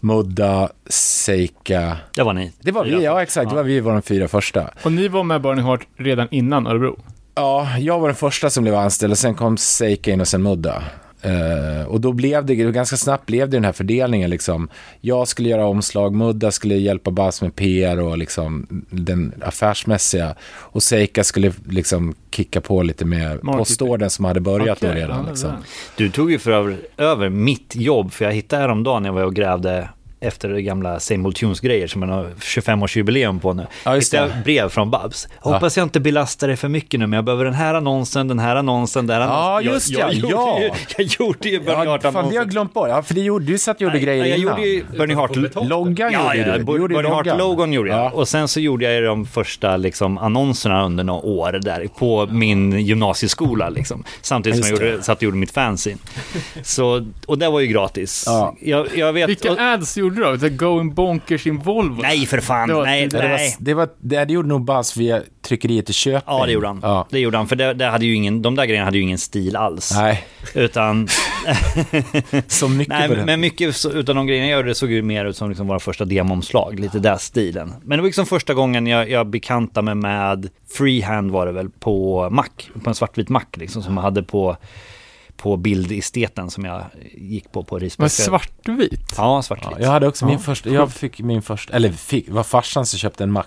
[0.00, 1.96] Mudda, Seika.
[2.14, 2.52] Det var ni.
[2.60, 4.70] Det var vi, ja exakt, det var vi var de fyra första.
[4.82, 6.98] Och ni var med Burning Heart redan innan Örebro?
[7.34, 10.42] Ja, jag var den första som blev anställd och sen kom Seika in och sen
[10.42, 10.82] Mudda.
[11.22, 14.68] Eh, och då blev det, ganska snabbt blev det den här fördelningen liksom.
[15.00, 20.34] Jag skulle göra omslag, Mudda skulle hjälpa Bas med PR och liksom den affärsmässiga.
[20.42, 25.26] Och Seika skulle liksom kicka på lite med postordern som hade börjat då Okej, redan.
[25.26, 25.52] Liksom.
[25.96, 29.24] Du tog ju för över, över mitt jobb, för jag hittade häromdagen när jag var
[29.24, 29.88] och grävde
[30.20, 33.66] efter det gamla Same Old Tunes-grejer som man har 25-årsjubileum på nu.
[33.84, 34.34] Ja, just Hittade det.
[34.34, 35.28] jag brev från Babs.
[35.38, 38.38] Hoppas jag inte belastar dig för mycket nu, men jag behöver den här annonsen, den
[38.38, 39.72] här annonsen, den här Ja, annonsen.
[39.72, 40.62] just jag, jag, ja, ja.
[40.64, 42.88] Ju, jag gjorde ju Burning Ja, fan, det har jag glömt bort.
[42.88, 44.56] Ja, för det gjorde, du satt och gjorde Nej, grejer jag innan.
[44.56, 45.36] gjorde ju Burning Heart...
[45.68, 46.64] Loggan Ja, ja, du.
[46.64, 47.12] Du gjorde loggan.
[47.12, 47.98] Heart-logon gjorde jag.
[47.98, 48.10] Ja.
[48.10, 52.26] Och sen så gjorde jag ju de första liksom, annonserna under några år där på
[52.30, 53.68] min gymnasieskola.
[53.68, 54.04] Liksom.
[54.22, 55.98] Samtidigt som jag gjorde, satt och gjorde mitt fanzine.
[56.62, 58.24] Så, och det var ju gratis.
[58.26, 58.54] Ja.
[58.60, 59.28] Jag, jag vet...
[59.28, 60.38] Vilka och, ads gjorde du då?
[60.38, 62.02] The Going Bonkers in Volvo?
[62.02, 62.68] nej, för fan.
[62.68, 63.56] Det var- nej, det det, var, nej.
[63.58, 66.22] det, var, det, det gjorde nog Buzz via tryckeriet i Köping.
[66.26, 66.80] Ja, det gjorde han.
[66.82, 67.06] Ja.
[67.10, 69.18] Det gjorde han, för det, det hade ju ingen, de där grejerna hade ju ingen
[69.18, 69.92] stil alls.
[69.96, 71.08] Nej, Utan,
[72.46, 73.26] så mycket nej, på den.
[73.26, 76.04] men mycket utav de grejerna jag gjorde såg ju mer ut som liksom våra första
[76.04, 77.74] demoomslag, lite där stilen.
[77.82, 81.70] Men det var liksom första gången jag, jag bekantade mig med freehand var det väl
[81.70, 82.44] på Mac,
[82.84, 84.56] på en svartvit Mac liksom som jag hade på,
[85.42, 86.82] på bildesteten som jag
[87.14, 88.08] gick på på Men Risberg.
[88.10, 89.14] svartvit?
[89.16, 89.68] Ja, svartvit.
[89.72, 92.86] Ja, jag hade också min Ja, första, jag fick min första, eller fick, var farsan
[92.86, 93.44] som köpte en Mac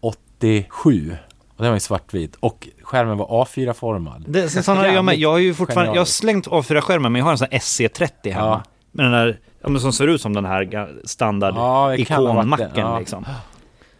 [0.00, 1.16] 87.
[1.56, 2.36] Och den var i svartvit.
[2.40, 4.24] Och skärmen var A4-formad.
[4.28, 5.18] Det, sen sån har jag, med.
[5.18, 8.32] jag har ju fortfarande, jag har slängt A4-skärmen men jag har en sån här SC30
[8.32, 8.46] hemma.
[8.46, 8.62] Ja.
[8.92, 12.98] Med den där, ja, som ser ut som den här standard Ja, ikonmacken Ja.
[12.98, 13.26] liksom.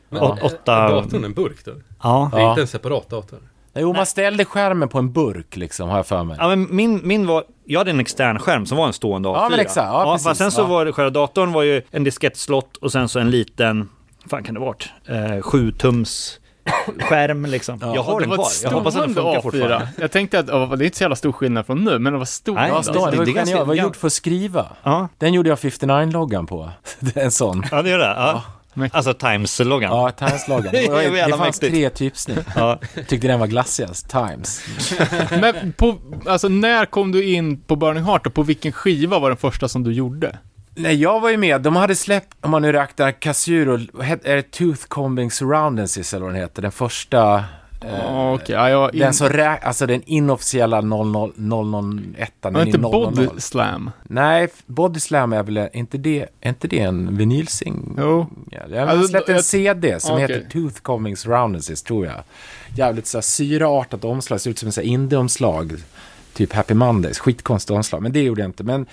[0.08, 1.72] Men, Å- åtta- Är datorn en burk då?
[2.02, 2.30] Ja.
[2.34, 3.38] Det är inte en separat dator?
[3.74, 6.36] Jo, man ställde skärmen på en burk liksom, har jag för mig.
[6.40, 9.34] Ja, men min, min var, jag hade en extern skärm som var en stående A4.
[9.34, 9.86] Ja, men exakt.
[9.92, 10.26] Ja, precis.
[10.26, 10.66] fast sen så Ja.
[10.66, 13.88] var det, själva datorn var ju en diskettslott och sen så en liten,
[14.24, 14.88] vad fan kan det varit?
[15.08, 16.36] Eh, 7 tums
[17.00, 17.78] skärm liksom.
[17.82, 17.94] Ja.
[17.94, 18.46] Jag har det den var kvar.
[18.62, 19.76] Jag hoppas att den funkar fortfarande.
[19.76, 19.88] A4.
[20.00, 22.18] Jag tänkte att oh, det är inte så jävla stor skillnad från nu, men det
[22.18, 22.54] var stor.
[22.54, 24.66] Nej, Ja, det- stå, det, det- var det var gjort för att skriva.
[24.82, 26.70] Ja, Den gjorde jag 59-loggan på.
[27.00, 27.62] Det är en sån.
[27.70, 28.04] ja det gör det.
[28.04, 28.42] Ja.
[28.74, 28.96] Mäktigt.
[28.96, 29.92] Alltså Times-loggan.
[29.92, 30.72] Ja, Times-loggan.
[30.72, 32.46] Det, Det fanns tre typsnitt.
[32.54, 32.80] Ja.
[33.08, 34.10] Tyckte den var glassigast.
[34.10, 34.64] Times.
[35.40, 39.30] Men på, alltså när kom du in på Burning Heart och på vilken skiva var
[39.30, 40.38] den första som du gjorde?
[40.74, 41.60] Nej, jag var ju med.
[41.60, 46.34] De hade släppt, om man nu räknar Casuro, är det Tooth Combing Surroundances eller vad
[46.34, 46.62] den heter?
[46.62, 47.44] Den första...
[47.80, 48.90] Ja, Okej, ja, jag...
[48.92, 51.32] Den som rä- alltså den inofficiella 00,
[52.16, 52.92] 001 den är inte 000.
[53.14, 53.90] Body Slam?
[54.02, 57.94] Nej, Body Slam är väl, inte det, är inte det en vinylsing?
[57.98, 58.26] Jo.
[58.50, 60.22] Ja, jag har Alltså, släppt en jag- CD som Okej.
[60.26, 62.16] heter Tooth Combing Surroundances, tror jag.
[62.76, 65.72] Jävligt så här syraartat omslag, ser ut som en så indie-omslag.
[66.34, 68.64] Typ Happy Mondays, skitkonstigt omslag, men det gjorde jag inte.
[68.64, 68.86] Men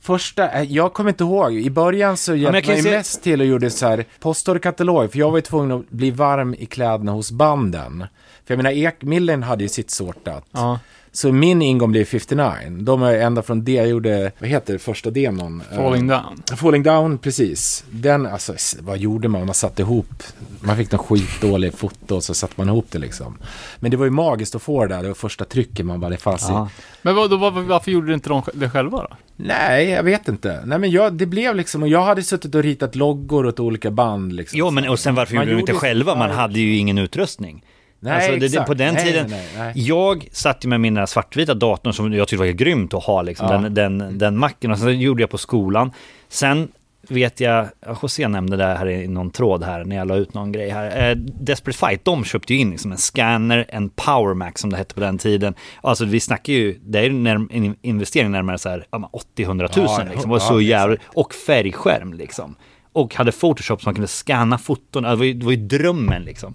[0.00, 2.90] första, eh, jag kommer inte ihåg, i början så hjälpte jag kan man ju se-
[2.96, 6.54] mest till och gjorde så här postorderkatalog, för jag var ju tvungen att bli varm
[6.58, 8.04] i kläderna hos banden.
[8.46, 10.44] För jag menar, Ekmillen hade ju sitt sortat.
[10.52, 10.78] Ja.
[11.12, 12.52] Så min ingång blev 59.
[12.80, 15.62] De är ända från det jag gjorde, vad heter det, första demon?
[15.76, 16.56] Falling Eh, Down.
[16.58, 17.84] Falling Down, precis.
[17.90, 19.46] Den, alltså, vad gjorde man?
[19.46, 20.22] Man satte ihop,
[20.60, 23.38] man fick någon skitdålig foto och så satte man ihop det liksom.
[23.80, 26.10] Men det var ju magiskt att få det där, det var första trycket man bara,
[26.10, 26.68] det fanns Ja.
[26.78, 26.80] i.
[27.02, 29.16] Men vad, då, var, varför gjorde inte de det själva då?
[29.44, 30.62] Nej, jag vet inte.
[30.64, 33.90] Nej men jag, det blev liksom, och jag hade suttit och ritat loggor åt olika
[33.90, 34.58] band liksom.
[34.58, 36.14] Jo, men och sen varför Man gjorde de inte själva?
[36.14, 37.64] Man hade ju ingen utrustning.
[38.02, 38.66] Nej, alltså, det, exakt.
[38.66, 42.12] på den Nej, tiden, nej, nej, jag satt ju med min där svartvita datorn som
[42.12, 43.58] jag tyckte var grymt att ha, liksom, Ja.
[43.58, 44.70] den, den, den macken.
[44.70, 45.92] Och sen gjorde jag på skolan.
[46.28, 46.68] Sen
[47.08, 50.34] vet jag, ja, José nämnde det här i någon tråd här när jag la ut
[50.34, 51.10] någon grej här.
[51.10, 54.76] Eh, Desperate Fight, de köpte ju in liksom en scanner, en Power Mac som det
[54.76, 55.54] hette på den tiden.
[55.80, 59.68] Alltså vi snackar ju, det är ju en investering närmare så här, ja, men 80-100
[59.68, 60.30] tusen Ja, liksom.
[60.30, 62.54] Ja, så jävligt, och färgskärm liksom.
[62.92, 66.22] Och hade Photoshop som man kunde scanna foton, det var ju, det var ju drömmen
[66.22, 66.54] liksom.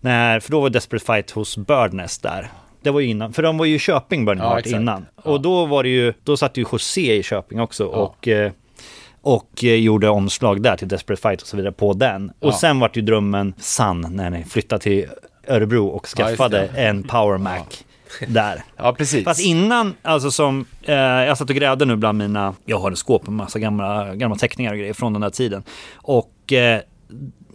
[0.00, 2.50] När, för då var Desperate Fight hos Birdnest där.
[2.82, 5.06] Det var ju innan, för de var ju i Köping Burning Ja, innan.
[5.16, 5.30] Ja.
[5.30, 8.52] Och då var det ju, då satt ju José i Köping också och eh,
[9.24, 12.28] och eh, gjorde omslag där till Desperate Fight och så vidare på den.
[12.40, 12.52] Och Ja.
[12.52, 15.06] sen vart ju drömmen sann när ni flyttade till
[15.48, 16.80] Örebro och Ja, skaffade det.
[16.82, 17.60] en Power Mac.
[18.28, 18.64] där.
[18.76, 19.24] Ja, precis.
[19.24, 22.96] Fast innan, alltså som, eh, jag satt och grävde nu bland mina, jag har en
[22.96, 25.62] skåp med massa gamla, gamla teckningar och grejer från den där tiden.
[25.94, 26.80] Och eh,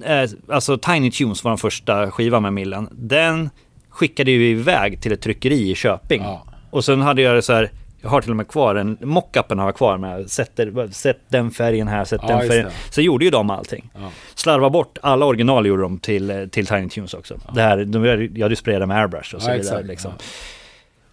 [0.06, 2.90] eh, alltså Tiny Tunes var den första skivan med Millen.
[2.92, 3.50] Den
[3.90, 6.22] skickade ju iväg till ett tryckeri i Köping.
[6.22, 6.44] Ja.
[6.72, 7.72] Och sen hade jag det så här,
[8.02, 11.52] jag har till och med kvar en, mockupen har jag kvar med, sätter, sätt den
[11.52, 12.66] färgen här, sätt Ja, den färgen.
[12.66, 12.94] det.
[12.94, 13.90] Så gjorde ju de allting.
[13.96, 14.12] Ja.
[14.36, 17.36] Slarva bort, alla original gjorde de till, till Tiny Tunes också.
[17.56, 20.12] Det här, de, jag hade sprayat med airbrush och så Ja, vidare liksom.
[20.18, 20.24] ja.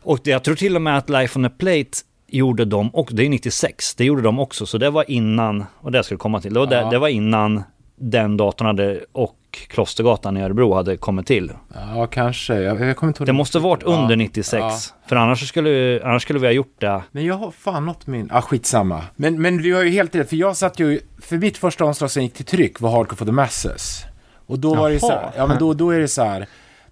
[0.02, 1.90] Och jag tror till och med att Life on a Plate
[2.28, 5.92] gjorde de också, det är 96, det gjorde de också, så det var innan, och
[5.92, 6.84] det skulle komma till, det var, Ja.
[6.84, 7.62] det, det var innan
[7.96, 9.36] den datorn hade, och
[9.68, 11.52] Klostergatan i Örebro hade kommit till.
[11.74, 12.54] Ja, kanske.
[12.54, 13.26] Jag, jag kommer inte ihåg.
[13.26, 14.78] Det måste varit Ja, under 96, ja.
[15.08, 17.02] för annars skulle, annars skulle vi ha gjort det.
[17.12, 18.28] Men jag har fan något min...
[18.32, 19.02] Ah, skitsamma.
[19.16, 21.00] Men, men du har ju helt rätt, för jag satt ju...
[21.22, 24.04] För mitt första omslag som gick till tryck var Hardcore for the Masses.
[24.46, 25.32] Och då var det så här, Jaha.
[25.36, 26.46] ja men då, då är det så här,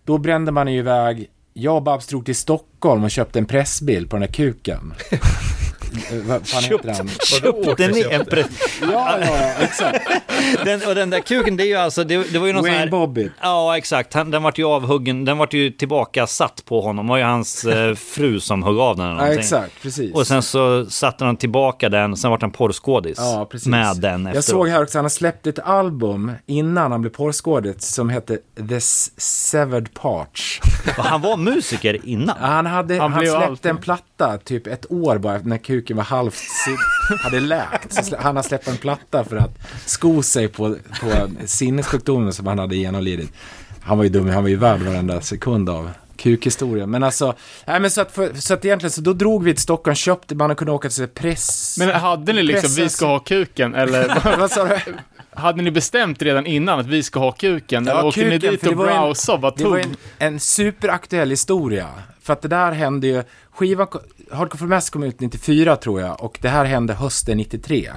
[0.04, 4.10] då brände man ju iväg, jag och Babs drog till Stockholm och köpte en pressbild
[4.10, 4.94] på den där kuken.
[5.96, 7.08] Eh, Vad fan heter han?
[7.08, 8.46] Köpte ni en pre-
[8.92, 10.08] Ja, ja, exakt.
[10.64, 12.70] den, Och den där kuken, det är ju alltså, det, det var ju någon sån
[12.70, 12.90] Wayne här...
[12.90, 13.32] Bobbitt.
[13.42, 14.14] Ja, exakt.
[14.14, 17.06] Han, den vart ju avhuggen, den vart ju tillbaka satt på honom.
[17.06, 19.40] Det var ju hans eh, fru som högg av den eller Ja, någonting.
[19.40, 20.14] exakt, precis.
[20.14, 23.68] Och sen så satte han tillbaka den, sen vart han porrskådis Ja, precis.
[23.68, 24.34] med den efteråt.
[24.34, 28.38] Jag såg här också, han har släppt ett album innan han blev porrskådis som hette
[28.68, 30.60] The Severed Parts.
[30.96, 32.36] Han var musiker innan.
[32.40, 36.04] Han, hade, Han han, släppte alltid- en platta typ ett år bara när kuken var
[36.04, 36.42] halvt
[37.22, 38.04] hade läkt.
[38.04, 42.58] Så han har släppt en platta för att sko sig på, på sinnessjukdomen som han
[42.58, 43.32] hade genomlidit.
[43.80, 46.90] Han var ju dum, han var ju värd varenda sekund av kukhistorien.
[46.90, 47.34] Men alltså,
[47.66, 50.34] nej men så att, för, så att egentligen så då drog vi till Stockholm, köpte,
[50.34, 51.76] man kunde åka till press...
[51.78, 54.76] Men hade ni liksom, Pressas- vi ska ha kuken, eller Vad sa du?
[55.36, 57.84] Hade ni bestämt redan innan att vi ska ha kuken?
[57.86, 59.90] Ja, eller åkte ni dit och var ju en- browsade och bara Det var tog?
[59.90, 61.88] en, en superaktuell historia.
[62.22, 63.86] För att det där hände ju, skivan,
[64.32, 67.90] Hardcore for Mass kom ut 94 tror jag, och det här hände hösten 93.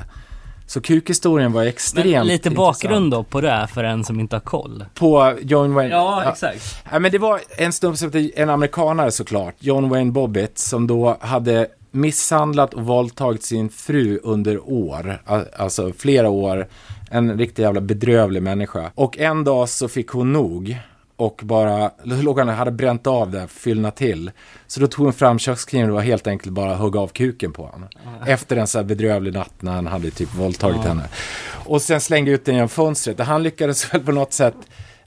[0.68, 2.56] Så kukhistorien var extremt Men lite intressant.
[2.82, 4.86] bakgrund då på det här för en som inte har koll.
[4.94, 5.92] På John Wayne.
[5.96, 6.84] Ja, exakt.
[6.92, 10.88] Ja, men det var en snubbe som hette, en amerikanare såklart, John Wayne Bobbitt, som
[10.88, 15.22] då hade misshandlat och våldtagit sin fru under år,
[15.58, 16.68] alltså flera år.
[17.10, 18.92] En riktigt jävla bedrövlig människa.
[18.96, 20.78] Och en dag så fick hon nog
[21.16, 24.32] och bara, låg och hade bränt av det, fyllna till.
[24.68, 27.66] Så då tog hon fram kökskniven och var helt enkelt bara hugga av kuken på
[27.66, 27.90] honom.
[28.26, 31.04] Efter en så här bedrövlig natt när han hade typ våldtagit henne.
[31.66, 33.20] Och sen slängde ut den genom fönstret.
[33.20, 34.56] Och han lyckades väl på något sätt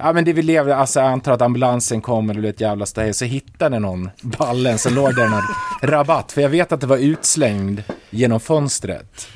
[0.02, 2.60] Ja men det vi levde, alltså jag antar att ambulansen kom eller det blev ett
[2.60, 6.80] jävla ståhej, så hittade någon ballen, så låg där en rabatt, för jag vet att
[6.80, 9.28] det var utslängd genom fönstret.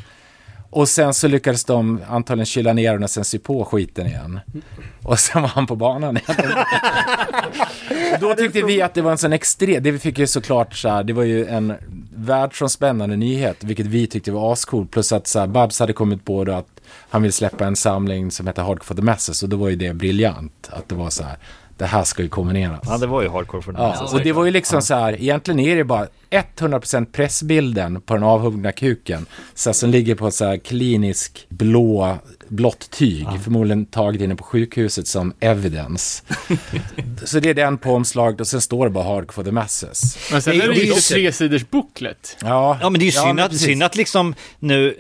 [0.75, 4.41] Och sen så lyckades de antagligen kyla ner honom och sen sy på skiten igen.
[5.03, 6.37] Och sen var han på banan igen.
[8.21, 10.89] då tyckte vi att det var en sån extrem, det vi fick ju såklart så
[10.89, 11.75] här, det var ju en
[12.15, 14.87] världsomspännande nyhet, vilket vi tyckte var ascool.
[14.87, 18.31] Plus att så här, Babs hade kommit på då att han ville släppa en samling
[18.31, 20.71] som heter Hardcore for the Masses och då var ju det briljant.
[20.73, 21.37] Att det var så här,
[21.77, 22.81] det här ska ju kombineras.
[22.87, 23.83] Ja, det var ju hardcore för den.
[23.83, 28.15] Ja, och det var ju liksom så här, egentligen är det bara 100% pressbilden på
[28.15, 29.27] den avhuggna kuken.
[29.55, 32.19] Så här, som ligger på så här klinisk blå,
[32.49, 36.23] blått tyg, förmodligen taget inne på sjukhuset som evidence.
[37.25, 40.19] så det är den på omslaget och sen står det bara Hardcore for the Masses.
[40.33, 42.37] Men sen Det är det ju ju- ett tresiders booklet.
[42.41, 44.97] Ja, Ja men det är ju synd, men att, synd att liksom nu,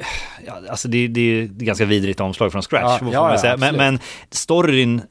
[0.46, 3.38] ja, alltså det, det är ganska vidrigt omslag från scratch, Ja, får ja, man ja,
[3.40, 3.56] säga.
[3.56, 3.98] Men, men
[4.30, 5.02] storyn,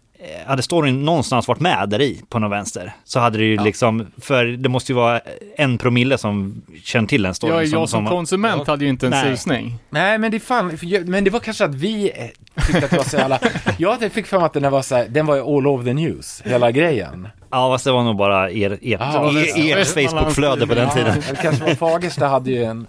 [0.47, 4.07] hade storyn någonstans varit med där i på någon vänster så hade det ju liksom,
[4.21, 5.21] för det måste ju vara
[5.57, 7.55] en promille som känner till den storyn.
[7.55, 8.73] Jag, jag som konsument ja.
[8.73, 9.23] hade ju inte en Nej.
[9.37, 9.75] susning.
[9.89, 13.03] Nej, men det fan, men det var kanske att vi eh, tyckte att det var
[13.03, 13.39] så jävla...
[13.77, 15.93] Jag fick för mig att den var så här, den var ju all over the
[15.93, 17.27] news, hela grejen.
[17.51, 20.89] Ja fast det var nog bara er, ert, Ja, er, det- ert Facebook-flöde på den
[20.89, 21.13] tiden.
[21.15, 22.87] Ja, det kanske var Fagersta hade ju en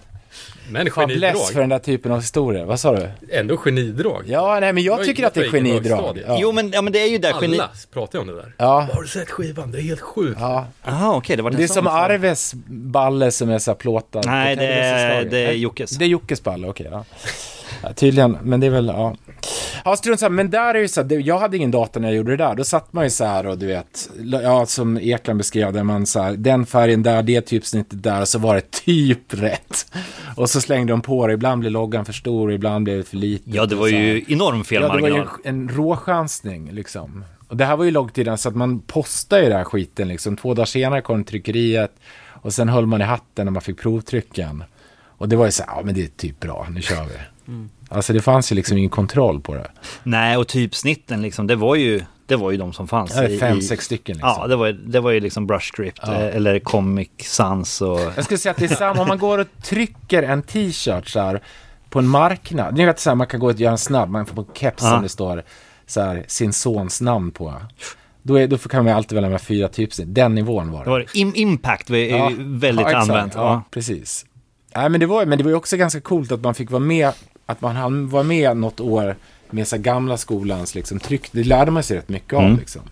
[0.68, 1.62] Men fäbless för genidrag.
[1.62, 2.64] den där typen av historier.
[2.64, 3.08] Vad sa du?
[3.30, 4.24] Ändå genidrag.
[4.26, 6.22] Ja, nej, men jag tycker att det är genidrag.
[6.26, 6.38] Ja.
[6.40, 7.58] Jo men, ja, men det är ju där geni...
[7.58, 8.54] Alla pratar ju om det där.
[8.56, 8.88] Ja.
[8.92, 9.70] Har du sett skivan?
[9.70, 10.40] Det är helt sjukt.
[10.40, 13.76] Ja, Jaha okej, det var det är den som Arves balle som är så här
[13.76, 14.26] plåtad.
[14.26, 15.90] Nej, det är, det är Jockes.
[15.90, 16.88] Det är Jockes balle, okej.
[16.90, 17.04] ja.
[17.82, 19.16] Ja, tydligen, men det är väl, ja.
[19.84, 20.34] Ja, strunt samma.
[20.36, 22.54] Men där är ju så här, jag hade ingen dator när jag gjorde det där.
[22.54, 24.10] Då satt man ju så här och du vet,
[24.42, 28.28] ja som Ekland beskrev det, man så här, den färgen där, det typsnittet där, och
[28.28, 29.86] så var det typ rätt.
[30.36, 33.16] Och så slängde de på det, ibland blev loggan för stor, ibland blev det för
[33.16, 33.52] liten.
[33.54, 35.28] Ja det var ju enorm Ja, det var ju felmarginal.
[35.44, 37.24] en råchansning liksom.
[37.48, 40.36] Och det här var ju loggtiden så att man postade ju den här skiten liksom.
[40.36, 41.96] Två dagar senare kom tryckeriet
[42.42, 44.64] och sen höll man i hatten när man fick provtrycken.
[45.18, 47.14] Och det var ju så här, ja men det är typ bra, nu kör vi.
[47.88, 49.70] Alltså det fanns ju liksom ingen kontroll på det.
[50.03, 53.16] Nej, och typsnitten liksom, det var ju, det var ju de som fanns.
[53.20, 54.34] I- fem, i- sex stycken liksom.
[54.40, 56.14] Ja, det var, det var ju liksom Brush Script Ja.
[56.14, 58.01] eh, eller Comic Sans och...
[58.16, 61.20] Jag skulle säga att det är samma, om man går och trycker en t-shirt så
[61.20, 61.40] här
[61.90, 62.76] på en marknad.
[62.76, 64.88] Ni vet så här, man kan gå och göra en snabb, man får på kepsen
[64.88, 65.01] Ja.
[65.01, 65.42] det står
[65.86, 67.55] så här, sin sons namn på.
[68.22, 70.84] Då, är, då kan man alltid välja med fyra typer, den nivån var det.
[70.84, 71.01] Det var.
[71.01, 73.11] Im- Impact var ju väldigt exakt.
[73.11, 73.34] använt.
[73.34, 73.62] Ja, Ja.
[73.70, 74.26] precis.
[74.76, 76.80] Nej, men det var men det var ju också ganska coolt att man fick vara
[76.80, 77.12] med,
[77.47, 79.16] att man hann vara med något år
[79.51, 81.32] med så gamla skolans liksom tryck.
[81.32, 82.57] Det lärde man sig rätt mycket av Mm.
[82.59, 82.82] liksom.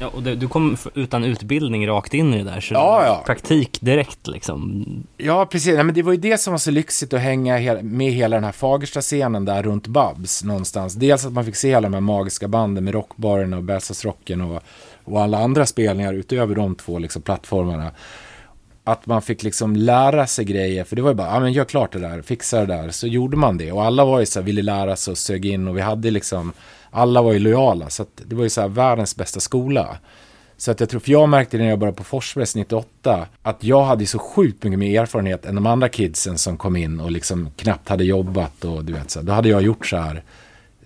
[0.00, 2.86] Ja, och du, du kom utan utbildning rakt in i det där, så Ja, det
[2.86, 3.22] var ja.
[3.26, 4.84] praktik direkt liksom.
[5.16, 5.74] Ja, precis.
[5.74, 8.44] Nej, men det var ju det som var så lyxigt att hänga med hela den
[8.44, 10.94] här Fagersta-scenen där runt Babs någonstans.
[10.94, 14.62] Dels att man fick se alla de här magiska banden med Rockbaren och Bergslagsrocken och,
[15.04, 17.90] och alla andra spelningar utöver de två liksom, plattformarna.
[18.88, 21.64] Att man fick liksom lära sig grejer, för det var ju bara, ja men gör
[21.64, 22.90] klart det där, fixa det där.
[22.90, 25.46] Så gjorde man det och alla var ju så här, ville lära sig och sög
[25.46, 26.52] in och vi hade liksom,
[26.90, 27.90] alla var ju lojala.
[27.90, 29.98] Så att det var ju så här världens bästa skola.
[30.56, 33.84] Så att jag tror, för jag märkte när jag började på Forsbergs 98 att jag
[33.84, 37.50] hade så sjukt mycket mer erfarenhet än de andra kidsen som kom in och liksom
[37.56, 39.18] knappt hade jobbat och du vet så.
[39.18, 39.26] här.
[39.26, 40.22] Då hade jag gjort så här,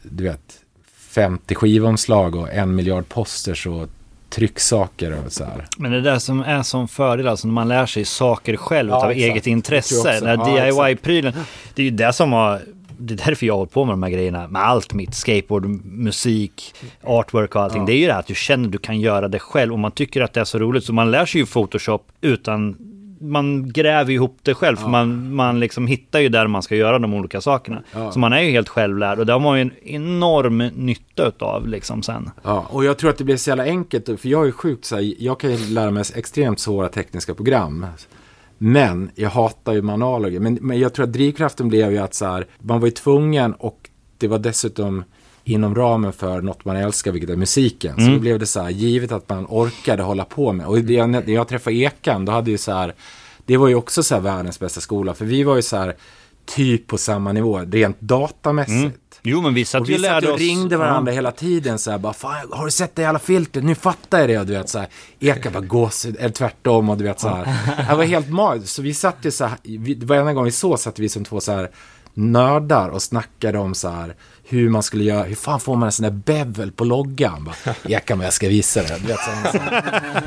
[0.02, 0.60] du vet,
[0.94, 3.88] 50 skivomslag och en miljard posters och
[4.34, 5.66] trycksaker och så här.
[5.78, 9.04] Men det där som är som fördel, alltså när man lär sig saker själv Ja,
[9.04, 9.30] av exakt.
[9.30, 10.20] eget intresse.
[10.20, 11.32] Den här Ja, DIY-prylen.
[11.74, 12.60] Det är ju det som har...
[12.98, 14.48] Det är därför jag har hållit på med de här grejerna.
[14.48, 15.14] Med allt mitt.
[15.14, 17.80] Skateboard, musik, artwork och allting.
[17.80, 17.86] Ja.
[17.86, 19.72] Det är ju det här att du känner att du kan göra det själv.
[19.72, 20.84] Och man tycker att det är så roligt.
[20.84, 22.76] Så man lär sig ju Photoshop utan...
[23.22, 24.76] Man gräver ihop det själv.
[24.76, 27.82] För man, man liksom hittar ju där man ska göra de olika sakerna.
[27.94, 28.12] Ja.
[28.12, 29.18] Så man är ju helt självlärd.
[29.18, 32.30] Och det har man ju en enorm nytta utav liksom sen.
[32.42, 34.84] Ja, och jag tror att det blir så jävla enkelt, för jag är ju sjukt
[34.84, 37.86] så här, jag kan ju lära mig extremt svåra tekniska program.
[38.58, 40.40] Men jag hatar ju manualer.
[40.40, 43.52] Men, men jag tror att drivkraften blev ju att så här, man var ju tvungen
[43.52, 45.04] och det var dessutom
[45.44, 47.94] inom ramen för något man älskar, vilket är musiken.
[47.94, 48.14] Så Mm.
[48.14, 50.66] då blev det så här, givet att man orkade hålla på med.
[50.66, 52.94] Och jag- när jag träffade Ekan, då hade ju så här,
[53.46, 55.14] det var ju också så här världens bästa skola.
[55.14, 55.96] För vi var ju så här,
[56.46, 58.74] typ på samma nivå, rent datamässigt.
[58.78, 58.92] Mm.
[59.22, 60.40] Jo men vi satt Och vi och satt och oss...
[60.40, 61.14] ringde varandra Ja.
[61.14, 63.64] hela tiden så här, bara, fan, har du sett det jävla filtret?
[63.64, 64.38] Nu fattar jag det.
[64.38, 64.88] Och du vet så här,
[65.20, 67.44] Eka bara gåshud, eller tvärtom och du vet så här.
[67.90, 68.74] Det var helt magiskt.
[68.74, 71.40] Så vi satt ju så här, vi, varenda gång vi så satt vi som två
[71.40, 71.70] så här
[72.14, 74.14] nördar och snackade om så här
[74.52, 77.44] hur man skulle göra, hur fan får man en sån där bevel på loggan?
[77.44, 78.88] Bara, men jag ska visa det.
[79.06, 79.82] Vet, så här, så här,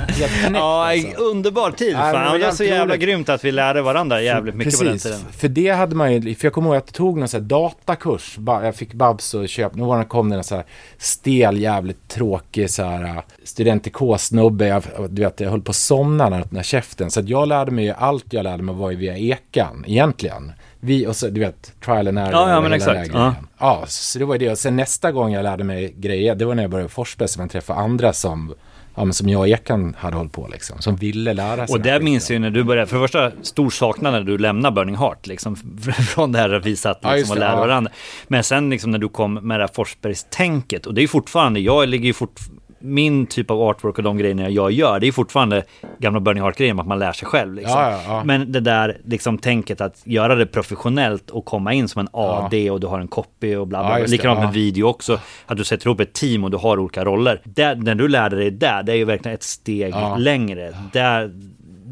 [0.09, 1.21] helt knäckt, Ja, alltså.
[1.21, 1.93] underbar tid.
[1.93, 3.01] Ja, det Fan, det var jävligt så jävla roligt.
[3.05, 5.19] grymt att vi lärde varandra jävligt mycket på den tiden.
[5.31, 7.47] För det hade man ju, för jag kommer ihåg att jag tog någon sån här
[7.47, 8.37] datakurs.
[8.47, 10.65] Jag fick Babs och köpa, nu var det, kom det en sån här
[10.97, 14.67] stel, jävligt tråkig så här uh, student i K-snubbe.
[14.67, 17.11] Jag, du vet, jag höll på att somna när jag öppnade käften.
[17.11, 20.51] Så att jag lärde mig allt jag lärde mig var ju via ekan, egentligen.
[20.85, 22.31] Vi, och så, du vet, trial and error.
[22.31, 23.11] Ja, ja, men exakt.
[23.11, 23.33] grejen.
[23.57, 24.51] Ja, så det var det.
[24.51, 27.39] Och sen nästa gång jag lärde mig grejer, det var när jag började forska, så
[27.39, 28.53] man träffade andra som,
[28.95, 30.81] ja, men som jag och Ekan hade hållit på liksom.
[30.81, 31.73] Som ville lära sig.
[31.73, 34.37] Och där minns jag ju när du började, för det första, stor saknad när du
[34.37, 35.55] lämnade Burning Heart, liksom,
[36.09, 37.59] från det här att vi satt Ja, liksom, just och det, lärde ja.
[37.67, 37.91] varandra.
[38.27, 41.59] Men sen liksom när du kom med det här Forsbergs-tänket, och det är ju fortfarande,
[41.59, 42.39] jag ligger ju fort,
[42.85, 45.63] min typ av artwork och de grejerna jag gör, det är fortfarande
[45.99, 47.53] gamla Burning Heart-grejen, att man lär sig själv.
[47.53, 47.79] Liksom.
[47.79, 48.23] Ja, ja, ja.
[48.23, 52.71] Men det där liksom tänket att göra det professionellt och komma in som en AD
[52.71, 53.95] och du har en copy och bla bla.
[53.95, 54.05] Bla.
[54.05, 57.05] det, Likadant med video också, att du sätter ihop ett team och du har olika
[57.05, 57.41] roller.
[57.43, 60.73] Där, när du lärde dig där, det är ju verkligen ett steg längre.
[60.93, 61.31] Där,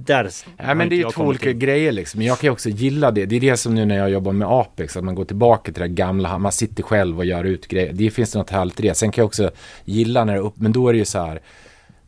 [0.06, 1.54] där Ja, men det är ju två olika till.
[1.54, 2.18] grejer liksom.
[2.18, 3.26] Men jag kan ju också gilla det.
[3.26, 5.82] Det är det som nu när jag jobbar med Apex, att man går tillbaka till
[5.82, 7.94] det gamla, man sitter själv och gör ut grejer.
[7.94, 8.94] Det finns det något härligt i det.
[8.94, 9.52] Sen kan jag också
[9.86, 11.42] gilla när det är upp, men då är det ju så här,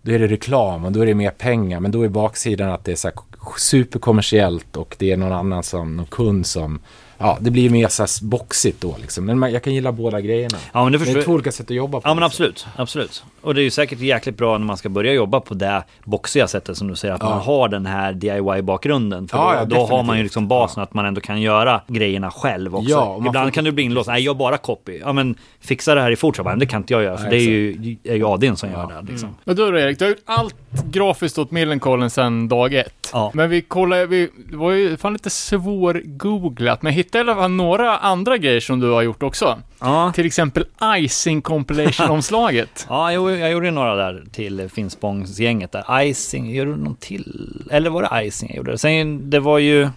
[0.02, 1.80] då är det reklam och då är det mer pengar.
[1.80, 3.16] Men då är baksidan att det är så här
[3.58, 6.80] superkommersiellt och det är någon annan som, någon kund som,
[7.18, 9.26] ja, det blir mer så här boxigt då liksom.
[9.26, 10.58] Men man, jag kan gilla båda grejerna.
[10.74, 12.08] Ja men det Det är två olika sätt att jobba på.
[12.10, 12.26] Ja men liksom.
[12.46, 13.24] absolut, absolut.
[13.42, 16.48] Och det är ju säkert jäkligt bra när man ska börja jobba på det boxiga
[16.48, 17.30] sättet som du säger, att Ja.
[17.30, 19.28] man har den här DIY-bakgrunden.
[19.28, 21.82] För Ja, då, ja, då har man ju liksom basen att man ändå kan göra
[21.88, 22.90] grejerna själv också.
[22.90, 24.98] Ja, Ibland får- kan du bli inlåst, nej jag bara copy.
[25.00, 27.36] Ja men fixa det här i Photoshop, men det kan inte jag göra för det
[27.38, 29.12] är ju, är ju Adin som gör det.
[29.12, 29.36] Liksom.
[29.44, 30.56] Men då då Erik, du har gjort allt
[30.92, 33.10] grafiskt åt Millencolin sedan dag ett.
[33.14, 33.32] Ja.
[33.34, 37.52] Men vi kollade, vi, det var ju fan lite svårgooglat, men hittade i alla fall
[37.52, 39.60] några andra grejer som du har gjort också.
[39.80, 40.12] Ja.
[40.16, 40.66] Till exempel
[40.98, 42.86] Icing Compilation-omslaget.
[42.90, 46.02] Ja, jag, jag gjorde några där till Finspångsgänget där.
[46.02, 47.68] Icing, gjorde du någon till?
[47.72, 48.78] Eller var det Icing jag gjorde?
[48.78, 49.90] Sen, det var ju...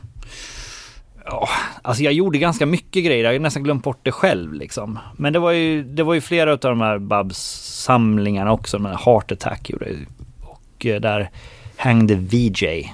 [1.25, 1.49] Ja,
[1.83, 4.99] alltså jag gjorde ganska mycket grejer, jag har nästan glömt bort det själv liksom.
[5.17, 8.99] Men det var ju, det var ju flera av de här Babs-samlingarna också, de här
[9.05, 9.97] Heart Attack gjorde jag.
[10.41, 11.31] Och eh, där
[11.77, 12.93] hängde VJ.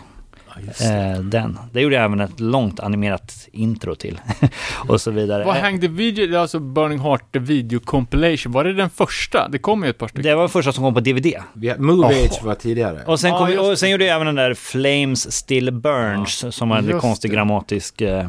[0.81, 1.59] Eh, den.
[1.73, 4.21] Det gjorde jag även ett långt animerat intro till.
[4.89, 5.45] och så vidare.
[5.45, 9.49] Vad hängde video, det är alltså Burning Heart The Video Compilation, var det den första?
[9.49, 10.23] Det kom ju ett par stycken.
[10.31, 11.27] det var första som kom på DVD.
[11.27, 12.25] Har- Movie.
[12.25, 12.99] Age var tidigare.
[13.07, 16.69] Och sen, kom, just och sen gjorde jag även den där Flames Still Burns som
[16.69, 17.35] var en konstig det.
[17.35, 18.29] grammatisk eh,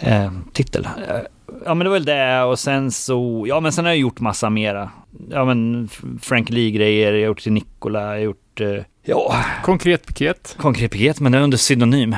[0.00, 0.88] eh, titel.
[1.08, 1.16] Eh,
[1.64, 4.20] Ja men det var väl det och sen så, ja men sen har jag gjort
[4.20, 4.90] massa mera.
[5.30, 5.88] Ja men
[6.22, 8.68] Frank Lee-grejer, jag har gjort till Nikola, jag har gjort, eh,
[9.08, 10.54] ja, Konkret piket.
[10.58, 12.16] konkret piket men det är under pseudonym.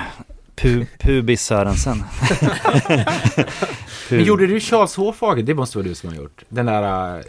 [0.56, 1.98] Pu, Pubis Sörensen.
[4.10, 5.42] Men gjorde du Charles Hårfager?
[5.42, 6.42] Det måste vara du som har gjort.
[6.48, 7.18] Den där...
[7.18, 7.22] Uh,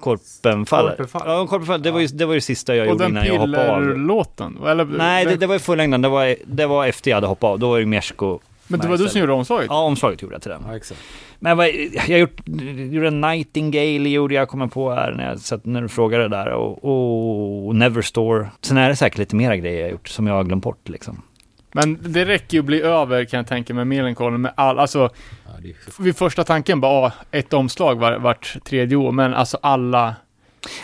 [0.00, 0.96] Korpenfallet.
[0.96, 1.22] Korpenfall.
[1.26, 3.26] Ja, Korpenfallet, det var ju det, var ju det sista jag Och gjorde den innan
[3.26, 3.80] jag hoppade av.
[3.80, 4.58] pillerlåten?
[4.66, 7.50] Eller, Nej, det, det var ju fullängden, det var, det var efter jag hade hoppat
[7.50, 7.58] av.
[7.58, 8.40] Då var det Miesko.
[8.66, 9.66] Men det var du som gjorde omslaget?
[9.70, 10.62] Ja, omslaget gjorde jag till den.
[10.66, 11.00] ja, exakt.
[11.38, 12.40] Men jag har gjort,
[12.92, 16.48] gjorde en Nightingale, gjorde jag, kommer på här när, jag, satt, när du frågade där.
[16.48, 16.84] Och,
[17.68, 18.48] och Neverstore.
[18.60, 21.22] Sen är det säkert lite mera grejer jag gjort som jag har glömt bort liksom.
[21.72, 25.10] Men det räcker ju att bli över kan jag tänka mig, Millencolin med all, alltså
[25.44, 26.02] Ja, det är...
[26.02, 30.14] vid första tanken bara ah, ett omslag var, vart tredje år, men alltså alla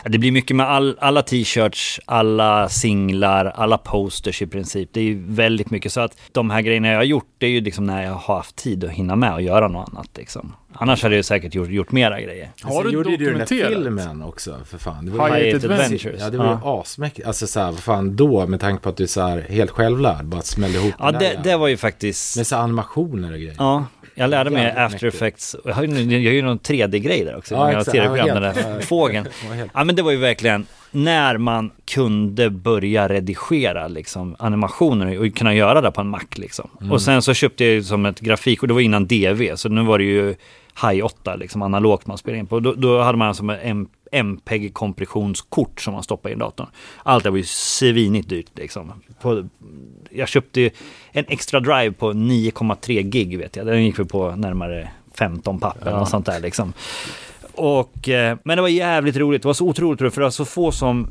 [0.05, 4.89] Det blir mycket med all, alla t-shirts, alla singlar, alla posters i princip.
[4.93, 7.51] Det är ju väldigt mycket så att de här grejerna jag har gjort, det är
[7.51, 10.53] ju liksom när jag har haft tid att hinna med och göra något annat liksom.
[10.72, 12.51] Annars hade jag säkert gjort, gjort mera grejer.
[12.62, 13.72] Har Sen du gjorde ju du den där dokumenterat?
[13.85, 15.05] filmen också, för fan.
[15.07, 15.83] Det var Hyatt Adventures.
[15.83, 16.20] Adventures.
[16.20, 17.26] Ja, det var ju asmäktigt.
[17.28, 19.70] Alltså så här, vad fan då, med tanke på att du är så här helt
[19.70, 22.37] självlärd, bara smällde ihop Ja, den där det, det var ju faktiskt...
[22.37, 23.55] Med så här animationer och grejer.
[23.59, 23.85] Ja,
[24.21, 25.14] jag lärde mig Jävligt After mäktigt.
[25.14, 25.57] Effects.
[25.64, 27.55] Jag har ju, jag gör ju någon 3D-grej där också.
[27.55, 27.97] Ja, Ja, exakt.
[27.97, 29.27] Ja, tv-program, den där ja, fågeln.
[29.53, 29.71] Helt...
[29.75, 35.55] Ja men det var ju verkligen när man kunde börja redigera liksom animationer och kunna
[35.55, 36.71] göra det på en Mac liksom.
[36.81, 36.93] Mm.
[36.93, 39.68] Och sen så köpte jag ju som ett grafik och det var innan DV så
[39.68, 40.35] nu var det ju
[40.83, 42.61] High 8 liksom analogt man spelade in på.
[42.61, 46.66] Då, då hade man som en MPEG kompressionskort som man stoppade i datorn.
[47.02, 48.92] Allt det var ju svinigt dyrt liksom.
[49.20, 49.48] På,
[50.11, 50.70] jag köpte ju
[51.12, 53.66] en extra drive på 9,3 gig vet jag.
[53.66, 56.72] Den gick vi på närmare 15 papp eller något sånt där liksom.
[57.54, 59.42] Och, eh, men det var jävligt roligt.
[59.42, 61.08] Det var så otroligt roligt för det var så få som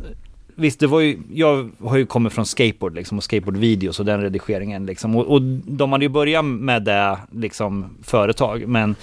[0.60, 4.22] Visst, det var ju, jag har ju kommit från skateboard liksom och skateboardvideos och den
[4.22, 5.16] redigeringen liksom.
[5.16, 8.96] Och, och de hade ju börjat med det liksom företag, men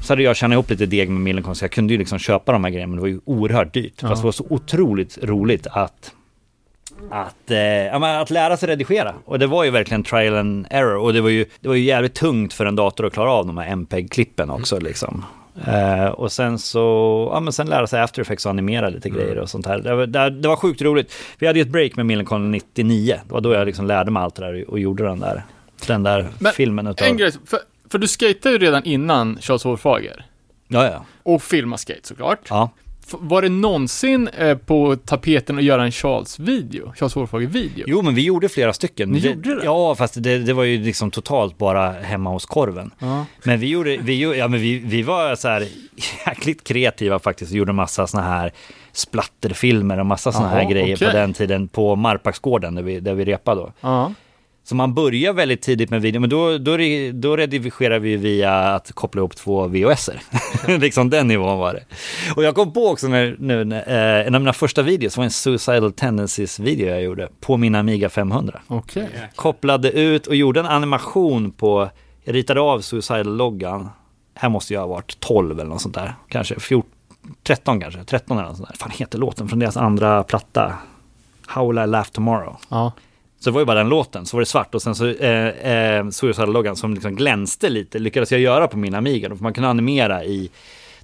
[0.00, 2.52] så hade jag tjänat ihop lite deg med Millencolin så jag kunde ju liksom köpa
[2.52, 3.94] de här grejerna, men det var ju oerhört dyrt.
[4.02, 4.08] Ja.
[4.08, 6.12] Fast det var så otroligt roligt att
[7.10, 9.14] att, eh, att lära sig redigera.
[9.24, 10.96] Och det var ju verkligen trial and error.
[10.96, 13.46] Och det var ju, det var ju jävligt tungt för en dator att klara av
[13.46, 15.24] de här MPEG-klippen också liksom.
[15.66, 19.38] Eh, och sen så, ja men sen lära sig After Effects och animera lite grejer
[19.38, 19.78] och sånt här.
[19.78, 21.12] Det var, det, det var sjukt roligt.
[21.38, 23.20] Vi hade ju ett break med Millencolin 99.
[23.26, 25.42] Det var då jag liksom lärde mig allt det där och gjorde den där,
[25.86, 27.08] den där Men filmen utav...
[27.08, 27.58] En grej, för,
[27.90, 30.26] för du skejtade ju redan innan Charles Hårfager.
[30.68, 31.04] Ja, ja.
[31.22, 32.38] Och filma skate såklart.
[32.50, 32.70] Ja.
[33.08, 36.92] F- Var det någonsin eh, på tapeten att göra en Charles-video?
[36.96, 37.84] Charles Hårfager-video?
[37.88, 39.10] Jo, men vi gjorde flera stycken.
[39.10, 39.64] Ni gjorde det?
[39.64, 42.90] Ja, fast det, det var ju liksom totalt bara hemma hos korven.
[42.98, 43.24] Ja.
[43.42, 45.68] Men vi gjorde, vi, gjorde- ja, men vi, vi var så här
[46.26, 47.52] jäkligt kreativa faktiskt.
[47.52, 48.52] Vi gjorde massa såna här
[48.92, 51.08] splatterfilmer och massa såna här Jaha, grejer okej.
[51.08, 53.72] på den tiden på Marpaxgården där vi, där vi repade då.
[53.80, 54.12] Ja.
[54.68, 56.76] Så man börjar väldigt tidigt med video, men då, då,
[57.12, 60.22] då redigerar vi via att koppla ihop två VHSer.
[60.78, 61.84] liksom den nivån var det.
[62.36, 63.88] Och jag kom på också när, nu, när,
[64.20, 68.08] eh, en av mina första videos var en Suicidal Tendencies-video jag gjorde på min Amiga
[68.08, 69.08] 500 Okej.
[69.34, 71.90] kopplade ut och gjorde en animation på,
[72.24, 73.88] jag ritade av Suicidal-loggan.
[74.34, 76.14] Här måste jag ha varit 12 eller något sånt där.
[76.28, 76.90] Kanske 14,
[77.42, 78.76] 13 kanske, 13 eller något sånt där.
[78.76, 80.74] fan heter låten från deras andra platta?
[81.46, 82.56] How Will I Laugh Tomorrow?
[82.68, 82.92] Ja.
[83.40, 85.46] Så det var ju bara den låten, så var det svart och sen så eh,
[85.48, 89.28] eh, Suicidal-loggan som liksom glänste lite, lyckades jag göra på min Amiga.
[89.28, 90.50] Då, för man kunde animera i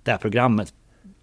[0.03, 0.73] det här programmet,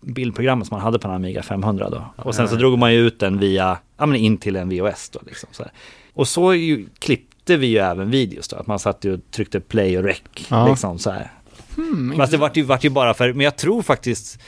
[0.02, 2.06] bildprogrammet som man hade på en Amiga 500 då.
[2.18, 5.10] Och sen så drog man ju ut den via, ja men in till en VHS
[5.10, 5.50] då liksom.
[5.52, 5.72] Så här.
[6.14, 9.60] Och så ju, klippte vi ju även videos då, att man satt ju och tryckte
[9.60, 10.68] play och rec Ja.
[10.70, 11.32] liksom så här.
[11.76, 14.42] Hmm, Fast det vart ju, vart ju bara för, men jag tror faktiskt,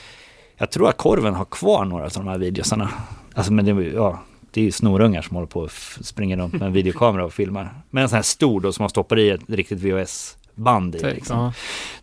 [0.56, 2.90] jag tror att Korven har kvar några av de här videosarna.
[3.34, 4.20] Alltså men det, var ju- ja,
[4.54, 7.74] det är ju snorungar som håller på och springer runt med en videokamera och filmar.
[7.90, 10.98] Men en sån här stor då som man stoppar i ett riktigt VHS-band i.
[10.98, 11.52] Tänk, Liksom.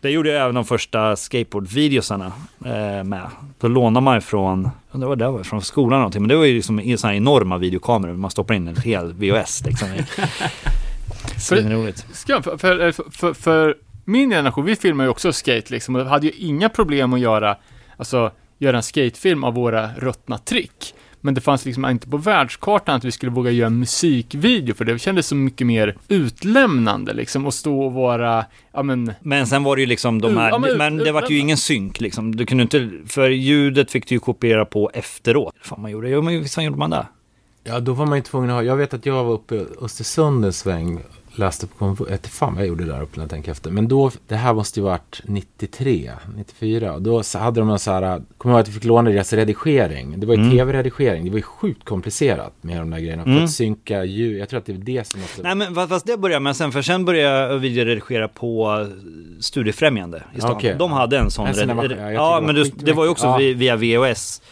[0.00, 2.32] Det gjorde jag även de första skateboard-videosarna
[2.64, 3.26] eh, med.
[3.60, 6.54] Då lånade man ifrån, det var, det var från skolan någonting, men det var ju
[6.54, 8.12] liksom i sådana här enorma videokameror.
[8.14, 9.88] Man stoppar in en hel VHS liksom.
[11.38, 12.06] Svinroligt.
[12.26, 16.32] För, för, för, för min generation, vi filmar ju också skate liksom, och hade ju
[16.32, 17.56] inga problem att göra,
[17.96, 20.94] alltså, göra en skatefilm av våra ruttna trick.
[21.24, 24.84] Men det fanns liksom inte på världskartan att vi skulle våga göra en musikvideo, för
[24.84, 29.62] det kändes så mycket mer utlämnande liksom, och stå och vara, ja men, Men sen
[29.64, 32.36] var det ju liksom de här, Ja, men- men, det var ju ingen synk liksom.
[32.36, 35.54] Du kunde inte, för ljudet fick du ju kopiera på efteråt.
[35.62, 37.06] Fan man gjorde, jo men visst fan gjorde man det?
[37.64, 39.66] Ja, då var man ju tvungen att ha, jag vet att jag var uppe i
[39.82, 41.00] Östersund en sväng,
[41.34, 43.70] läste på komvux, jag fan vad jag gjorde där uppe när jag tänker efter.
[43.70, 47.90] Men då, det här måste ju varit 93, 94, och då hade de en så
[47.92, 48.00] här,
[48.38, 50.20] kommer jag ihåg att vi fick låna deras redigering.
[50.20, 50.52] Det var ju Mm.
[50.56, 53.22] tv-redigering, det var ju sjukt komplicerat med de där grejerna.
[53.22, 53.44] För Mm.
[53.44, 55.42] att synka ljud, jag tror att det är det som måste...
[55.42, 58.86] Nej men fast- det började med sen, för sen började jag videoredigera på
[59.40, 60.52] Studiefrämjande i stan.
[60.52, 60.76] Okej.
[60.78, 61.46] De hade en sån.
[61.46, 63.76] En sån där redi- maskin, ja, ja, men det det var ju också vi- via
[63.76, 64.42] VHS.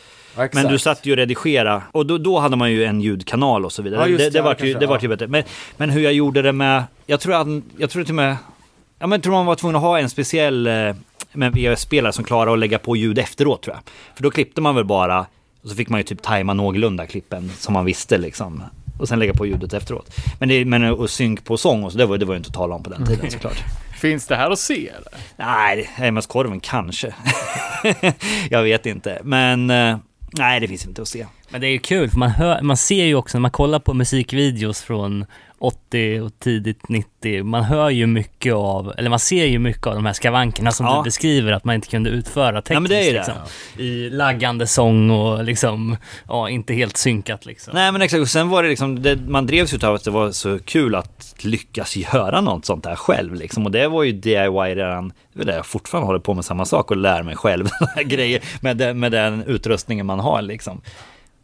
[0.44, 0.64] Exakt.
[0.64, 3.72] Men du satt ju och redigera och då, då hade man ju en ljudkanal och
[3.72, 4.10] så vidare.
[4.10, 5.26] Ja, det, det, det, var ju, det var ju bättre.
[5.26, 5.42] Men,
[5.76, 8.36] men hur jag gjorde det med, jag tror att, jag tror till och med,
[8.98, 10.94] ja men jag tror man var tvungen att ha en speciell eh,
[11.32, 13.82] med VHS-spelare som klarar att lägga på ljud efteråt tror jag.
[14.14, 15.26] För då klippte man väl bara,
[15.62, 18.62] och så fick man ju typ tajma någorlunda klippen som man visste liksom.
[19.00, 20.16] Och sen lägga på ljudet efteråt.
[20.38, 22.48] Men, det, men att synk på sång och så, det var, det var ju inte
[22.48, 23.64] att tala om på den tiden såklart.
[24.00, 25.12] Finns det här att se eller?
[25.36, 27.14] Nej, MS-korven kanske.
[28.50, 29.20] jag vet inte.
[29.24, 29.96] Men eh,
[30.32, 31.26] nej, det finns inte att se.
[31.50, 33.78] Men det är ju kul, för man, hör, man ser ju också när man kollar
[33.78, 35.24] på musikvideos från
[35.58, 39.94] 80 och tidigt 90, man hör ju mycket av, eller man ser ju mycket av
[39.94, 40.96] de här skavankerna som Ja.
[40.96, 42.74] du beskriver att man inte kunde utföra tekniskt.
[42.74, 43.16] Ja, men det är ju det.
[43.16, 43.34] liksom.
[43.84, 45.96] I laggande sång och liksom,
[46.28, 47.70] ja, inte helt synkat liksom.
[47.74, 50.10] Nej men exakt, och sen var det liksom, det, man drevs ju av att det
[50.10, 53.64] var så kul att lyckas göra något sånt där själv liksom.
[53.66, 56.64] Och det var ju DIY redan, det är det jag fortfarande håller på med samma
[56.64, 57.68] sak och lär mig själv
[58.04, 60.80] grejer med, den- med den utrustningen man har liksom.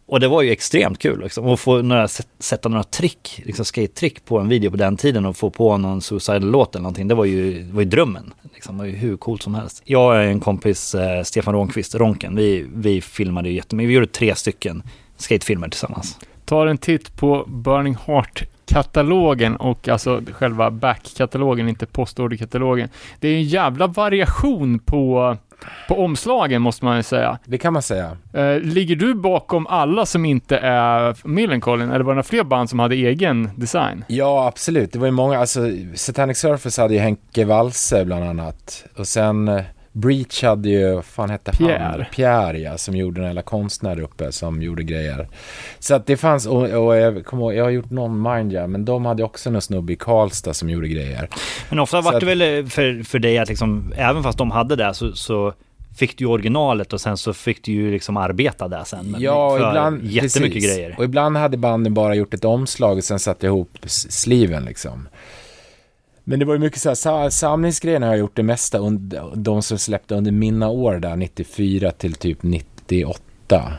[0.08, 1.46] Och det var ju extremt kul liksom.
[1.46, 2.08] Att få några,
[2.38, 6.00] sätta några trick, liksom skate-trick på en video på den tiden och få på någon
[6.00, 7.08] suicide-låt eller någonting.
[7.08, 8.32] Det var ju, det var ju drömmen.
[8.54, 8.76] Liksom.
[8.76, 9.82] Det var ju hur coolt som helst.
[9.84, 13.88] Jag och en kompis, eh, Stefan Ronqvist, Ronken, vi, vi filmade ju jättemycket.
[13.88, 14.82] Vi gjorde tre stycken
[15.16, 16.18] skatefilmer tillsammans.
[16.44, 22.88] tar en titt på Burning Heart-katalogen och alltså själva back-katalogen, inte postorderkatalogen.
[23.20, 25.36] Det är en jävla variation på,
[25.88, 27.38] på omslagen måste man ju säga.
[27.44, 28.16] Det kan man säga.
[28.32, 32.70] Eh, ligger du bakom alla som inte är Millencolin eller var det några fler band
[32.70, 34.04] som hade egen design?
[34.08, 34.92] Ja, absolut.
[34.92, 35.60] Det var ju många, alltså
[35.94, 38.84] Satanic Surface hade ju Henke Walse bland annat.
[38.96, 39.62] Och sen eh,
[39.96, 41.78] Breach hade ju, fan hette Pierre.
[41.98, 42.04] han?
[42.12, 45.28] Pierre ja, som gjorde en jävla konstnär uppe som gjorde grejer.
[45.78, 48.66] Så att det fanns, och, och jag kommer ihåg, jag har gjort någon Mind ja,
[48.66, 51.28] men de hade också någon snubbe i Karlstad som gjorde grejer.
[51.70, 54.76] Men ofta var det väl eh, för, för dig att liksom, även fast de hade
[54.76, 55.52] det så, så
[55.96, 59.10] fick du ju originalet och sen så fick du ju liksom arbeta där sen.
[59.10, 60.74] med- Ja, för ibland, jättemycket precis.
[60.76, 60.94] grejer.
[60.98, 65.08] Och ibland hade banden bara gjort ett omslag och sen satte ihop s- sleeven liksom.
[66.28, 69.62] Men det var ju mycket så här, samlingsgrejen har jag gjort det mesta under, de
[69.62, 73.72] som släppte under mina år där, 94 till typ 98.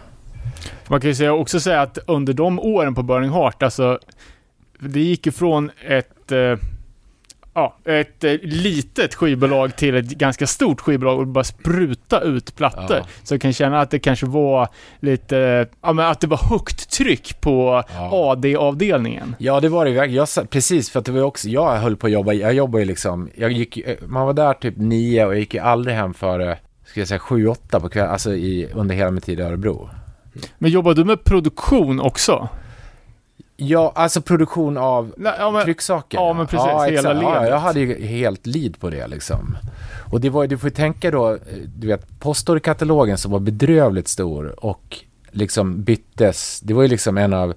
[0.87, 3.99] Man kan ju säga, också säga att under de åren på Burning Heart, alltså
[4.79, 6.57] det gick ifrån ett eh,
[7.57, 12.97] Ja, ett eh, litet skivbolag till ett ganska stort skivbolag och bara spruta ut plattor.
[12.97, 13.05] Ja.
[13.23, 14.67] Så jag kan känna att det kanske var
[14.99, 18.09] lite, ja men att det var högt tryck på Ja.
[18.31, 19.35] AD-avdelningen.
[19.39, 20.47] Ja, det var det verkligen.
[20.47, 23.29] Precis, för att det var också, jag höll på att jobba, jag jobbade ju liksom,
[23.35, 26.57] jag gick, ju- man var där typ nio och jag gick ju aldrig hem före,
[26.85, 29.89] ska jag säga sju, åtta på kvällen, alltså i, under hela min tid i Örebro.
[30.57, 32.49] Men jobbar du med produktion också?
[33.59, 36.17] Ja, alltså produktion av Nej, ja, men, trycksaker.
[36.17, 37.21] ja, men precis, hela exakt.
[37.21, 37.49] Ja, ledet.
[37.49, 39.57] jag hade ju helt lid på det liksom.
[40.11, 41.37] Och det var ju, du får ju tänka då, eh,
[41.75, 44.97] du vet, postorderkatalogen som var bedrövligt stor och
[45.31, 47.53] liksom byttes, det var ju liksom en av,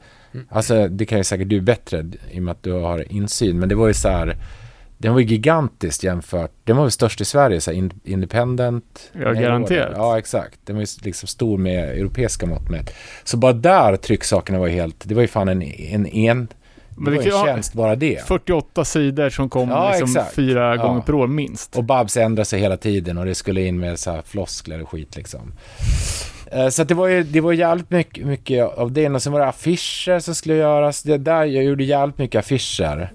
[0.48, 3.68] alltså det kan ju säkert du bättre i och med att du har insyn, men
[3.68, 4.36] det var ju så här,
[5.02, 9.10] den var ju gigantiskt jämfört, den var väl störst i Sverige, så här, independent.
[9.12, 9.93] Ja, garanterat.
[9.97, 10.59] Ja, exakt.
[10.64, 12.94] Den var ju liksom stor med europeiska mått mätt.
[13.24, 16.55] Så bara där trycksakerna var ju helt, det var ju fan en, en, en det
[17.05, 18.20] Men var det ju kan en tjänst bara det.
[18.27, 20.82] 48 sidor som kom Ja, liksom fyra Ja.
[20.82, 21.77] gånger per år minst.
[21.77, 24.89] Och Babs ändrade sig hela tiden och det skulle in med så här floskler och
[24.89, 25.52] skit liksom.
[26.52, 29.09] Eh, Så det var ju det var jävligt mycket, mycket av det.
[29.09, 31.02] Och sen var det affischer som skulle göras.
[31.02, 33.12] Det där, jag gjorde jävligt mycket affischer.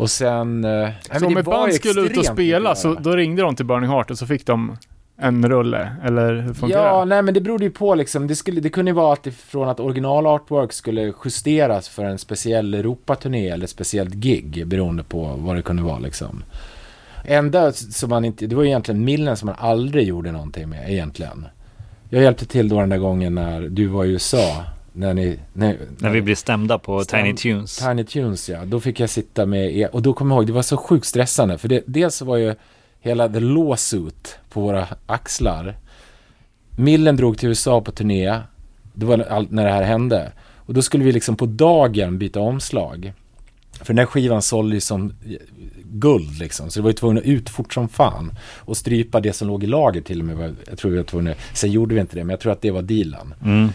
[0.00, 0.64] Och sen...
[0.64, 0.88] eh,
[1.18, 4.10] Så om ett band skulle ut och spela så då ringde de till Burning Heart
[4.10, 4.76] och så fick de
[5.20, 7.04] en rulle, eller hur funkar Ja, det?
[7.04, 8.26] nej men det berodde ju på liksom.
[8.26, 12.18] Det, skulle, det kunde ju vara att från att original artwork skulle justeras för en
[12.18, 16.42] speciell Europaturné eller speciellt gig beroende på vad det kunde vara liksom.
[17.24, 20.90] Enda som man inte, det var ju egentligen Millen som man aldrig gjorde någonting med
[20.92, 21.46] egentligen.
[22.10, 24.64] Jag hjälpte till då den där gången när du var i USA.
[24.98, 25.38] När ni...
[25.52, 27.78] När, När vi blev stämda på Stäm- Tiny Tunes.
[27.78, 30.52] Tiny Tunes ja, då fick jag sitta med er, och då kommer jag ihåg, det
[30.52, 32.54] var så sjukt stressande, för det, dels så var ju
[33.00, 35.76] hela the lawsuit på våra axlar.
[36.78, 38.40] Millen drog till USA på turné,
[38.94, 42.40] det var allt när det här hände, och då skulle vi liksom på dagen byta
[42.40, 43.12] omslag.
[43.72, 45.12] För den här skivan sålde ju som
[45.84, 48.32] guld liksom, så det var ju tvungen att ut fort som fan.
[48.56, 51.34] Och strypa det som låg i lager till och med, jag tror vi var tvungna,
[51.54, 53.34] sen gjorde vi inte det, men jag tror att det var dealen.
[53.44, 53.68] Mm.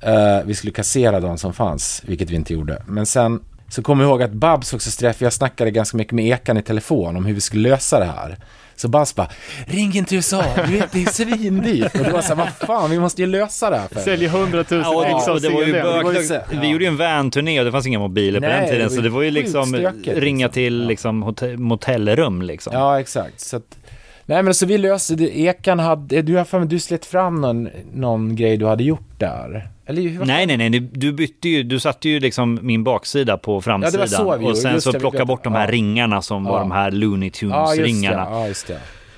[0.00, 2.82] Eh, vi skulle kassera de som fanns, vilket vi inte gjorde.
[2.86, 6.24] Men sen så kommer jag ihåg att Babs också sträff, jag snackade ganska mycket med
[6.26, 8.36] Ekan i telefon om hur vi skulle lösa det här.
[8.76, 9.28] Så Babs bara,
[9.66, 11.94] ring inte USA, du vet det är svindyrt.
[11.94, 13.88] Och det var så här, vad fan, vi måste ju lösa det här.
[13.88, 16.26] För Säljer 100 000 Ja, ex och av det var ju bökigt.
[16.28, 16.64] så- Vi ja.
[16.64, 18.88] gjorde ju en van-turné och det fanns inga mobiler på Nej, den det tiden.
[18.88, 20.52] var Så det var ju liksom ringa liksom.
[20.52, 20.88] till Ja.
[20.88, 22.72] liksom hotell, motellrum liksom.
[22.72, 23.40] Ja, exakt.
[23.40, 23.78] Så att,
[24.26, 27.40] nej men så vi löste det, Ekan hade, du har för mig, du slet fram
[27.40, 29.68] någon, någon grej du hade gjort där.
[29.88, 30.24] Eller?
[30.24, 34.44] Nej, nej, nej, du- bytte ju, du satte ju liksom min baksida på framsidan gjorde,
[34.50, 35.72] och sen just så det, plockade bort de här Ja.
[35.72, 36.58] ringarna som var Ja.
[36.58, 37.38] de här Looney Ja.
[37.38, 38.46] Tunes-ringarna.
[38.68, 38.76] Ja.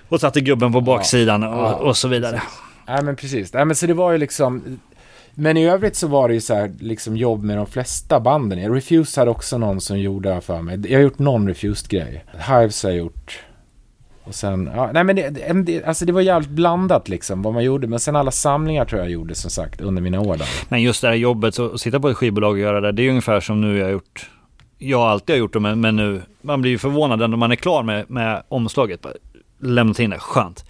[0.09, 1.75] Och satte gubben på baksidan Ja.
[1.75, 2.43] och, och så vidare.
[2.89, 3.53] Nej men precis.
[3.53, 4.79] Nej men så det var ju liksom
[5.35, 8.75] Men i övrigt så var det ju så här liksom jobb med de flesta banden.
[8.75, 10.81] Refused hade också någon som gjorde det för mig.
[10.89, 12.25] Jag har gjort någon Refused-grej.
[12.49, 13.39] Hives har jag gjort.
[14.25, 15.31] Och sen, ja, nej men det,
[15.67, 17.87] det- alltså det var jävligt blandat liksom vad man gjorde.
[17.87, 20.49] Men sen alla samlingar tror jag gjorde som sagt under mina år där.
[20.69, 23.03] Men just det här jobbet, så att sitta på ett skivbolag och göra det, det
[23.03, 24.31] är ungefär som nu jag har gjort.
[24.79, 27.57] Jag alltid har gjort det, men, men nu, man blir ju förvånad när man är
[27.57, 29.01] klar med, med omslaget.
[29.01, 29.13] Bara,
[29.63, 30.65] Lämnat in det, skönt.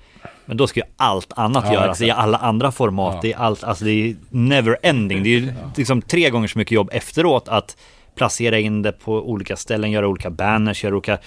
[0.44, 2.22] Men då ska ju allt annat Ja, göras i exakt.
[2.22, 3.14] alla andra format.
[3.14, 3.20] Ja.
[3.22, 5.22] Det är allt, alltså det är never ending.
[5.22, 7.76] Det är ju liksom tre gånger så mycket jobb efteråt att
[8.14, 11.18] placera in det på olika ställen, göra olika banners, göra olika...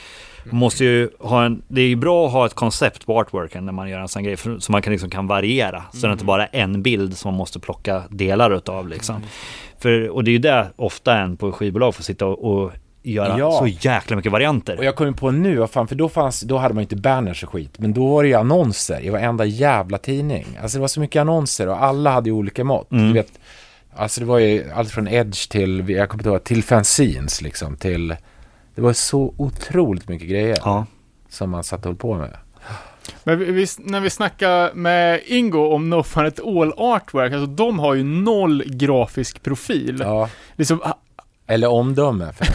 [0.49, 3.65] Man måste ju ha en, det är ju bra att ha ett koncept på artworken
[3.65, 5.84] när man gör en sån grej, för, så man kan liksom kan variera.
[5.94, 9.22] Så det inte bara är en bild som man måste plocka delar utav liksom.
[9.80, 12.72] För, och det är ju det ofta en på skivbolag får sitta och, och
[13.03, 13.52] göra Ja.
[13.52, 14.78] så jäkla mycket varianter.
[14.78, 16.95] Och jag kommer på nu, vad fan, för då, fanns, då hade man ju inte
[16.95, 17.80] banners och skit.
[17.80, 20.45] Men då var det ju annonser i varenda jävla tidning.
[20.61, 22.91] Alltså det var så mycket annonser och alla hade ju olika mått.
[22.91, 23.07] Mm.
[23.07, 23.40] Du vet,
[23.95, 27.78] alltså det var ju allt från Edge till, jag kommer inte ihåg, till fanzines liksom.
[27.78, 28.15] Till,
[28.75, 30.85] det var så otroligt mycket grejer Ja.
[31.29, 32.37] som man satt och höll på med.
[33.23, 37.45] Men vi, vi, när vi snackar med Ingo om No Fun At All Artwork, alltså
[37.47, 39.97] de har ju noll grafisk profil.
[40.03, 40.29] Ja.
[40.55, 40.81] Liksom,
[41.47, 42.47] Eller omdöme för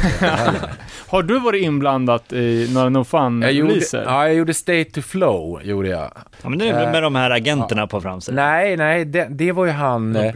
[1.11, 4.03] har du varit inblandat i några No Fun-releaser?
[4.05, 6.13] ja, jag gjorde State to Flow, gjorde jag.
[6.43, 8.37] Ja men det är med de här agenterna på framsidan.
[8.37, 10.33] Nej, nej, det, det var ju han, eh,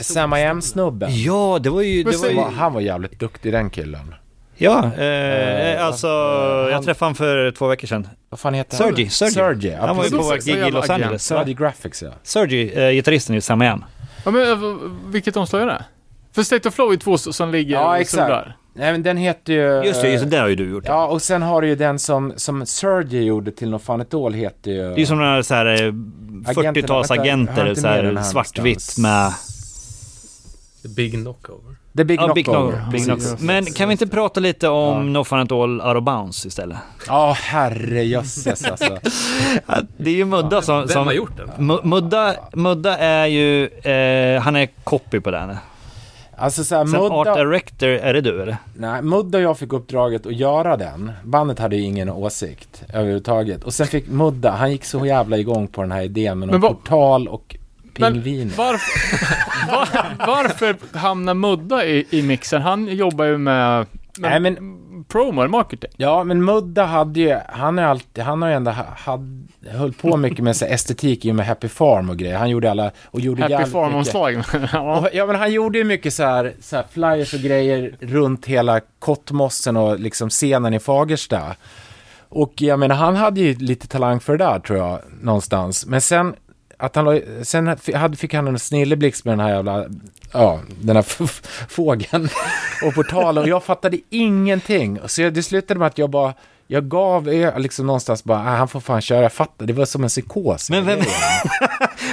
[0.00, 1.08] Sam I Am-snubben.
[1.22, 2.02] Ja, det var ju...
[2.02, 4.14] Det var ju han var jävligt duktig den killen.
[4.56, 5.02] Ja, eh,
[5.74, 8.08] Eh, alltså han- jag träffade honom för två veckor sedan.
[8.28, 8.88] Vad fan heter han?
[8.88, 9.32] Sergi, Sergi.
[9.32, 10.28] Sergi, ja, Han var ju precis.
[10.28, 10.90] på Så- så gig i Los.
[10.90, 11.24] Angeles.
[11.24, 12.10] Sergi Graphics ja.
[12.22, 13.84] Sergi, eh, gitarristen i Sam I Am.
[14.24, 14.76] Ja, men eh,
[15.06, 15.84] vilket omslag är det?
[16.34, 18.22] För State of Flow är två s- som ligger Ja, och exakt.
[18.26, 18.56] solar.
[18.78, 19.82] Nej men den heter ju...
[19.84, 20.84] Just det, eh, just det, det har ju du gjort.
[20.86, 24.14] Ja, och sen har du ju den som, som Sergi gjorde till något fan ett
[24.14, 24.76] år heter ju...
[24.82, 27.94] Det är ju som några så här eh, vänta, jag har 40-talsagenter, inte så med
[27.96, 28.98] här den här svartvitt någonstans.
[28.98, 29.32] med...
[30.82, 31.76] The Big Knockover.
[31.96, 32.44] The Big Ja, Big.
[32.44, 32.84] Knockover.
[32.92, 33.04] Big.
[33.04, 33.36] Knockover.
[33.44, 35.02] Men kan vi inte prata lite om Ja.
[35.02, 36.76] No Fun At All Out of Bounds istället?
[37.06, 38.98] Ja, herrejösses alltså.
[39.96, 40.78] Det är ju Mudda som...
[40.78, 41.70] Vem som har gjort den?
[41.70, 45.56] Mu- Mudda, Mudda är ju, eh, han är copy på den.
[46.38, 48.56] Alltså såhär, Sen Art Mudda, Director, är det du eller?
[48.74, 51.12] nej, Mudda och jag fick uppdraget att göra den.
[51.24, 53.64] Bandet hade ju ingen åsikt överhuvudtaget.
[53.64, 56.60] Och sen fick Mudda, han gick så jävla igång på den här idén med någon
[56.60, 57.56] portal och
[57.96, 58.52] pingviner.
[58.56, 62.62] Varför, var, varför hamnar Mudda i, i mixen?
[62.62, 63.86] Han jobbar ju med,
[64.18, 64.76] med Nej, men-
[65.08, 65.90] promo marketing.
[65.96, 69.92] Ja, men Mudda hade ju, han, är alltid, han har ju ändå, ha- had, höll
[69.92, 72.36] på mycket med så estetik i och med Happy Farm och grejer.
[72.38, 73.70] Han gjorde alla, och gjorde Happy.
[73.70, 74.42] Farm-omslag.
[74.72, 75.08] ja.
[75.12, 78.80] Ja men han gjorde ju mycket så här, så här flyers och grejer runt hela
[78.98, 81.56] Kottmossen och liksom scenen i Fagersta.
[82.28, 85.86] Och jag menar han hade ju lite talang för det där tror jag, någonstans.
[85.86, 86.34] Men sen,
[86.78, 87.76] att han, la- sen
[88.16, 89.84] fick han en snilleblixt med den här jävla,
[90.32, 91.02] ja, den här
[91.68, 92.28] fågeln
[92.86, 93.42] och portalen.
[93.42, 94.98] Och jag fattade ingenting.
[95.06, 96.34] Så jag, det slutade med att jag bara,
[96.66, 97.26] jag gav
[97.56, 100.70] liksom någonstans bara, ah, han får fan köra, jag fattade, det var som en psykos.
[100.70, 100.98] Men vem-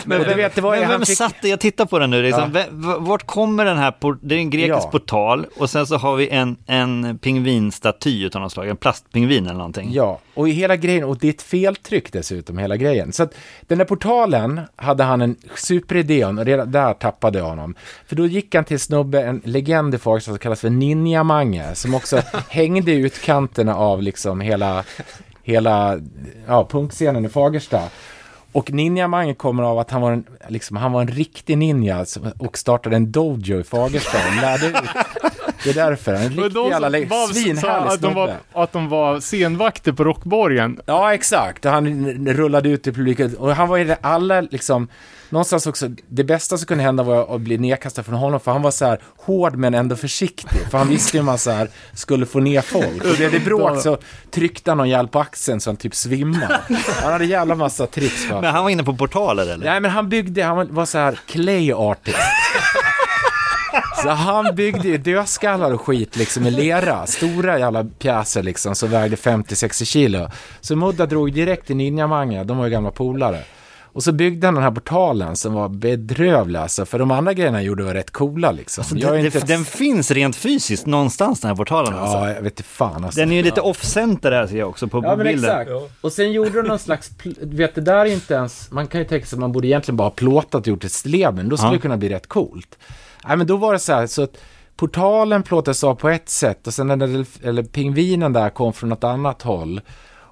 [0.06, 1.48] Men du vet, det var Men vem fick, satt det?
[1.49, 2.22] Jag tittar på den nu.
[2.22, 2.56] Liksom.
[2.56, 2.98] Ja.
[2.99, 3.94] Vart kommer den här?
[4.22, 4.90] Det är en grekisk Ja.
[4.91, 8.68] portal och sen så har vi en, en pingvinstaty utav något slag.
[8.69, 9.90] En plastpingvin eller någonting.
[9.91, 13.14] Ja, och i hela grejen, och det är ett feltryck dessutom, hela grejen.
[13.14, 17.45] Så att den där portalen hade han en superidé om, och redan där tappade jag
[17.45, 17.76] honom.
[18.07, 21.95] För då gick han till snubbe, en legend i Fagersta som kallas för Ninja-Mange, som
[21.95, 24.84] också hängde i utkanterna av liksom hela,
[25.44, 25.99] hela
[26.48, 27.81] ja, punkscenen i Fagersta.
[28.54, 32.20] Och Ninja-Mange kommer av att han var en, liksom, han var en riktig ninja alltså,
[32.38, 34.76] och startade en dojo i Fagersta och lärde ut.
[35.64, 36.14] Det är därför.
[36.14, 40.03] En riktig de jävla lä- var- svinhärlig att de, var, att de var scenvakter på
[40.03, 40.80] Rockborgen.
[40.85, 41.65] Ja, exakt.
[41.65, 43.35] Och Han rullade ut i publiken.
[43.38, 44.88] Och han var ju det alla liksom,
[45.30, 48.61] någonstans också, det bästa som kunde hända var att bli nedkastad från honom, för han
[48.61, 50.60] var så här hård men ändå försiktig.
[50.72, 53.03] För han visste ju hur man så här skulle få ner folk.
[53.03, 53.98] Och blev det bråk så
[54.31, 56.60] tryckte han någon jävla på axeln så han typ svimmade.
[57.03, 59.65] Han hade jävla massa tricks Men han var inne på portaler eller?
[59.65, 62.18] Nej men han byggde, han var- var så här clay artist.
[64.04, 68.90] Så han byggde ju dödskallar och skit liksom i lera, stora jävla pjäser liksom som
[68.90, 70.30] vägde 50-60 kilo.
[70.62, 73.40] Så Mudda drog direkt till Ninjamanga, de var ju gamla polare.
[73.84, 77.58] Och så byggde han den här portalen som var bedrövlig alltså, för de andra grejerna
[77.58, 78.82] han gjorde var rätt coola liksom.
[78.82, 82.18] Alltså, Jag är den, inte den, finns rent fysiskt någonstans den här portalen alltså.
[82.18, 83.20] Ja, jag vet inte fan alltså.
[83.20, 85.62] Den är ju lite off-center här ser jag också på Ja men bilden.
[85.62, 85.72] exakt.
[86.02, 87.12] Och sen gjorde de någon slags,
[87.42, 89.98] vet det där är inte ens, man kan ju tänka sig att man borde egentligen
[89.98, 91.74] bara ha plåtat och gjort ett sleben, då skulle Ja.
[91.76, 92.78] det kunna bli rätt coolt.
[93.28, 94.38] Nej men då var det så här, så att
[94.76, 99.04] portalen plåtades av på ett sätt och sen den, eller pingvinen där kom från något
[99.04, 99.82] annat håll.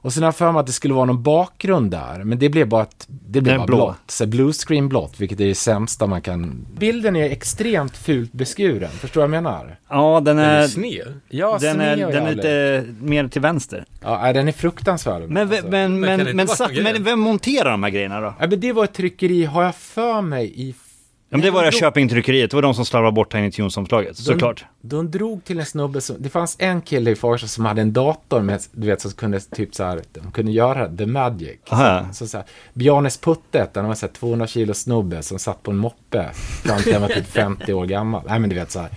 [0.03, 2.49] Och sen har jag för mig att det skulle vara någon bakgrund där, men det
[2.49, 3.77] blev bara, ett, det blev bara blå.
[3.77, 3.97] blått.
[4.07, 6.67] Så blue screen blått, vilket är det sämsta man kan...
[6.77, 9.79] Bilden är extremt fult beskuren, förstår du vad jag menar?
[9.89, 10.67] Ja, den Den är är...
[10.67, 11.13] sned.
[11.29, 13.85] Ja, Den är, sned och den är lite mer till vänster.
[14.01, 15.29] Ja, den är fruktansvärd.
[15.29, 15.67] Men, alltså.
[15.67, 18.33] men, Men men, men, men vem monterar de här grejerna då?
[18.39, 20.75] Ja, men det var ett tryckeri, har jag för mig, i...
[21.31, 24.17] Ja, men det var det de, Köping-tryckeriet, det var de som slarvade bort Tiny Tunes-omslaget,
[24.17, 24.65] såklart.
[24.81, 26.15] de drog till en snubbe som...
[26.19, 29.39] Det fanns en kille i Farsta som hade en dator med, du vet, som kunde
[29.39, 31.57] typ så här, de kunde göra the magic.
[31.69, 32.05] Aha.
[32.13, 35.71] Så, så här, Bjarnes Puttet, han var så här 200 kilo snubbe som satt på
[35.71, 36.29] en moppe
[36.63, 38.21] fram till han var typ 50 år gammal.
[38.27, 38.89] Nej, men du vet så här.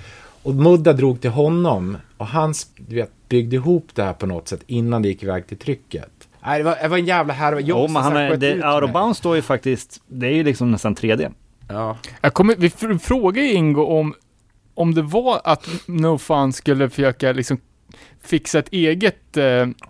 [0.43, 4.49] Och Mudda drog till honom och han, du vet, byggde ihop det här på något
[4.49, 6.11] sätt innan det gick iväg till trycket.
[6.47, 7.61] Nej, det var, det var en jävla härva.
[7.61, 8.93] Jo, men han är, det, ut Out of.
[8.93, 11.33] Bounds står ju faktiskt, det är ju liksom nästan 3D.
[11.69, 11.99] Ja.
[12.21, 14.15] Jag kommer, vi fr- frågade Ingo om,
[14.75, 17.61] om det var att No Fun skulle försöka liksom
[18.23, 19.45] fixa ett eget eh,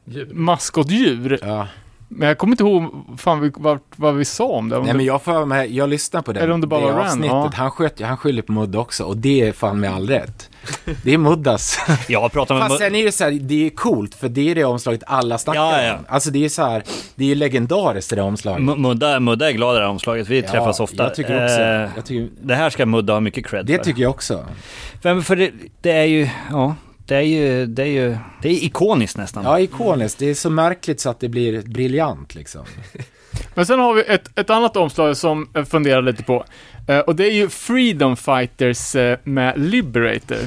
[0.05, 0.29] Djur.
[0.35, 1.39] maskotdjur.
[1.43, 1.69] ja.
[2.17, 4.77] Men jag kommer inte ihåg fan, vi, vad, vad vi sa om det.
[4.77, 6.81] Om Nej det men jag får mig, jag lyssnar på den, Eller om det bara
[6.81, 7.31] var Ran, avsnittet.
[7.31, 7.51] ja.
[7.55, 10.51] Han, sköt, han skyller på Mudda också och det är fan med all rätt.
[11.03, 11.79] Det är Muddas.
[12.09, 12.67] Jag pratar med...
[12.69, 15.39] Fast sen är det så här, det är coolt för det är det omslaget alla
[15.39, 15.95] snackar Ja, ja.
[15.95, 16.05] om.
[16.09, 16.83] Alltså det är så här,
[17.15, 18.59] det är legendariskt det där omslaget.
[18.69, 21.03] M- Mudda, Mudda är glad i det här omslaget, vi träffas ofta.
[21.03, 21.61] Jag tycker också.
[21.61, 23.85] Eh, Jag tycker, det här ska Mudda ha mycket cred det för.
[23.85, 24.45] tycker jag också.
[25.03, 25.51] För, för det,
[25.81, 26.75] det är ju, ja,
[27.07, 29.45] det är ju, det är ju, det är ikoniskt nästan.
[29.45, 30.19] Ja, ikoniskt.
[30.19, 32.65] Det är så märkligt så att det blir briljant liksom.
[33.55, 36.45] Men sen har vi ett, ett annat omslag som jag funderar lite på.
[36.87, 40.39] Eh, och det är ju Freedom Fighters eh, med Liberator.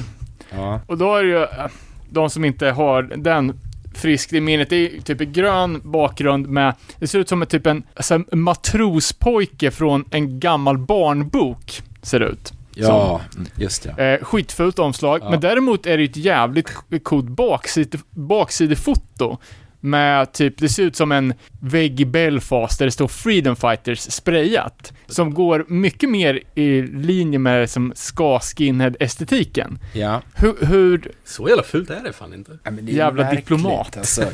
[0.50, 0.80] Ja.
[0.86, 1.66] Och då är det ju, eh,
[2.10, 3.60] de som inte har den
[3.94, 7.42] friskt i minnet, det är ju typ en grön bakgrund med, det ser ut som
[7.42, 12.52] ett typ en, alltså en matrospojke från en gammal barnbok, ser det ut.
[12.86, 13.20] Ja,
[13.56, 14.12] just det.
[14.18, 15.30] Eh, skitfult omslag, Ja.
[15.30, 16.72] men däremot är det ett jävligt
[17.02, 19.38] coolt bakside, baksidefoto.
[19.80, 23.98] Med typ, det ser ut som en vägg i Belfast där det står Freedom Fighters
[24.00, 24.92] sprayat.
[25.06, 29.78] Som går mycket mer i linje med som ska skinhead-estetiken.
[29.94, 30.22] Ja.
[30.34, 32.58] Hur, hur, Så jävla fult är det fan inte.
[32.64, 33.96] Ja, men det är Jävla märkligt, diplomat.
[33.96, 34.24] Alltså.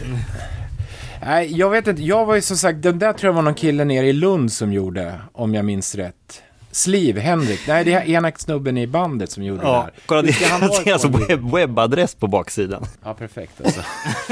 [1.27, 2.03] Nej, jag vet inte.
[2.03, 4.53] Jag var ju som sagt, den där tror jag var någon kille nere i Lund
[4.53, 6.43] som gjorde, om jag minns rätt.
[6.75, 7.61] Sliv, Henrik.
[7.69, 9.91] Nej, det är ena snubben i bandet som gjorde det Ja, här.
[10.07, 12.85] kolla det, han ha det är alltså en webb, webbadress på baksidan.
[13.05, 13.81] Ja, perfekt alltså.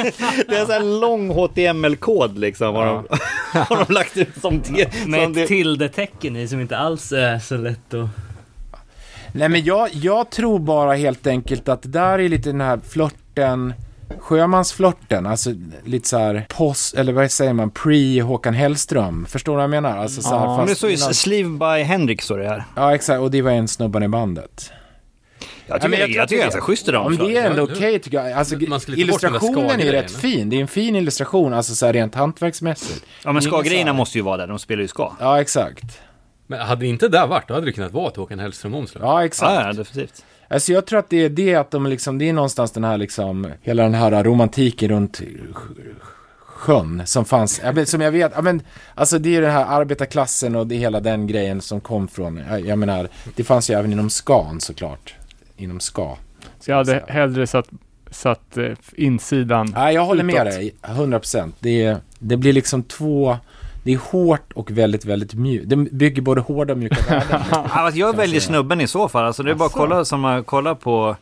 [0.48, 3.06] Det är så här lång HTML-kod liksom, har, de,
[3.58, 5.06] har de lagt ut som det.
[5.06, 5.46] Med som ett det.
[5.46, 8.08] tilde-tecken i som inte alls är så lätt att...
[9.32, 12.80] Nej, men jag, jag tror bara helt enkelt att det där är lite den här
[12.88, 13.74] flörten,
[14.20, 15.50] sjömansflörten, alltså
[15.84, 19.26] lite så här post, eller vad säger man, pre-Håkan Hellström.
[19.26, 19.98] Förstår du vad jag menar?
[19.98, 22.48] Alltså så här, Ja, Men det fast står ju innan- Sleeve by Henrik står det
[22.48, 22.64] här.
[22.76, 24.70] Ja, exakt, och det var en snubben i bandet.
[25.66, 27.36] Jag tycker, men jag jag jag tycker det är ganska schysst det Ja, men det
[27.36, 28.32] är ändå Ja, okej tycker jag.
[28.32, 28.54] Alltså,
[28.96, 30.50] illustrationen är rätt fin.
[30.50, 33.04] Det är en fin illustration, alltså så här rent hantverksmässigt.
[33.24, 35.12] Ja men ska-grejerna måste ju vara där, de spelar ju ska.
[35.20, 36.00] Ja, exakt.
[36.46, 39.04] Men hade det inte där varit, då hade det kunnat vara ett Håkan Hellström-omslag.
[39.04, 39.52] Ja, exakt.
[39.52, 40.24] Ja, ja, definitivt.
[40.52, 42.98] Alltså jag tror att det är det att de liksom, det är någonstans den här
[42.98, 45.94] liksom, hela den här romantiken runt sj-
[46.40, 48.62] sjön som fanns, som jag vet, men,
[48.94, 52.42] alltså det är den här arbetarklassen och det är hela den grejen som kom från,
[52.50, 55.14] jag, jag menar, det fanns ju även inom skan såklart.
[55.56, 56.16] Inom ska.
[56.60, 57.68] så jag hade hellre satt,
[58.10, 59.72] satt eh, insidan.
[59.76, 60.44] Nej, jag håller med Utåt.
[60.54, 61.52] dig, 100%.
[61.60, 63.36] Det, det blir liksom två,
[63.82, 65.68] det är hårt och väldigt, väldigt mjukt.
[65.68, 67.40] Det bygger både hårda och mjuka värden.
[67.70, 69.24] Alltså jag väljer snubben i så fall.
[69.24, 71.16] Alltså det är bara att kolla, som, kolla på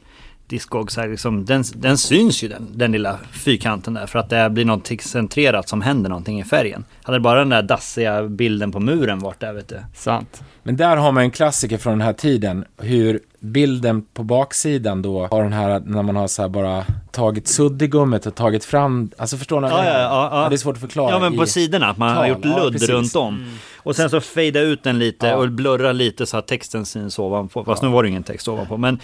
[0.51, 4.31] Discog, så här, liksom, den, den syns ju den, den lilla fyrkanten där för att
[4.31, 6.85] det blir något centrerat som händer någonting i färgen.
[7.03, 9.79] Hade bara den där dassiga bilden på muren varit där vet du.
[9.95, 10.43] Sant.
[10.63, 12.65] Men där har man en klassiker från den här tiden.
[12.79, 17.49] Hur bilden på baksidan då har den här, när man har så här bara tagit
[17.49, 19.69] suddigummet och tagit fram, alltså förstår ni?
[19.69, 20.49] Ja, ja, ja, ja.
[20.49, 21.11] det är svårt att förklara.
[21.11, 22.89] Ja men på i- sidorna, att man har tal, gjort ja, ludd precis.
[22.91, 23.45] runt om.
[23.77, 25.37] Och sen så fejda ut den lite Ja.
[25.37, 27.65] och blurra lite så att texten syns ovanpå.
[27.65, 28.77] Fast nu var det ingen text ovanpå.
[28.77, 28.99] Men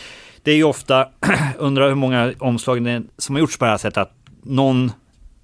[0.47, 1.09] det är ju ofta,
[1.59, 4.12] undrar hur många omslag som har gjorts på det här sättet att
[4.43, 4.93] någon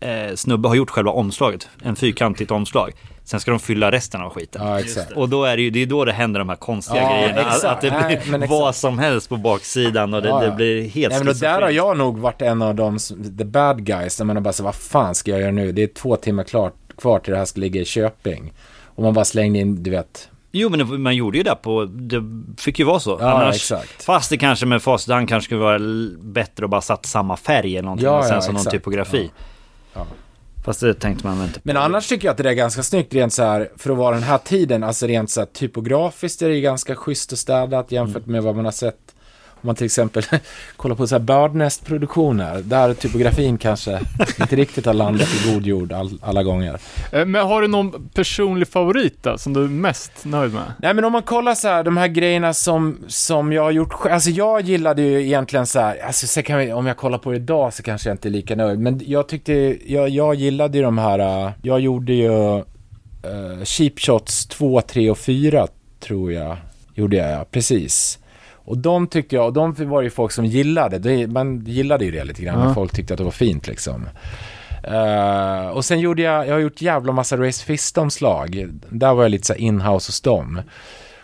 [0.01, 1.69] eh, snubbe har gjort själva omslaget.
[1.83, 2.93] En fyrkantigt omslag.
[3.25, 4.67] Sen ska de fylla resten av skiten.
[4.67, 4.81] Ja.
[5.17, 7.41] Och då är det ju, det är då det händer de här konstiga Ja, grejerna.
[7.41, 7.65] Exakt.
[7.65, 8.51] att det Nej, blir exakt.
[8.51, 11.71] vad som helst på baksidan och det, Ja, det blir helt Nej, men där har
[11.71, 12.99] jag nog varit en av de,
[13.39, 15.73] the bad guys, där man har bara så vad fan ska jag göra nu?
[15.73, 18.53] Det är två timmar klart, kvar till det här ska ligga i Köping.
[18.85, 22.23] Och man bara slängde in, du vet, Jo men man gjorde ju det på, det
[22.59, 23.17] fick ju vara så.
[23.21, 24.03] Ja, exakt.
[24.03, 25.79] Fast det kanske med facit i hand kanske skulle vara
[26.21, 29.31] bättre att bara satt samma färg eller någonting Ja, och sen ja, så någon typografi.
[29.95, 30.07] Ja.
[30.65, 31.63] Fast det tänkte man väl inte på.
[31.65, 34.15] Men annars tycker jag att det är ganska snyggt rent så här, för att vara
[34.15, 37.93] den här tiden, alltså rent så här typografiskt är det ju ganska schysst och städat
[37.93, 39.12] jämfört med vad man har sett.
[39.63, 40.23] Om man till exempel
[40.77, 44.01] kollar på så här Birdnest-produktioner, där typografin kanske
[44.41, 46.79] inte riktigt har landat i god jord all, alla gånger.
[47.13, 50.73] Eh, Men har du någon personlig favorit då, som du är mest nöjd med?
[50.79, 53.93] Nej men om man kollar så här, de här grejerna som, som jag har gjort
[53.93, 57.19] själv, alltså jag gillade ju egentligen så här, alltså så kan vi, om jag kollar
[57.19, 59.53] på det idag så kanske jag inte är lika nöjd, men jag tyckte,
[59.93, 65.11] jag, jag gillade ju de här, äh, jag gjorde ju uh, Cheap Shots 2, 3
[65.11, 65.67] och 4
[66.01, 66.57] tror jag,
[66.95, 68.19] gjorde jag ja, precis.
[68.65, 72.25] Och de tyckte jag, och de var ju folk som gillade, man gillade ju det
[72.25, 72.75] lite grann, Ja.
[72.75, 74.09] folk tyckte att det var fint liksom.
[74.85, 78.69] Eh, och sen gjorde jag, jag har gjort jävla massa Race Fist-omslag.
[78.89, 80.61] Där var jag lite så in-house hos dem.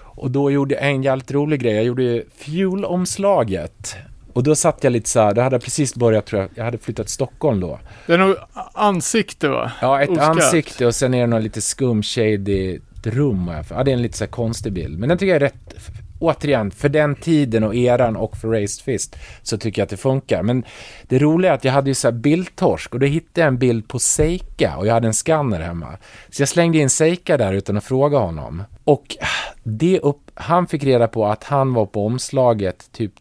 [0.00, 1.74] Och då gjorde jag en jävligt rolig grej.
[1.74, 3.96] Jag gjorde ju Fuel-omslaget.
[4.32, 6.64] Och då satt jag lite så här, då hade jag precis börjat tror jag, jag
[6.64, 7.78] hade flyttat till Stockholm då.
[8.06, 8.36] Det är nog
[8.74, 9.72] ansikte va?
[9.80, 10.28] Ja, ett Oskarpt.
[10.42, 13.50] ansikte och sen är det någon lite skum shady rum.
[13.70, 14.98] Ja, det är en lite så här konstig bild.
[14.98, 15.74] Men den tycker jag är rätt,
[16.18, 19.96] återigen, för den tiden och eran och för Raised Fist så tycker jag att det
[19.96, 20.42] funkar.
[20.42, 20.64] Men
[21.02, 23.58] det roliga är att jag hade ju så här bildtorsk och då hittade jag en
[23.58, 25.98] bild på Seika och jag hade en skanner hemma.
[26.30, 28.62] Så jag slängde in Seika där utan att fråga honom.
[28.84, 29.16] Och
[29.62, 33.12] det upp, han fick reda på att han var på omslaget typ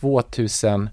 [0.00, 0.90] 2000...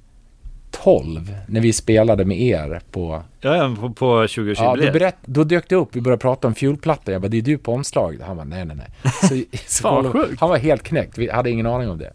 [0.72, 5.16] 2012 när vi spelade med er på Ja, ja, på, på 2020 Ja, då, berätt,
[5.26, 7.12] då dök det upp, vi började prata om fuelplatta.
[7.12, 8.22] Jag bara, det är du på omslaget.
[8.22, 8.88] Han bara, nej, nej, nej.
[9.22, 10.40] Så, så Fan, sjukt.
[10.40, 12.14] Han var helt knäckt, vi hade ingen aning om det.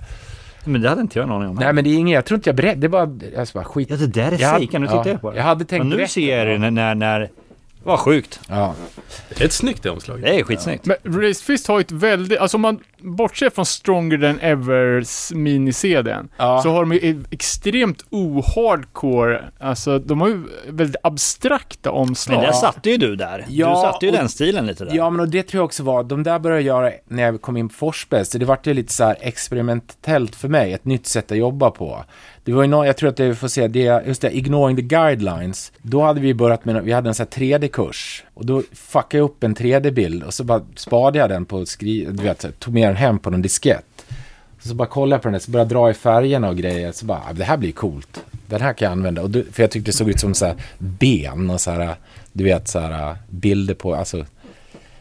[0.65, 1.55] Men det hade inte jag en aning om.
[1.57, 3.91] Nej, men det är inget, jag tror inte jag berättade, det var, jag bara, skit.
[3.91, 5.37] Ja, det där är fejka, nu ja, tittar jag på det.
[5.37, 6.11] jag hade tänkt Men nu berätta.
[6.13, 7.31] ser jag det när, när, när...
[7.85, 8.41] Vad sjukt.
[8.49, 8.75] Ja,
[9.29, 10.25] Det är ett snyggt det omslaget.
[10.25, 10.87] Det är skitsnyggt.
[10.87, 15.33] Men Raised Fist har ju ett väldigt, alltså om man bortser från Stronger Than Evers
[15.33, 16.61] mini-CDn, Ja.
[16.63, 22.37] så har de ju ett extremt o-hardcore, alltså de har ju väldigt abstrakta omslag.
[22.37, 23.45] Men där satte ju du där.
[23.49, 24.95] Ja, du satte ju och- den stilen lite där.
[24.97, 27.43] ja men och det tror jag också var, de där började jag göra när jag
[27.43, 30.85] kom in på Forsberg, så det vart ju lite så här experimentellt för mig, ett
[30.85, 32.05] nytt sätt att jobba på.
[32.45, 34.77] Det var ju nå, jag tror att det, vi får se, det, just det, Ignoring
[34.77, 38.63] the Guidelines, då hade vi börjat med, vi hade en sån här 3D-kurs, och då
[38.73, 42.59] fuckade jag upp en 3D-bild, och så bara sparade jag den på, skri, du vet,
[42.59, 44.05] tog med den hem på någon diskett.
[44.61, 47.07] Så bara kollade jag på den, så började jag dra i färgerna och grejer, så
[47.07, 48.25] bara, ah, det här blir coolt.
[48.47, 50.47] Den här kan jag använda, och då, för jag tyckte det såg ut som så
[50.47, 51.95] här ben och så här,
[52.33, 54.25] du vet, så här bilder på, alltså,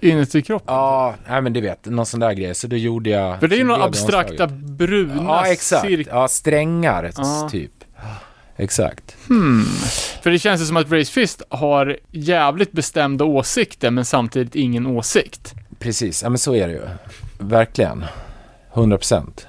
[0.03, 0.73] Inuti kroppen.
[0.75, 2.55] Ja, nej men du vet, någon sån där grej.
[2.55, 3.39] Så då gjorde jag...
[3.39, 5.85] För det är ju några abstrakta bruna Ja, exakt.
[5.87, 7.49] cirk- Ja, strängar Ja.
[7.51, 7.71] typ.
[8.61, 9.15] Exakt.
[10.23, 14.85] För det känns ju som att Raised Fist har jävligt bestämda åsikter, men samtidigt ingen
[14.87, 15.53] åsikt.
[15.79, 16.81] Precis, ja men så är det ju.
[17.39, 18.05] Verkligen.
[18.73, 19.47] 100 procent.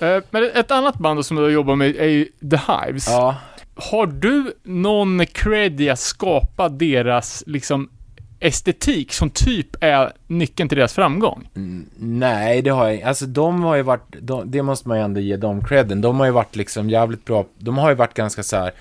[0.00, 3.08] Eh, Men ett annat band som du har jobbat med är ju The Hives.
[3.08, 3.36] Ja.
[3.74, 7.90] Har du någon cred i att skapa deras, liksom,
[8.40, 11.48] estetik som typ är nyckeln till deras framgång?
[11.56, 15.04] Mm, Nej, det har jag Alltså de har ju varit, de, det måste man ju
[15.04, 16.00] ändå ge dem credden.
[16.00, 17.44] De har ju varit liksom jävligt bra.
[17.58, 18.72] De har ju varit ganska så här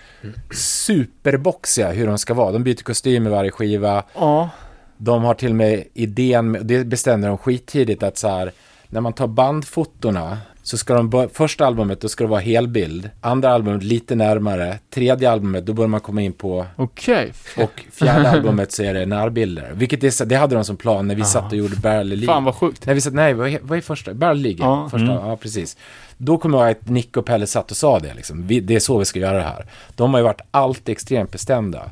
[0.54, 2.52] superboxiga hur de ska vara.
[2.52, 4.04] De byter kostym i varje skiva.
[4.16, 4.50] Ja.
[4.98, 8.52] De har till och med idén, det bestämde de skittidigt, att så här,
[8.88, 10.38] när man tar bandfotona
[10.68, 15.32] så ska de, första albumet då ska det vara helbild, andra albumet lite närmare, tredje
[15.32, 17.34] albumet då börjar man komma in på, Okej.
[17.58, 19.72] och fjärde albumet så är det närbilder.
[19.74, 22.34] Vilket är, det hade de som plan när vi satt och gjorde Barely League.
[22.34, 22.86] Fan vad sjukt.
[22.86, 24.14] Nej, vi satt, nej, vad är, vad är första?
[24.14, 24.66] Barely League?
[24.66, 24.90] Ja.
[24.90, 25.78] Första, ja, precis.
[26.18, 28.48] Då kommer jag att Nick och Pelle satt och sa det liksom.
[28.48, 29.66] Vi, det är så vi ska göra det här.
[29.96, 31.92] De har ju varit alltid extremt bestämda.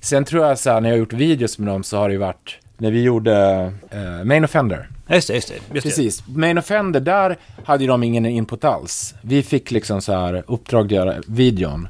[0.00, 2.12] Sen tror jag så här, när jag har gjort videos med dem så har det
[2.12, 4.88] ju varit När vi gjorde eh, Main Offender.
[5.08, 5.54] Just det, just det.
[5.54, 5.80] Just det.
[5.80, 6.26] Precis.
[6.26, 9.14] Main Offender, där hade ju de ingen input alls.
[9.22, 11.88] Vi fick liksom så här uppdrag att göra videon.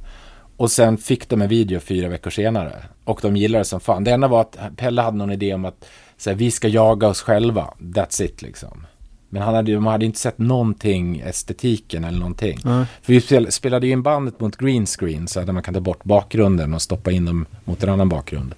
[0.57, 2.73] Och sen fick de en video fyra veckor senare.
[3.05, 4.05] Och de gillade det som fan.
[4.05, 5.85] Det enda var att Pelle hade någon idé om att
[6.17, 7.75] så här, vi ska jaga oss själva.
[7.79, 8.87] That's it liksom.
[9.29, 12.59] Men han hade, de hade inte sett någonting, estetiken eller någonting.
[12.63, 15.81] För vi spel, spelade ju in bandet mot green screen så att man kan ta
[15.81, 18.55] bort bakgrunden och stoppa in dem mot en annan bakgrund.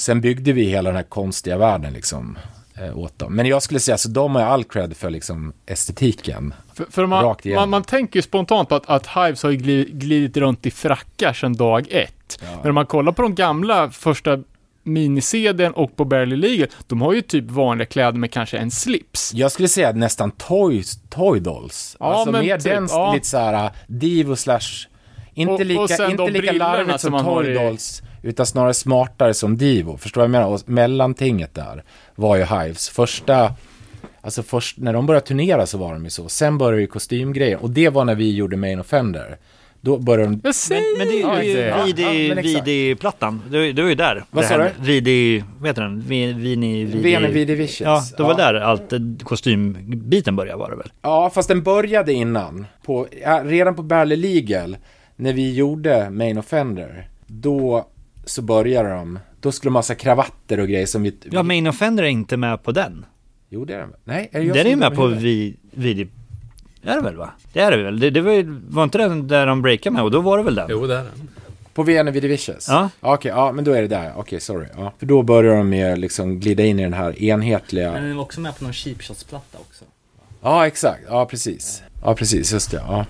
[0.00, 2.38] Sen byggde vi hela den här konstiga världen liksom
[2.74, 3.34] eh, åt dem.
[3.34, 6.54] Men jag skulle säga, så de har all cred för liksom estetiken.
[6.74, 10.36] För, för man, man, man tänker ju spontant på att, att Hives har ju glidit,
[10.36, 12.42] runt i frackar sedan dag ett.
[12.62, 14.38] Men om man kollar på de gamla första
[14.82, 19.32] minisedeln och på Barely Legal, de har ju typ vanliga kläder med kanske en slips.
[19.34, 21.96] Jag skulle säga nästan toy, toy dolls.
[22.00, 23.12] Ja, alltså men mer typ, den ja.
[23.14, 24.86] lite såhär divo slash...
[25.34, 28.02] Inte Och- och lika, sen inte lika larvigt som som toy i- dolls.
[28.22, 29.96] Utan snarare smartare som divo.
[29.96, 30.54] Förstår du vad jag menar?
[30.54, 31.82] Och mellantinget där
[32.14, 32.88] var ju Hives.
[32.88, 33.54] Första...
[34.22, 36.28] Alltså först när de började turnera så var de ju så.
[36.28, 37.58] Sen började ju kostymgrejen.
[37.60, 39.36] Och det var när vi gjorde Main Offender.
[39.80, 40.32] Då började de...
[40.34, 41.66] Jag Men, säger men det är ju det.
[41.68, 42.68] Ja, vid ja, men exakt.
[42.68, 43.42] i plattan.
[43.50, 44.24] Du, du är ju där.
[44.30, 44.70] Vad Det sa du?
[44.80, 46.00] Vid i, vad heter den?
[46.08, 46.84] Vi- Vini...
[46.84, 47.80] Vene Vidi Vicious.
[47.80, 48.36] Ja, det var Ja.
[48.52, 48.92] där allt
[49.24, 50.92] kostymbiten började var det väl?
[51.02, 52.66] Ja, fast den började innan.
[52.82, 53.06] På,
[53.44, 54.76] redan på Barley Legal,
[55.16, 57.86] när vi gjorde Main Offender, då
[58.24, 59.18] så började de.
[59.40, 61.16] Då skulle de ha massa kravatter och grejer som vi...
[61.30, 63.04] Ja, Main Offender är inte med på den.
[63.48, 63.94] Jo, det är den.
[64.04, 66.08] Nej, är det jag Den är ju är med på vi, vid
[66.82, 67.30] är det väl va?
[67.52, 68.00] Det är det väl?
[68.00, 70.44] Det, det var, ju, var inte den där de breakade med och då var det
[70.44, 70.66] väl den?
[70.70, 71.28] Jo, det är den.
[71.74, 72.68] På Vene Vidi Vicious?
[72.68, 72.90] Ja.
[73.00, 74.12] Okej, ja, men då är det där.
[74.16, 74.66] Okej, sorry.
[74.76, 74.92] Ja.
[74.98, 77.92] För då börjar de med liksom glida in i den här enhetliga...
[77.92, 79.84] Men den var också med på någon cheap shots-platta också.
[80.42, 81.00] Ja, exakt.
[81.08, 81.82] Ja, precis.
[82.02, 82.52] Ja, precis.
[82.52, 82.76] Just det.
[82.76, 83.06] Ja.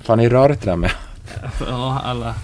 [0.00, 0.90] Fan, det är rörigt det där med.
[1.66, 2.34] Ja, alla.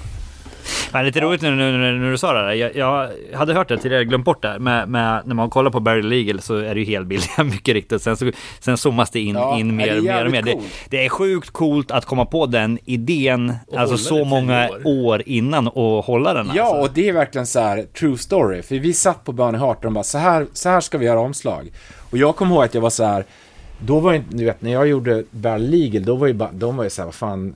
[0.93, 2.53] Men lite roligt nu, när du sa det där.
[2.53, 4.59] Jag, jag hade hört det tidigare, glömt bort det.
[4.59, 8.03] Med, med, när man kollar på Barry Legal så är det ju helbildiga mycket riktigt.
[8.03, 8.31] Sen, så,
[8.61, 10.43] sen zoomas det in, Ja, in mer och mer och mer.
[10.43, 10.57] Det,
[10.90, 14.81] det är sjukt coolt att komma på den idén, Och alltså så många år.
[14.85, 15.23] år.
[15.27, 16.77] innan och hålla den Ja, alltså.
[16.81, 18.62] och det är verkligen så här true story.
[18.62, 21.07] För vi satt på Burning Heart och de bara, så här, så här ska vi
[21.07, 21.70] göra omslag.
[22.11, 23.24] Och jag kommer ihåg att jag var så här,
[23.78, 26.85] då var inte, du vet, när jag gjorde Bad Legal, då var ju de var
[26.85, 27.55] ju så här, vad fan,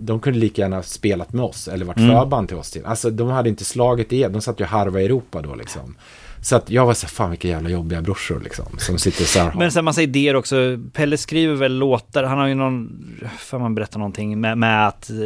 [0.00, 2.10] de kunde lika gärna ha spelat med oss eller varit Mm.
[2.10, 2.84] förband till oss till.
[2.84, 5.96] Alltså de hade inte slagit igen, de satt ju och harva i Europa då liksom.
[6.42, 9.38] Så att jag var så här, fan vilka jävla jobbiga brorsor liksom, som sitter så
[9.40, 9.52] här.
[9.56, 10.78] Men sen massa idéer också.
[10.92, 12.24] Pelle skriver väl låtar.
[12.24, 13.04] Han har ju någon,
[13.38, 15.16] för man berätta någonting med, med att eh,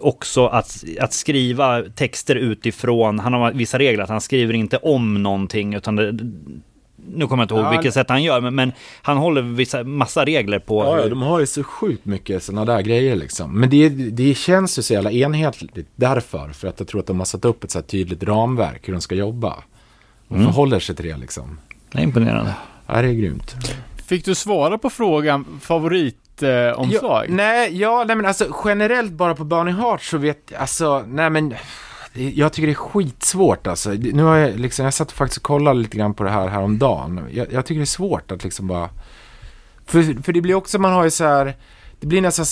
[0.00, 3.18] också att, att skriva texter utifrån.
[3.18, 6.18] Han har vissa regler att han skriver inte om någonting utan det,
[7.14, 8.72] nu kommer jag inte ihåg Ja, vilket sätt han gör, men, men
[9.02, 10.84] han håller vissa, massa regler på.
[10.84, 13.60] Ja, ja, de har ju så sjukt mycket sådana där grejer liksom.
[13.60, 16.48] Men det, det känns ju så jävla enhetligt därför.
[16.48, 18.92] För att jag tror att de har satt upp ett så här tydligt ramverk hur
[18.92, 19.54] de ska jobba.
[20.28, 20.46] Och Mm.
[20.46, 21.58] förhåller sig till det liksom.
[21.92, 22.54] Det är imponerande.
[22.86, 23.56] Ja, det är grymt.
[24.08, 27.24] Fick du svara på frågan favoritomslag?
[27.28, 31.30] Eh, nej, ja, nej men alltså generellt bara på Burning Heart så vet alltså, nej
[31.30, 31.54] men
[32.18, 33.90] jag tycker det är skitsvårt alltså.
[33.90, 37.20] Nu har jag liksom, jag satt faktiskt och kollade lite grann på det här häromdagen.
[37.32, 38.90] Jag, jag tycker det är svårt att liksom bara,
[39.86, 41.56] för, för det blir också, man har ju så här,
[42.00, 42.46] det blir nästan,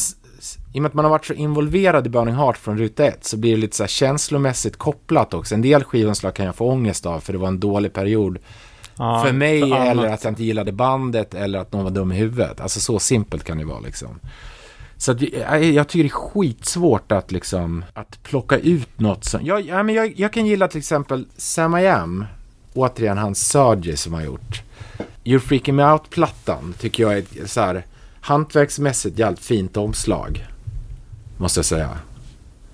[0.75, 3.25] i och med att man har varit så involverad i Burning Heart från ruta ett
[3.25, 5.55] så blir det lite så här känslomässigt kopplat också.
[5.55, 8.39] En del skivomslag kan jag få ångest av för det var en dålig period
[8.99, 12.13] Ja, för mig för eller att jag inte gillade bandet eller att någon var dum
[12.13, 12.61] i huvudet.
[12.61, 14.21] Alltså så simpelt kan det vara liksom.
[14.99, 19.61] Så att, jag, tycker det är skitsvårt att liksom, att plocka ut något som, jag,
[19.61, 22.25] ja, men jag, jag kan gilla till exempel Sam I Am,
[22.75, 24.63] återigen hans Sergey som har gjort.
[25.25, 27.85] You're Freaking Me Out-plattan tycker jag är ett så här
[28.21, 30.47] hantverksmässigt jävligt fint omslag.
[31.37, 31.99] Måste jag säga.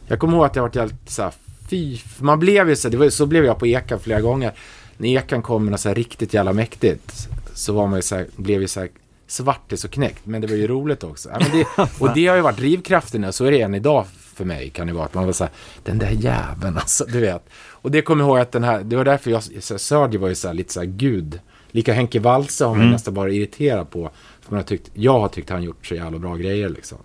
[0.07, 1.32] Jag kommer ihåg att jag varit jävligt så här,
[1.70, 4.53] fy, man blev ju så, det var, så blev jag på Ekan flera gånger.
[4.97, 8.16] När Ekan kom med något så här riktigt jävla mäktigt så var man ju så
[8.16, 8.89] här, blev ju så här
[9.27, 10.27] svartis och knäckt.
[10.27, 11.28] Men det var ju roligt också.
[11.32, 11.66] Ja, det,
[11.99, 14.86] och det har ju varit drivkraften och så är det än idag för mig kan
[14.86, 15.05] det vara.
[15.05, 17.49] Att man var så här, den där jäveln alltså, du vet.
[17.55, 20.28] Och det kommer jag ihåg att den här, det var därför jag, så Sergej var
[20.28, 21.40] ju så här, lite så här gud.
[21.70, 24.11] Lika Henke Walse har man nästan bara irriterad på.
[24.40, 26.99] För man har tyckt, jag har tyckt han gjort så jävla bra grejer liksom.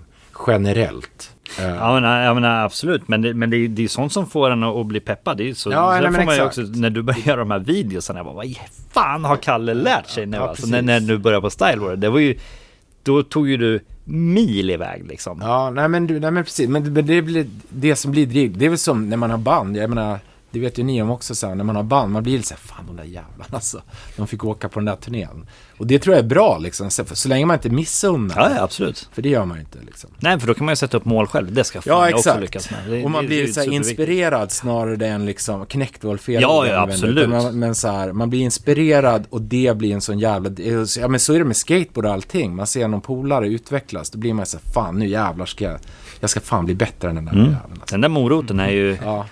[0.48, 1.32] Generellt.
[1.60, 4.50] Ja men, ja, men absolut, men det, men det, är- det är sånt som får
[4.50, 5.38] en att bli peppad.
[5.38, 7.60] Det är så, Ja, nej, får man ju också, när du börjar göra de här
[7.60, 8.56] videorna, jag bara, vad
[8.92, 10.38] fan har Kalle lärt sig nu?
[10.38, 12.38] Ja, alltså, när, när du börjar på Style det var ju,
[13.04, 15.40] då tog ju du mil iväg liksom.
[15.42, 16.70] Ja, nej men, du, nej men precis.
[16.70, 18.58] Men, det- det blir det som blir driv.
[18.58, 19.78] Det är väl som när man har band.
[19.78, 20.20] Jag menar,
[20.58, 22.48] det vet ju ni om också så här, när man har band, man blir lite
[22.48, 23.82] så här, fan de där jävlarna alltså.
[24.16, 25.46] De fick åka på den där turnén.
[25.78, 28.36] Och det tror jag är bra liksom, så, så länge man inte missunnar.
[28.36, 29.10] Ja, ja, absolut.
[29.14, 30.10] För det gör man ju inte liksom.
[30.20, 31.54] Nej, för då kan man ju sätta upp mål själv.
[31.54, 32.80] Det ska fan Ja, jag också lyckas med.
[32.90, 36.42] Det, Och man det- blir det så här inspirerad snarare än liksom knäckt var fel.
[36.42, 37.30] Ja, ja, absolut.
[37.30, 40.50] Man, men så här, man blir inspirerad och det blir en sån jävla...
[41.00, 42.56] Ja men så är det med skateboard och allting.
[42.56, 45.80] Man ser någon polare utvecklas, då blir man så här, fan nu jävlar ska jag...
[46.20, 47.44] Jag ska fan bli bättre än den där Mm.
[47.46, 47.72] jäveln.
[47.82, 47.94] Alltså.
[47.94, 49.26] Den där moroten är ju, Ja,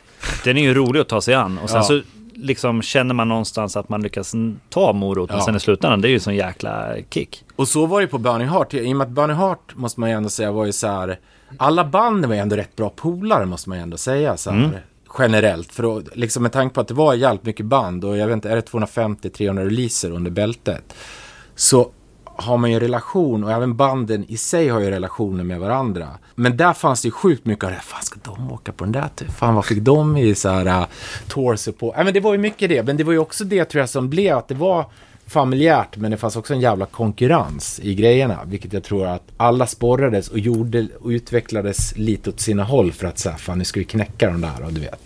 [0.43, 1.57] den är ju rolig att ta sig an.
[1.63, 1.83] Och sen Ja.
[1.83, 2.01] så
[2.33, 4.33] liksom känner man någonstans att man lyckas
[4.69, 5.45] ta moroten Ja.
[5.45, 6.01] sen i slutändan.
[6.01, 7.43] Det är ju sån jäkla kick.
[7.55, 8.73] och så var det på Burning Heart.
[8.73, 11.19] I och med att Burning Heart, måste man ju ändå säga, var ju så här...
[11.57, 14.37] Alla banden var ju ändå rätt bra polare, måste man ju ändå säga.
[14.37, 14.71] Så här, Mm.
[15.19, 15.71] Generellt.
[15.71, 18.33] För att, liksom med tanke på att det var jävligt mycket band och jag vet
[18.33, 20.93] inte, är det 250-300 releaser under bältet.
[21.55, 21.91] Så
[22.37, 26.07] har man ju en relation och även banden i sig har ju relationer med varandra.
[26.35, 28.83] Men där fanns det ju sjukt mycket av det här, fan ska de åka på
[28.83, 29.09] den där?
[29.15, 29.31] typ?
[29.31, 30.85] Fan vad fick de i så här äh, uh,
[31.27, 31.93] torso på?
[31.97, 33.89] Ja men det var ju mycket det, men det var ju också det tror jag
[33.89, 34.85] som blev att det var
[35.27, 38.39] familjärt men det fanns också en jävla konkurrens i grejerna.
[38.45, 43.07] Vilket jag tror att alla sporrades och gjorde och utvecklades lite åt sina håll för
[43.07, 45.04] att säga fan nu ska vi knäcka de där och du vet.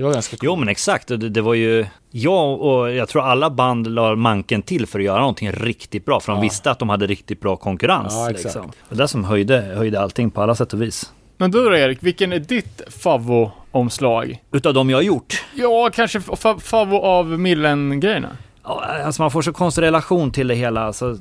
[0.00, 3.50] Det var ganska Jo men exakt, det, det var ju jag och jag tror alla
[3.50, 6.20] band la manken till för att göra någonting riktigt bra.
[6.20, 6.42] För de Ja.
[6.42, 8.12] visste att de hade riktigt bra konkurrens.
[8.12, 8.44] Ja, exakt.
[8.44, 8.72] liksom.
[8.88, 11.12] Det där som höjde, höjde allting på alla sätt och vis.
[11.36, 14.42] Men du då Erik, vilken är ditt favvo-omslag?
[14.52, 15.44] Utav de jag har gjort.
[15.54, 18.28] Ja, kanske fa- favvo av Millen-grejerna.
[18.64, 20.80] Ja, alltså man får så konstig relation till det hela.
[20.86, 21.18] Alltså,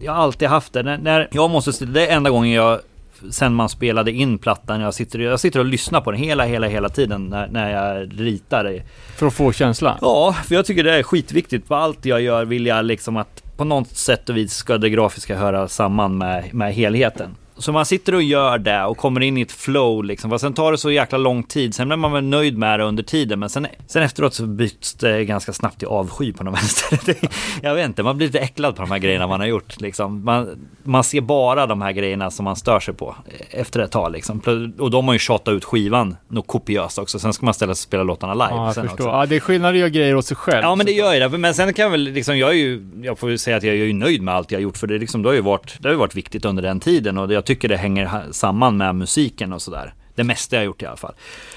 [0.00, 0.82] jag har alltid haft det.
[0.82, 2.80] När, när jag måste, det är enda gången jag,
[3.30, 6.66] sen man spelade in plattan, jag sitter, jag sitter och lyssnar på den hela, hela,
[6.66, 8.82] hela tiden när, när jag ritar det.
[9.16, 9.98] För att få känslan.
[10.00, 11.68] Ja, för jag tycker det är skitviktigt.
[11.68, 14.90] På allt jag gör vill jag liksom att på något sätt och vis ska det
[14.90, 17.36] grafiska höra samman med, med helheten.
[17.56, 20.30] Så man sitter och gör det och kommer in i ett flow liksom.
[20.30, 21.74] Fast sen tar det så jäkla lång tid.
[21.74, 23.40] Sen blir man väl nöjd med det under tiden.
[23.40, 26.98] Men sen, sen efteråt så byts det ganska snabbt till avsky på något vänster.
[27.62, 29.80] Jag vet inte, man blir lite äcklad på de här grejerna man har gjort.
[29.80, 30.24] Liksom.
[30.24, 30.48] Man,
[30.82, 33.16] man ser bara de här grejerna som man stör sig på
[33.50, 34.12] efter ett tag.
[34.12, 34.40] Liksom.
[34.78, 37.18] Och de har ju tjatat ut skivan något kopiöst också.
[37.18, 38.48] Sen ska man ställa sig och spela låtarna live.
[38.50, 39.04] Ja, jag sen förstår.
[39.04, 39.16] också.
[39.16, 40.62] Ja, det är skillnad att göra grejer åt sig själv.
[40.62, 42.88] Ja men det gör ju det, men sen kan jag väl liksom, jag är ju,
[43.02, 44.86] jag får ju säga att jag är ju nöjd med allt jag har gjort för
[44.86, 47.28] det liksom, det har ju varit, det har ju varit viktigt under den tiden och
[47.28, 49.94] det, jag tycker det hänger ha- samman med musiken och sådär.
[50.14, 51.14] Det mesta jag har gjort i alla fall.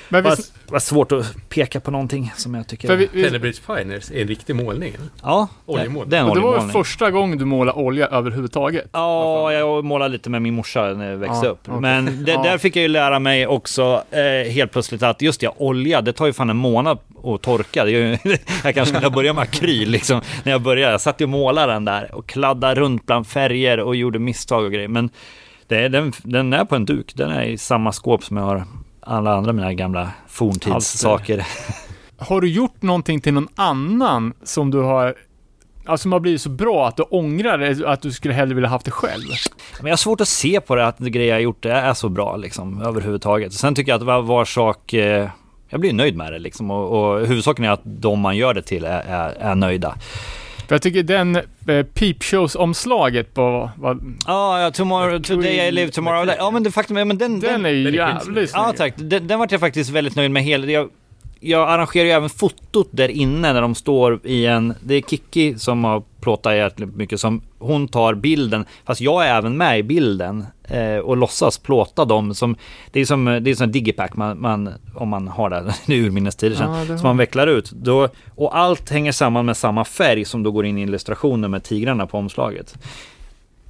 [0.09, 0.29] Men vi,
[0.67, 2.95] Vad svårt att peka på någonting som jag tycker...
[2.95, 3.09] vi,
[3.39, 4.89] vi, Pioneers är en riktig målning.
[4.95, 5.07] eller?
[5.23, 6.09] ja, Oljemålning.
[6.09, 8.85] det är en och det var första gången du målade olja överhuvudtaget?
[8.91, 11.59] Ja, jag målade lite med min morsa när jag växte Ja, upp.
[11.67, 11.79] okej.
[11.81, 12.43] Men det, Ja.
[12.43, 16.13] där fick jag ju lära mig också eh, helt plötsligt att just det, olja, det
[16.13, 17.85] tar ju fan en månad att torka.
[17.85, 18.17] Det är ju,
[18.63, 20.21] jag kanske skulle börja med akryl liksom.
[20.43, 23.79] När jag började, jag satt ju och målade den där och kladdade runt bland färger
[23.79, 24.87] och gjorde misstag och grejer.
[24.87, 25.09] Men
[25.67, 28.43] det är, den, den är på en duk, den är i samma skåp som jag
[28.43, 28.63] har
[28.99, 31.47] alla andra mina gamla forntidssaker.
[32.17, 35.15] Har du gjort någonting till någon annan som du har
[35.87, 38.69] Alltså som har blivit så bra att du ångrar det, att du skulle hellre vilja
[38.69, 39.23] haft det själv?
[39.77, 41.93] Men jag har svårt att se på det att det grejer jag har gjort är
[41.93, 43.53] så bra liksom överhuvudtaget.
[43.53, 45.29] Sen tycker jag att var, var sak, eh,
[45.69, 48.61] jag blir nöjd med det liksom och, och huvudsaken är att de man gör det
[48.61, 49.95] till är, är, är nöjda.
[50.67, 56.33] För jag tycker den eh, Peep-shows-omslaget på, vad, Ja, ja, tomorrow, today I live, tomorrow.
[56.37, 58.77] Ja men det faktum är, men den, den, den är jävligt Ja snygg.
[58.77, 60.65] tack, den, den vart jag faktiskt väldigt nöjd med hela.
[60.65, 60.89] Jag,
[61.39, 65.59] jag arrangerar ju även fotot där inne när de står i en, det är Kiki
[65.59, 69.83] som har plåtat jävligt mycket som, hon tar bilden, fast jag är även med i
[69.83, 72.55] bilden eh, och låtsas plåta dem som,
[72.91, 75.93] det är som, det är som en digipack man, man, om man har det, det
[75.93, 77.71] är urminnes tider sedan, Ja, som man vecklar ut.
[77.71, 81.63] Då, och allt hänger samman med samma färg som då går in i illustrationen med
[81.63, 82.75] tigrarna på omslaget.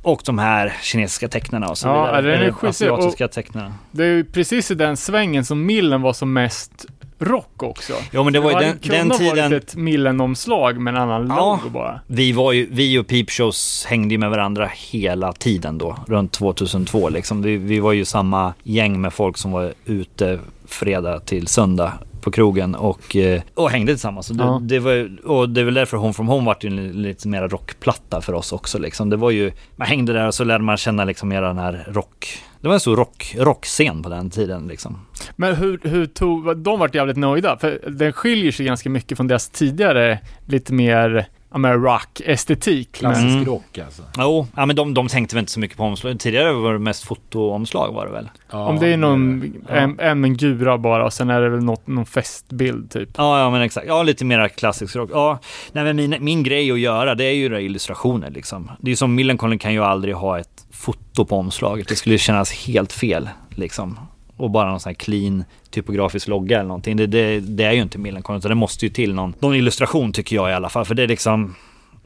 [0.01, 2.35] Och de här kinesiska tecknarna och så Ja, vidare.
[2.35, 3.73] Eller asiatiska tecknarna.
[3.91, 6.85] Det är ju precis i den svängen som Millen var som mest
[7.19, 7.93] rock också.
[8.11, 11.59] Ja men det var ju den, den tiden, varit ett Millen-omslag med en annan Ja.
[11.63, 11.99] logo bara.
[12.07, 17.09] vi var ju, vi och Peepshows hängde ju med varandra hela tiden då, runt 2002
[17.09, 17.41] liksom.
[17.41, 21.93] Vi, vi var ju samma gäng med folk som var ute fredag till söndag
[22.25, 24.27] på krogen och, eh, och hängde tillsammans.
[24.27, 24.59] Det, Ja.
[24.63, 27.47] det var, och det är väl därför Home from Home vart ju en lite mer
[27.47, 29.09] rockplatta för oss också liksom.
[29.09, 31.85] Det var ju, man hängde där och så lärde man känna liksom mer den här
[31.87, 32.27] rock,
[32.61, 34.97] det var en stor rock, rockscen på den tiden liksom.
[35.35, 39.27] Men hur, hur tog, de vart jävligt nöjda, för den skiljer sig ganska mycket från
[39.27, 41.27] deras tidigare, lite mer,
[41.57, 42.91] men rock-estetik.
[42.91, 43.45] Klassisk Mm.
[43.45, 44.01] rock alltså.
[44.17, 46.19] Jo, ja men de, de tänkte väl inte så mycket på omslag.
[46.19, 48.29] Tidigare var det mest fotoomslag var det väl?
[48.51, 49.75] Ja, Om det är någon, Ja.
[49.75, 53.09] en, en med en gura bara, och sen är det väl något, någon festbild typ.
[53.17, 53.87] Ja, ja men exakt.
[53.87, 55.09] Ja, lite mer klassisk rock.
[55.13, 55.39] Ja,
[55.71, 58.71] nej men min, min grej att göra det är ju det illustrationer liksom.
[58.79, 61.87] Det är ju som Millencolin kan ju aldrig ha ett foto på omslaget.
[61.87, 63.99] Det skulle kännas helt fel liksom
[64.37, 66.97] och bara någon sån här clean typografisk logga eller någonting.
[66.97, 70.13] Det, det, det är ju inte Millencolin utan det måste ju till någon, någon illustration
[70.13, 70.85] tycker jag i alla fall.
[70.85, 71.55] För det är liksom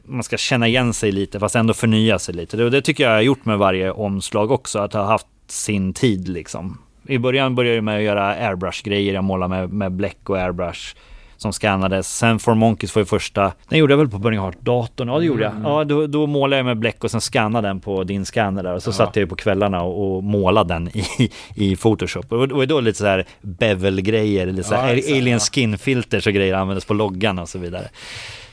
[0.04, 2.56] man ska känna igen sig lite fast ändå förnya sig lite.
[2.56, 5.92] Det, det tycker jag jag har gjort med varje omslag också, att ha haft sin
[5.92, 6.78] tid liksom.
[7.06, 10.96] I början började jag med att göra airbrush-grejer, jag målade med, med bläck och airbrush
[11.40, 12.16] som scannades.
[12.18, 15.24] Sen For Monkeys var ju första, den gjorde jag väl på Burning Heart-datorn, ja det
[15.24, 15.52] gjorde jag.
[15.64, 18.74] Ja, då, då målade jag med bläck och sen scannade den på din scanner där
[18.74, 18.92] och så Ja.
[18.94, 22.32] satt jag ju på kvällarna och, och målade den i, i Photoshop.
[22.32, 26.54] Och var då lite så här bevel-grejer, lite så här Ja, alien skin-filters och grejer
[26.54, 27.88] användes på loggan och så vidare.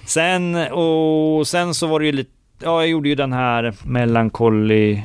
[0.06, 2.32] Sen, och sen så var det ju lite,
[2.64, 5.02] ja jag gjorde ju den här Melancholy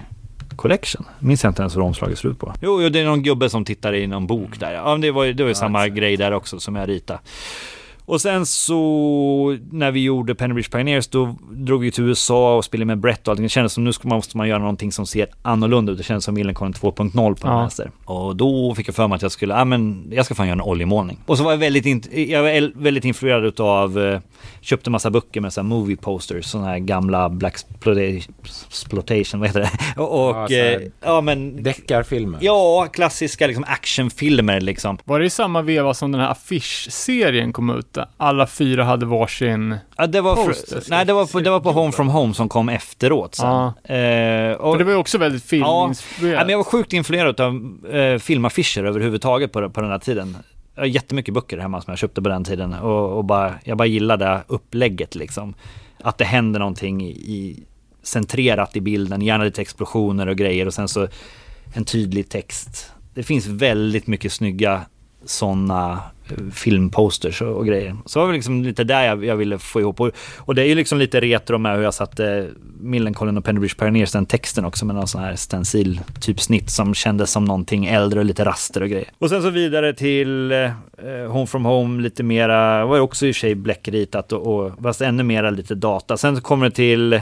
[0.56, 1.04] Collection.
[1.18, 2.54] Minns jag inte ens hur omslaget ser ut på.
[2.60, 4.72] Jo, jo, det är någon gubbe som tittar i någon bok där.
[4.72, 5.96] Ja, men det var ju det var ju samma exakt.
[5.98, 7.20] grej där också som jag ritade.
[8.06, 12.86] Och sen så när vi gjorde Pennybridge Pioneers då drog vi till USA och spelade
[12.86, 13.42] med Brett och allting.
[13.42, 15.98] Det kändes som nu ska man, måste man göra någonting som ser annorlunda ut.
[15.98, 17.58] Det kändes som Millencolin 2.0 på Ja.
[17.60, 17.90] vänster.
[18.04, 20.54] Och då fick jag för mig att jag skulle, ja men jag ska fan göra
[20.54, 21.18] en oljemålning.
[21.26, 24.20] Och så var jag väldigt, in, jag var väldigt influerad utav, eh,
[24.60, 27.56] köpte massa böcker med så här movie posters, sådana här gamla Black
[28.66, 29.70] Exploitation, vad heter det?
[30.02, 32.38] Och, Ja, eh, ja men, Deckarfilmer.
[32.42, 34.98] ja klassiska liksom actionfilmer liksom.
[35.04, 37.91] Var det i samma veva som den här affischserien kom ut?
[38.16, 39.76] Alla fyra hade varsin...
[39.96, 40.84] Ja, det var, Posters.
[40.84, 43.48] fr- nej, det var, på, det var på Home from Home som kom efteråt sen.
[43.48, 43.94] Ja.
[43.94, 46.34] Eh, och, det var ju också väldigt filminspirerat.
[46.34, 50.36] ja, men jag var sjukt influerad av eh, filmaffischer överhuvudtaget på, på den här tiden.
[50.74, 53.76] Jag har jättemycket böcker hemma som jag köpte på den tiden och, och bara, jag
[53.78, 55.54] bara gillade upplägget liksom.
[56.02, 57.62] Att det händer någonting i, i
[58.02, 61.08] centrerat i bilden, gärna lite explosioner och grejer och sen så
[61.72, 62.92] en tydlig text.
[63.14, 64.80] Det finns väldigt mycket snygga
[65.24, 66.00] sådana
[66.52, 67.96] filmposters och, grejer.
[68.06, 70.00] Så var det liksom lite där jag, jag ville få ihop.
[70.00, 72.48] Och, och det är ju liksom lite retro med hur jag satte
[72.80, 77.30] Millencolin och Pennybridge Pioneers, den texten också med någon sån här stencil typsnitt som kändes
[77.30, 79.08] som någonting äldre och lite raster och grejer.
[79.18, 80.70] Och sen så vidare till eh,
[81.28, 84.72] Home from Home, lite mera, var ju också i och för sig bläckritat och, och
[84.82, 86.16] fast ännu mera lite data.
[86.16, 87.12] Sen så kommer det till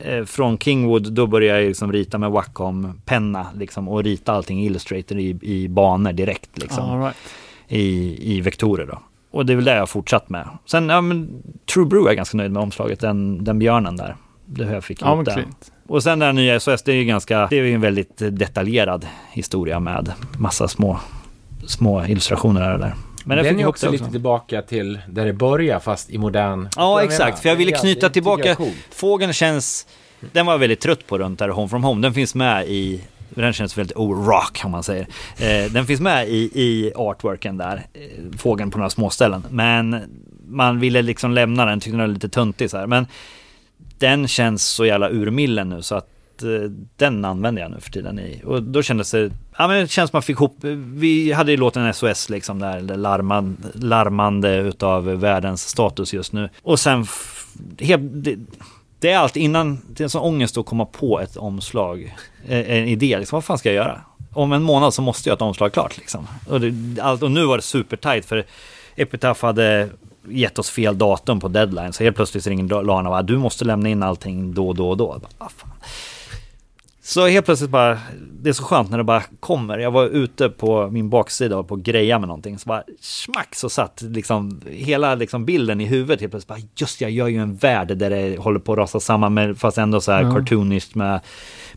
[0.00, 4.66] eh, från Kingwood, då började jag liksom rita med Wacom-penna liksom, och rita allting i
[4.66, 6.58] Illustrator i, i banor direkt.
[6.58, 7.16] Liksom All right
[7.70, 9.02] i, i vektorer då.
[9.30, 10.48] Och det är väl det jag har fortsatt med.
[10.66, 11.42] Sen, ja men
[11.74, 14.16] True Brew är jag ganska nöjd med omslaget, den, den björnen där.
[14.44, 15.72] Det jag fick Ja, klint.
[15.88, 18.16] Och sen den här nya SOS, det är ju ganska, det är ju en väldigt
[18.16, 21.00] detaljerad historia med massa små,
[21.66, 22.94] små illustrationer här och där.
[23.24, 26.68] Men den är också lite tillbaka till där det börjar fast i modern...
[26.76, 27.38] Ja, exakt.
[27.38, 28.56] För jag ville knyta tillbaka-.
[28.90, 29.86] Fågeln känns,
[30.32, 32.02] den var jag väldigt trött på runt där Home from Home.
[32.02, 33.00] Den finns med i,
[33.34, 35.06] den känns väldigt oh-rock om man säger.
[35.38, 39.44] Eh, den finns med i, i artworken där, eh, fågeln på några småställen.
[39.50, 40.02] Men
[40.48, 42.86] man ville liksom lämna den, tyckte den var lite töntig så här.
[42.86, 43.06] Men
[43.98, 48.18] den känns så jävla urmillen nu så att eh, den använder jag nu för tiden
[48.18, 48.42] i.
[48.44, 50.56] Och då kändes det, ja men det känns som man fick ihop,
[50.94, 56.48] vi hade ju låten SOS liksom där, det larmande, larmande utav världens status just nu.
[56.62, 57.06] Och sen,
[57.78, 58.02] helt,
[59.00, 62.16] det, är allt innan, det är en sån ångest att komma på ett omslag,
[62.48, 64.00] eh, en idé, liksom, vad fan ska jag göra?
[64.32, 66.26] Om en månad så måste jag ha ett omslag klart liksom.
[66.48, 68.44] Och, det, allt, och nu var det supertight för
[68.96, 69.88] Epitaph hade
[70.28, 71.92] gett oss fel datum på deadline.
[71.92, 75.12] Så helt plötsligt ringer Lana och bara, du måste lämna in allting då, då, då.
[75.12, 75.70] Jag bara, "Ah, fan.
[77.02, 77.98] Så helt plötsligt bara,
[78.42, 79.78] det är så skönt när det bara kommer.
[79.78, 82.58] Jag var ute på min baksida och på greja med någonting.
[82.58, 86.48] Så bara smack så satt liksom hela liksom bilden i huvudet helt plötsligt.
[86.48, 89.58] Bara, just jag gör ju en värld där det håller på att rasa samman med,
[89.58, 90.30] fast ändå så här Ja.
[90.34, 91.20] cartooniskt med,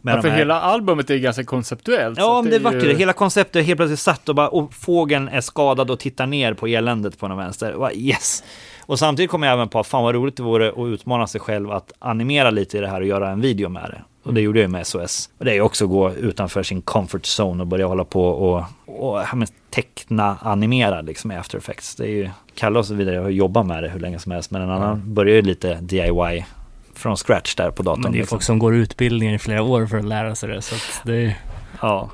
[0.01, 2.17] med Ja, för hela albumet är ganska konceptuellt.
[2.19, 2.93] Ja, men det är vart ju- det.
[2.95, 6.67] Hela konceptet helt plötsligt satt och bara, och fågeln är skadad och tittar ner på
[6.67, 7.75] eländet på den vänster.
[7.77, 8.43] Bara, yes!
[8.85, 11.71] Och samtidigt kom jag även på, fan vad roligt det vore att utmana sig själv
[11.71, 14.01] att animera lite i det här och göra en video med det.
[14.23, 15.29] Och det gjorde jag med SOS.
[15.37, 18.27] Och det är ju också att gå utanför sin comfort zone och börja hålla på
[18.27, 21.95] och, och men, teckna, animera liksom i After Effects.
[21.95, 24.51] Det är ju, Kalle och så vidare har jobbat med det hur länge som helst,
[24.51, 26.45] men en annan börjar ju lite DIY
[26.93, 28.01] från scratch där på datorn.
[28.01, 28.35] Men det är ju liksom.
[28.35, 31.37] folk som går utbildningar i flera år för att lära sig det, så det är
[31.81, 32.09] Ja.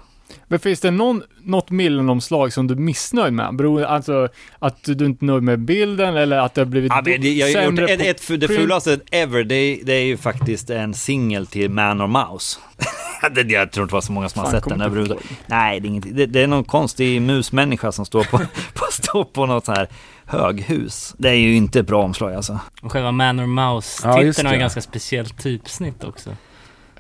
[0.48, 3.56] Men finns det någon, något millenomslag som du är missnöjd med?
[3.56, 4.30] Beror, alltså
[4.60, 7.34] att du inte är nöjd med bilden eller att det har blivit Ja, men det,
[7.34, 10.70] jag har gjort ett, på ett, det fulaste ever, det är, det är ju faktiskt
[10.70, 12.60] en singel till Man or Mouse.
[13.36, 15.26] det, jag tror inte det var så många som har Fan, sett kommer den överhuvudtaget.
[15.46, 18.38] Nej, det är, inget, det, det är någon konstig musmänniska som står på,
[18.74, 19.88] på, står på något så här
[20.26, 21.16] höghus.
[21.18, 22.60] Det är ju inte ett bra omslag alltså.
[22.82, 26.30] Och själva Man or Ja, Mouse-titeln just har ju ganska speciellt typsnitt också.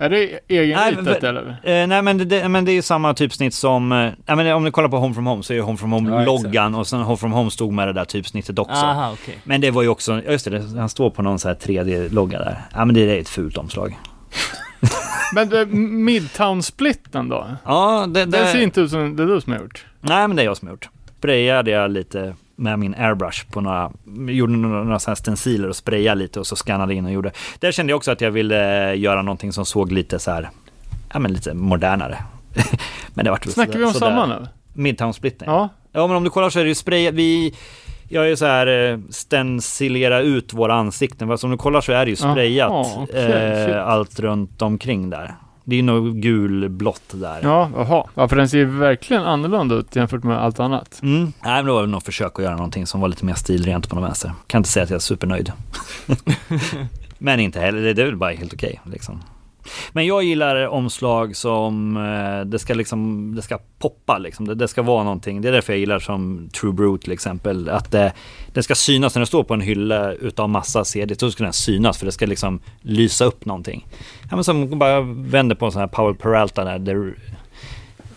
[0.01, 1.81] Är det Nej, egenritat men- eller?
[1.81, 4.53] Eh, nej men det, det, men det är ju samma typsnitt som, eh, nej, men
[4.53, 6.88] om ni kollar på Home from Home så är ju Home from Ja, Home-loggan och
[6.88, 8.85] sen Home from Home stod med det där typsnittet också.
[8.85, 9.38] Aha, okej.
[9.43, 11.55] Men det var ju också, ja, just det, det, han står på någon så här
[11.55, 12.61] 3D-logga där.
[12.73, 13.97] Ja men det är ett fult omslag.
[15.34, 17.47] Men eh, Midtown-splitten då?
[17.65, 19.85] Ja, det, Den ser inte ut som det är du som har gjort.
[20.01, 20.89] Nej, men det är jag som har gjort.
[21.17, 23.91] Sprayade jag lite med min airbrush på några,
[24.30, 27.31] gjorde några, sådana här stenciler och sprayade lite och så scannade in och gjorde.
[27.60, 30.49] Där kände jag också att jag ville göra någonting som såg lite så här,
[31.14, 32.18] ja men lite modernare.
[33.14, 34.48] men det vart väl Snackar vi om samma nu?
[34.73, 35.48] Midtown Splitting.
[35.48, 35.69] Ja.
[35.91, 37.53] Ja men om du kollar så är det ju spray, vi
[38.11, 41.27] jag är ju så här eh, stencilera ut våra ansikten.
[41.27, 43.06] Fast om du kollar så är det ju sprayat okej,
[43.65, 43.76] shit.
[43.76, 45.36] eh, allt runt omkring där.
[45.69, 47.39] Det är något gulblått där.
[47.43, 48.03] Ja, jaha.
[48.15, 50.99] Ja, för den ser ju verkligen annorlunda ut jämfört med allt annat.
[51.03, 51.21] Mm.
[51.21, 53.89] Nej men det var väl något försök att göra någonting som var lite mer stilrent
[53.89, 54.31] på något vänster.
[54.47, 55.51] Kan inte säga att jag är supernöjd.
[57.17, 59.21] men inte heller, det är väl bara helt okej liksom.
[59.91, 64.47] Men jag gillar omslag som, eh, det ska liksom, det ska poppa liksom.
[64.47, 65.41] Det, det ska vara någonting.
[65.41, 67.69] Det är därför jag gillar som True Brute till exempel.
[67.69, 68.13] Att det,
[68.53, 71.15] det ska synas när det står på en hylla utav massa CD.
[71.19, 73.87] Då ska den synas för det ska liksom lysa upp någonting.
[74.29, 76.79] Ja men som bara vänder på en sån här Powell Peralta där.
[76.79, 77.13] där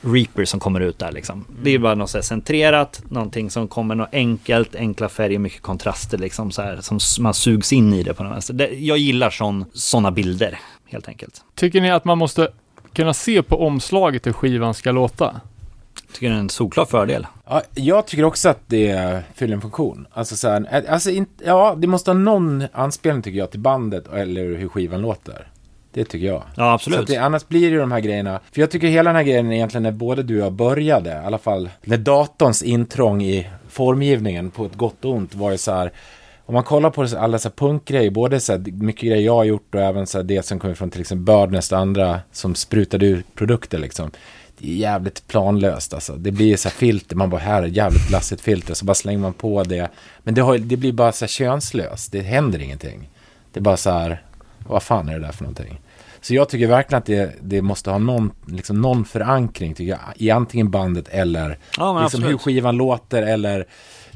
[0.04, 1.44] Reaper som kommer ut där liksom.
[1.62, 5.62] Det är bara något så här centrerat, någonting som kommer något enkelt, enkla färger, mycket
[5.62, 8.68] kontraster liksom så här, som man sugs in i det på något vänster.
[8.72, 9.30] Jag gillar
[9.72, 10.58] sådana bilder,
[10.93, 11.44] helt enkelt.
[11.55, 12.48] Tycker ni att man måste
[12.93, 15.40] kunna se på omslaget hur skivan ska låta?
[16.12, 17.27] Tycker det är en solklar fördel.
[17.48, 20.06] Ja, jag tycker också att det fyller en funktion.
[20.12, 24.12] Alltså så här, alltså in, ja, det måste ha någon anspelning tycker jag till bandet
[24.12, 25.48] eller hur skivan låter.
[25.93, 26.35] Det tycker jag.
[26.35, 27.01] Ja, Så absolut.
[27.01, 28.40] att det, annars blir det ju de här grejerna.
[28.52, 31.27] För jag tycker hela den här grejen egentligen när både du och jag började, i
[31.27, 35.73] alla fall när datorns intrång i formgivningen på ett gott och ont var ju så
[35.73, 35.93] här.
[36.52, 39.44] Om man kollar på alla så här punkgrejer, både så här, mycket grejer jag har
[39.44, 42.54] gjort och även så här det som kommer från till exempel Birdnest och andra som
[42.54, 44.10] sprutade ur produkter liksom.
[44.58, 46.12] Det är jävligt planlöst alltså.
[46.12, 49.32] Det blir så här filter, man bara här jävligt glassigt filter, så bara slänger man
[49.32, 49.90] på det.
[50.22, 53.08] Men det, har, det blir bara så här könslöst, det händer ingenting.
[53.52, 54.22] Det är bara så här,
[54.66, 55.80] vad fan är det där för någonting?
[56.20, 60.00] Så jag tycker verkligen att det, det måste ha någon, liksom någon förankring tycker jag,
[60.16, 63.66] i antingen bandet eller Ja, liksom hur skivan låter eller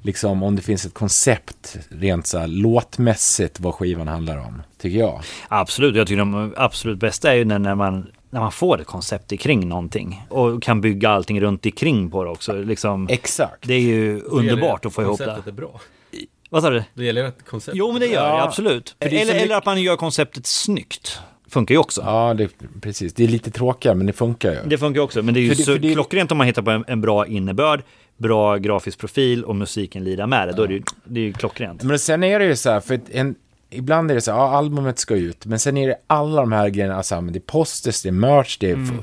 [0.07, 4.99] liksom om det finns ett koncept rent så här låtmässigt vad skivan handlar om, tycker
[4.99, 5.21] jag.
[5.49, 8.87] Absolut, jag tycker de absolut bästa är ju när, när man när man får ett
[8.87, 12.53] koncept kring någonting och kan bygga allting runt omkring på det också.
[12.53, 13.67] Liksom, Exakt.
[13.67, 15.25] det är ju underbart att få ihop det.
[15.25, 15.81] Konceptet är bra.
[16.51, 16.83] Vad sa du?
[16.95, 18.97] Det gäller att konceptet Jo men det gör det, Ja, absolut.
[19.03, 21.21] för det är så Eller, eller att man gör konceptet snyggt.
[21.49, 22.03] Funkar ju också.
[22.05, 22.51] Ja, det,
[22.81, 23.15] precis.
[23.15, 24.59] Det är lite tråkigare, men det funkar ju.
[24.67, 26.39] Det funkar ju också, men det är ju För det- så för det- klockrent om
[26.39, 27.83] man hittar på en, en bra innebörd,
[28.17, 30.53] bra grafisk profil och musiken lirar med det.
[30.53, 31.83] Då är det ju, det är ju klockrent.
[31.83, 33.35] Men sen är det ju så här, för en,
[33.71, 36.53] ibland är det så här, ja, albumet ska ut, men sen är det alla de
[36.53, 39.01] här grejerna, alltså, det är posters, det är merch, det är, Mm.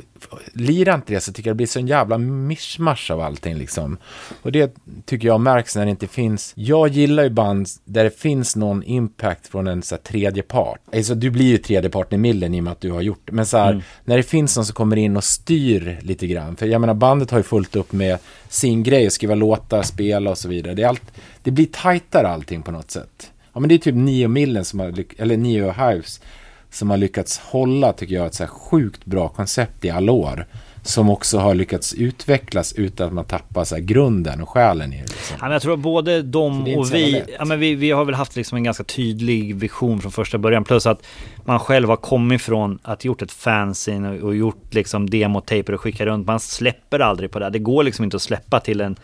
[0.53, 3.97] lirar inte det så tycker jag det blir så en jävla mischmasch av allting liksom.
[4.41, 4.75] Och det
[5.05, 8.83] tycker jag märks när det inte finns, jag gillar ju band där det finns någon
[8.83, 10.79] impact från en så här, tredje part.
[10.95, 13.21] Alltså du blir ju tredje parten i millen i och med att du har gjort
[13.25, 13.83] det, men så här, Mm.
[14.05, 17.31] när det finns någon som kommer in och styr lite grann, för jag menar bandet
[17.31, 18.17] har ju fullt upp med
[18.49, 20.73] sin grej, skriva låtar, spela och så vidare.
[20.73, 21.11] Det, är allt,
[21.43, 23.29] det blir tajtare allting på något sätt.
[23.53, 26.21] Ja men det är typ Nio Millen som har, eller Nio Hives
[26.69, 30.45] som har lyckats hålla, tycker jag, ett så här sjukt bra koncept i alla år.
[30.85, 35.01] Som också har lyckats utvecklas utan att man tappar så grunden och själen i det.
[35.01, 35.37] Liksom.
[35.39, 38.15] Ja, men jag tror att både de och vi, ja, men vi, vi har väl
[38.15, 40.63] haft liksom en ganska tydlig vision från första början.
[40.63, 41.05] Plus att
[41.45, 45.81] man själv har kommit från att gjort ett fanzine och, och gjort liksom demotaper och
[45.81, 46.27] skicka runt.
[46.27, 47.49] Man släpper aldrig på det.
[47.49, 48.95] Det går liksom inte att släppa till en...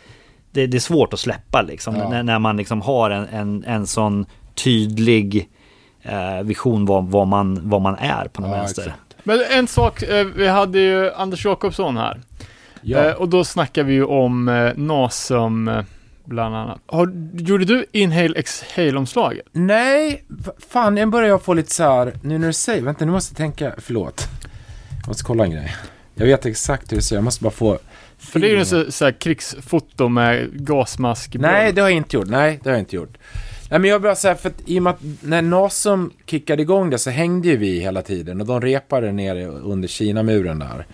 [0.51, 1.95] Det, det är svårt att släppa liksom.
[1.95, 2.09] Ja.
[2.09, 4.25] När, när man liksom har en, en, en sån
[4.63, 5.49] tydlig
[6.01, 8.81] eh, vision vad, vad, man, vad man är på något Ja, vänster.
[8.81, 9.15] exakt.
[9.23, 12.21] Men en sak, eh, vi hade ju Anders Jakobsson här.
[12.81, 12.97] Ja.
[13.05, 15.83] Eh, och då snackar vi ju om eh, Nasum eh,
[16.25, 16.79] bland annat.
[16.85, 19.45] Har, gjorde du Inhale Exhale-omslaget?
[19.51, 20.23] Nej,
[20.69, 23.31] fan, nu börjar jag få lite så här, nu när du säger, vänta nu måste
[23.31, 24.27] jag tänka, förlåt.
[25.01, 25.75] Jag måste kolla en grej.
[26.15, 27.79] Jag vet exakt hur det ser jag måste bara få...
[28.17, 31.35] För det är ju en så, så här krigsfoto med gasmask.
[31.39, 32.27] Nej, det har jag inte gjort.
[32.27, 33.17] Nej, det har jag inte gjort.
[33.69, 36.89] Nej, men jag bara säga för att i och med att när Nasum kickade igång
[36.89, 40.85] det så hängde ju vi hela tiden och de repade nere under Kina-muren där.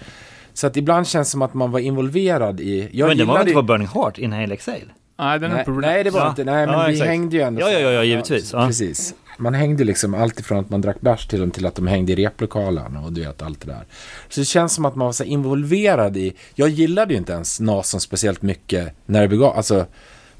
[0.54, 2.90] Så att ibland känns det som att man var involverad i...
[2.92, 4.80] Jag men det var väl inte ju- på Burning Heart, Inhale Exhale?
[5.20, 6.30] Nej, den är Nej, nej, det var Ja.
[6.30, 6.44] inte.
[6.44, 7.10] Nej, men Ja, vi exakt.
[7.10, 7.62] hängde ju ändå.
[7.62, 8.54] Ja, ja, ja, ja, givetvis.
[8.54, 8.68] Ja.
[8.68, 9.14] Precis.
[9.38, 12.16] Man hängde liksom allt ifrån att man drack bärs till, till att de hängde i
[12.16, 13.84] replokalen och du vet allt det där.
[14.30, 16.34] Så det känns som att man var så involverad i...
[16.56, 19.58] Jag gillade ju inte ens Nason speciellt mycket när det begav...
[19.58, 19.86] Alltså,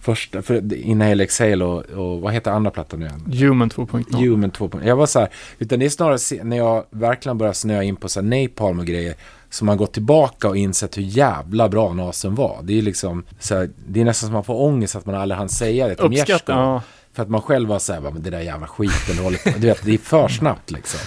[0.06, 0.42] första...
[0.42, 3.50] För Inhale Exhale och, och vad heter andra plattan nu igen?
[3.50, 4.16] Human 2.0.
[4.16, 4.88] Human 2.0.
[4.88, 5.30] Jag var så här,
[5.60, 8.86] utan det är snarare när jag verkligen börjar snöa in på så här Napalm och
[8.86, 9.16] grejer
[9.50, 12.60] som man gått tillbaka och insett hur jävla bra Nasen var.
[12.64, 15.38] Det är liksom så här, det är nästan som man får ångest att man aldrig
[15.38, 16.82] hann säga det till Uppskatta, ja.
[17.14, 19.60] För att man själv var så här, "Va, men det där jävla skiten håller på
[19.60, 21.00] Du vet, det är för snabbt liksom.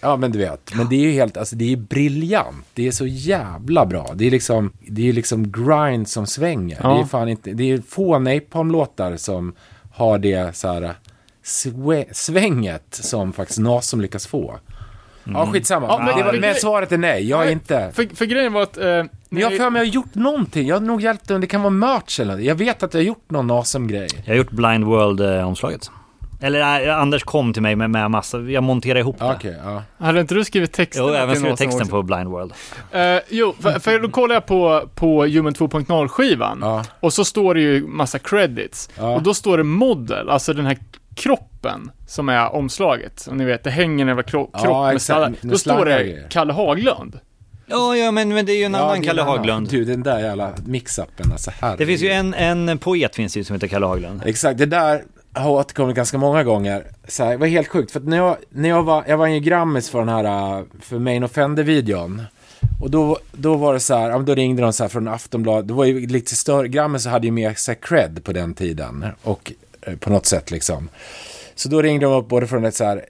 [0.00, 0.74] Ja, men du vet.
[0.74, 2.66] Men det är ju helt, alltså det är briljant.
[2.74, 4.10] Det är så jävla bra.
[4.14, 6.78] Det är liksom, det är liksom grind som svänger.
[6.82, 6.94] Ja.
[6.94, 9.54] Det är fan inte, det är få Napalm-låtar som
[9.92, 10.94] har det så här
[12.12, 14.58] svänget som faktiskt Nasum lyckas få.
[15.24, 15.86] Ja, skitsamma.
[15.86, 17.28] Ja, men- det var, men svaret är nej.
[17.28, 17.90] Jag är Nej, inte...
[17.94, 18.76] För, för grejen var att...
[18.78, 20.66] Eh, Men jag har för mig jag har gjort någonting.
[20.66, 21.40] Jag har nog hjälpt dem.
[21.40, 22.44] Det kan vara merch eller något.
[22.44, 24.08] Jag vet att jag har gjort någon Nasum-grej.
[24.24, 25.90] Jag har gjort Blind World-omslaget.
[26.42, 29.24] Eller äh, Anders kom till mig med, med massa, jag monterade ihop det.
[29.36, 29.82] Okej, ja.
[29.98, 31.06] hade inte du skrivit texten?
[31.06, 31.90] Jo, även skrivit texten också?
[31.90, 32.52] på Blind World.
[32.92, 36.84] Eh, jo, för, för då kollar jag på, på Human 2.0 skivan Ja.
[37.00, 38.90] och så står det ju massa credits.
[38.98, 39.14] Ja.
[39.14, 40.78] Och då står det model, alltså den här
[41.16, 43.26] kroppen som är omslaget.
[43.30, 45.28] Om ni vet, det hänger en jävla kro- Ja, kropp med sladar.
[45.28, 46.26] Med Då står och det.
[46.30, 47.18] Kalle Haglund.
[47.66, 49.22] Ja, ja men, men det är ju en Ja, annan det är Kalle.
[49.22, 49.68] Haglund.
[49.70, 51.78] Du, den där jävla mix-upen, alltså herregud.
[51.78, 54.22] Det finns ju en, en poet finns det ju som heter Kalle Haglund.
[54.26, 55.02] Exakt, det där
[55.32, 56.86] har återkommit ganska många gånger.
[57.08, 59.26] Så här, det var helt sjukt, för att när jag, när jag var, jag var
[59.26, 62.22] ju Grammis för den här, äh, för Main Offender-videon.
[62.80, 65.08] Och då, då var det så här, ja, men då ringde de så här från
[65.08, 68.54] Aftonbladet, det var ju lite större, Grammis hade ju mer så här, cred på den
[68.54, 69.06] tiden.
[69.22, 69.52] Och
[69.82, 70.88] eh, på något sätt liksom.
[71.54, 73.04] Så då ringde de upp både från ett så här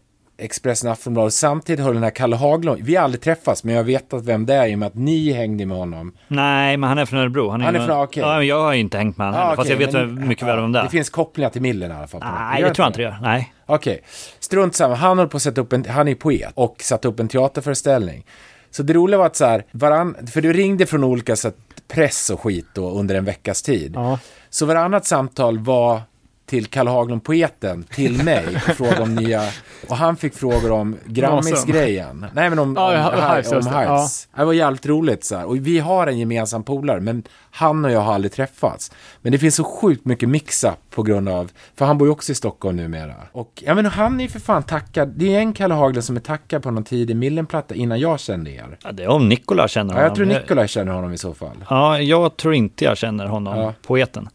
[0.45, 1.33] Expressen och Aftonbladet.
[1.35, 4.47] Samtidigt höll den här Kalle Haglund, vi har aldrig träffats, men jag vet att vem
[4.47, 6.13] det är i och med att ni hängde med honom.
[6.29, 7.51] Nej, men han är från Örebro.
[7.51, 8.23] Han är, Han är från- okej.
[8.23, 10.73] Ja, jag har inte hängt med honom Ah, fast jag vet men- mycket väl om
[10.73, 12.21] det Det finns kopplingar till Millen i alla fall.
[12.25, 13.19] Nej, det tror jag inte det gör.
[13.23, 13.53] Nej.
[13.67, 14.03] Okej,
[14.41, 14.95] strunt samma.
[14.95, 18.25] Han håller på att sätta upp en, han är poet och satte upp en teaterföreställning.
[18.71, 21.51] Så det roliga var att så här, varann, för du ringde från olika så
[21.89, 23.93] press och skit då under en veckas tid.
[23.95, 24.19] Ja.
[24.51, 26.01] Så varannat samtal var
[26.47, 29.43] till Kalle Haglund, poeten, till mig och frågade om nya,
[29.89, 32.27] och han fick frågor om Grammis-grejen.
[32.35, 33.79] Nej men om, Ja, om, ja, Hives, om det.
[33.81, 34.29] Hives.
[34.37, 35.45] Det var jävligt roligt så här.
[35.45, 38.93] Och vi har en gemensam polare, men han och jag har aldrig träffats.
[39.23, 42.33] Men det finns så sjukt mycket mix-up på grund av, för han bor ju också
[42.33, 43.15] i Stockholm numera.
[43.33, 46.17] Och ja men han är ju för fan tackad, det är en Kalle Haglund som
[46.17, 48.79] är tackad på någon tidig Millenplatta innan jag kände er.
[48.85, 50.09] Ja, det är om Nikola känner Ja, honom.
[50.09, 51.65] jag tror Nikolaj känner honom i så fall.
[51.71, 53.75] Ja, jag tror inte jag känner honom, Ja.
[53.87, 54.29] poeten.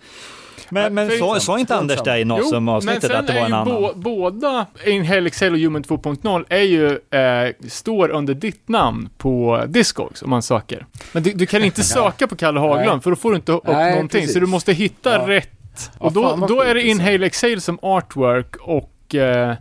[0.70, 3.66] Men, men sa, sa inte Anders där i Nasum-avsnittet att det var en annan?
[3.82, 9.64] Bo, båda Inhale Excel och Human 2.0 är ju, eh, står under ditt namn på
[9.68, 10.86] Discogs om man söker.
[11.12, 13.02] Men du, du kan inte söka på Kalle Haglund Nej.
[13.02, 14.22] för då får du inte upp Nej, någonting.
[14.22, 14.34] precis.
[14.34, 15.28] Så du måste hitta Ja.
[15.28, 15.50] rätt.
[16.00, 17.04] Ja, Och då, vad då är det sjukt, alltså.
[17.10, 19.56] Inhale Exhale som artwork och eh,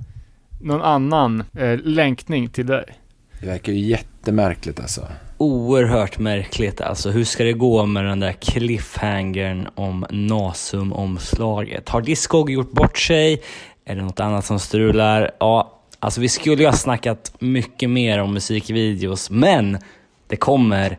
[0.62, 2.84] någon annan eh, länkning till dig.
[3.40, 5.06] Det verkar ju jättemärkligt alltså.
[5.38, 7.10] Oerhört märkligt alltså.
[7.10, 11.88] Hur ska det gå med den där cliffhangern om Nasum-omslaget?
[11.88, 13.42] Har Discog gjort bort sig?
[13.84, 15.30] Är det något annat som strular?
[15.38, 19.78] Ja, alltså vi skulle ju ha snackat mycket mer om musikvideos, men
[20.28, 20.98] det kommer.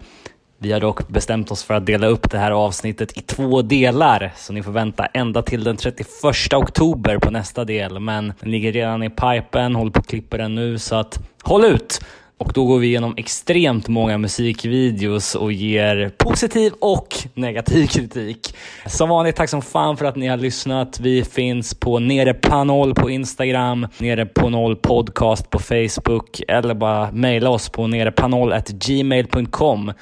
[0.57, 4.34] Vi har dock bestämt oss för att dela upp det här avsnittet i två delar,
[4.38, 7.99] så ni får vänta ända till den 31 oktober på nästa del.
[7.99, 11.65] Men den ligger redan i pipen, håller på att klippa den nu, så att håll
[11.65, 11.99] ut!
[12.39, 18.55] Och då går vi igenom extremt många musikvideos och ger positiv och negativ kritik.
[18.85, 20.99] Som vanligt, tack som fan för att ni har lyssnat.
[20.99, 26.73] Vi finns på Nere på noll på Instagram, Nere på noll podcast på Facebook eller
[26.73, 29.93] bara mejla oss på nerepanoll@gmail.com.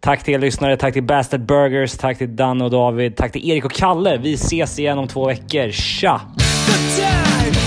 [0.00, 3.50] Tack till er lyssnare, tack till Bastard Burgers, tack till Danne och David, tack till
[3.50, 4.16] Erik och Kalle.
[4.16, 5.70] Vi ses igen om två veckor.
[5.70, 6.20] Tja!
[6.96, 7.63] Time.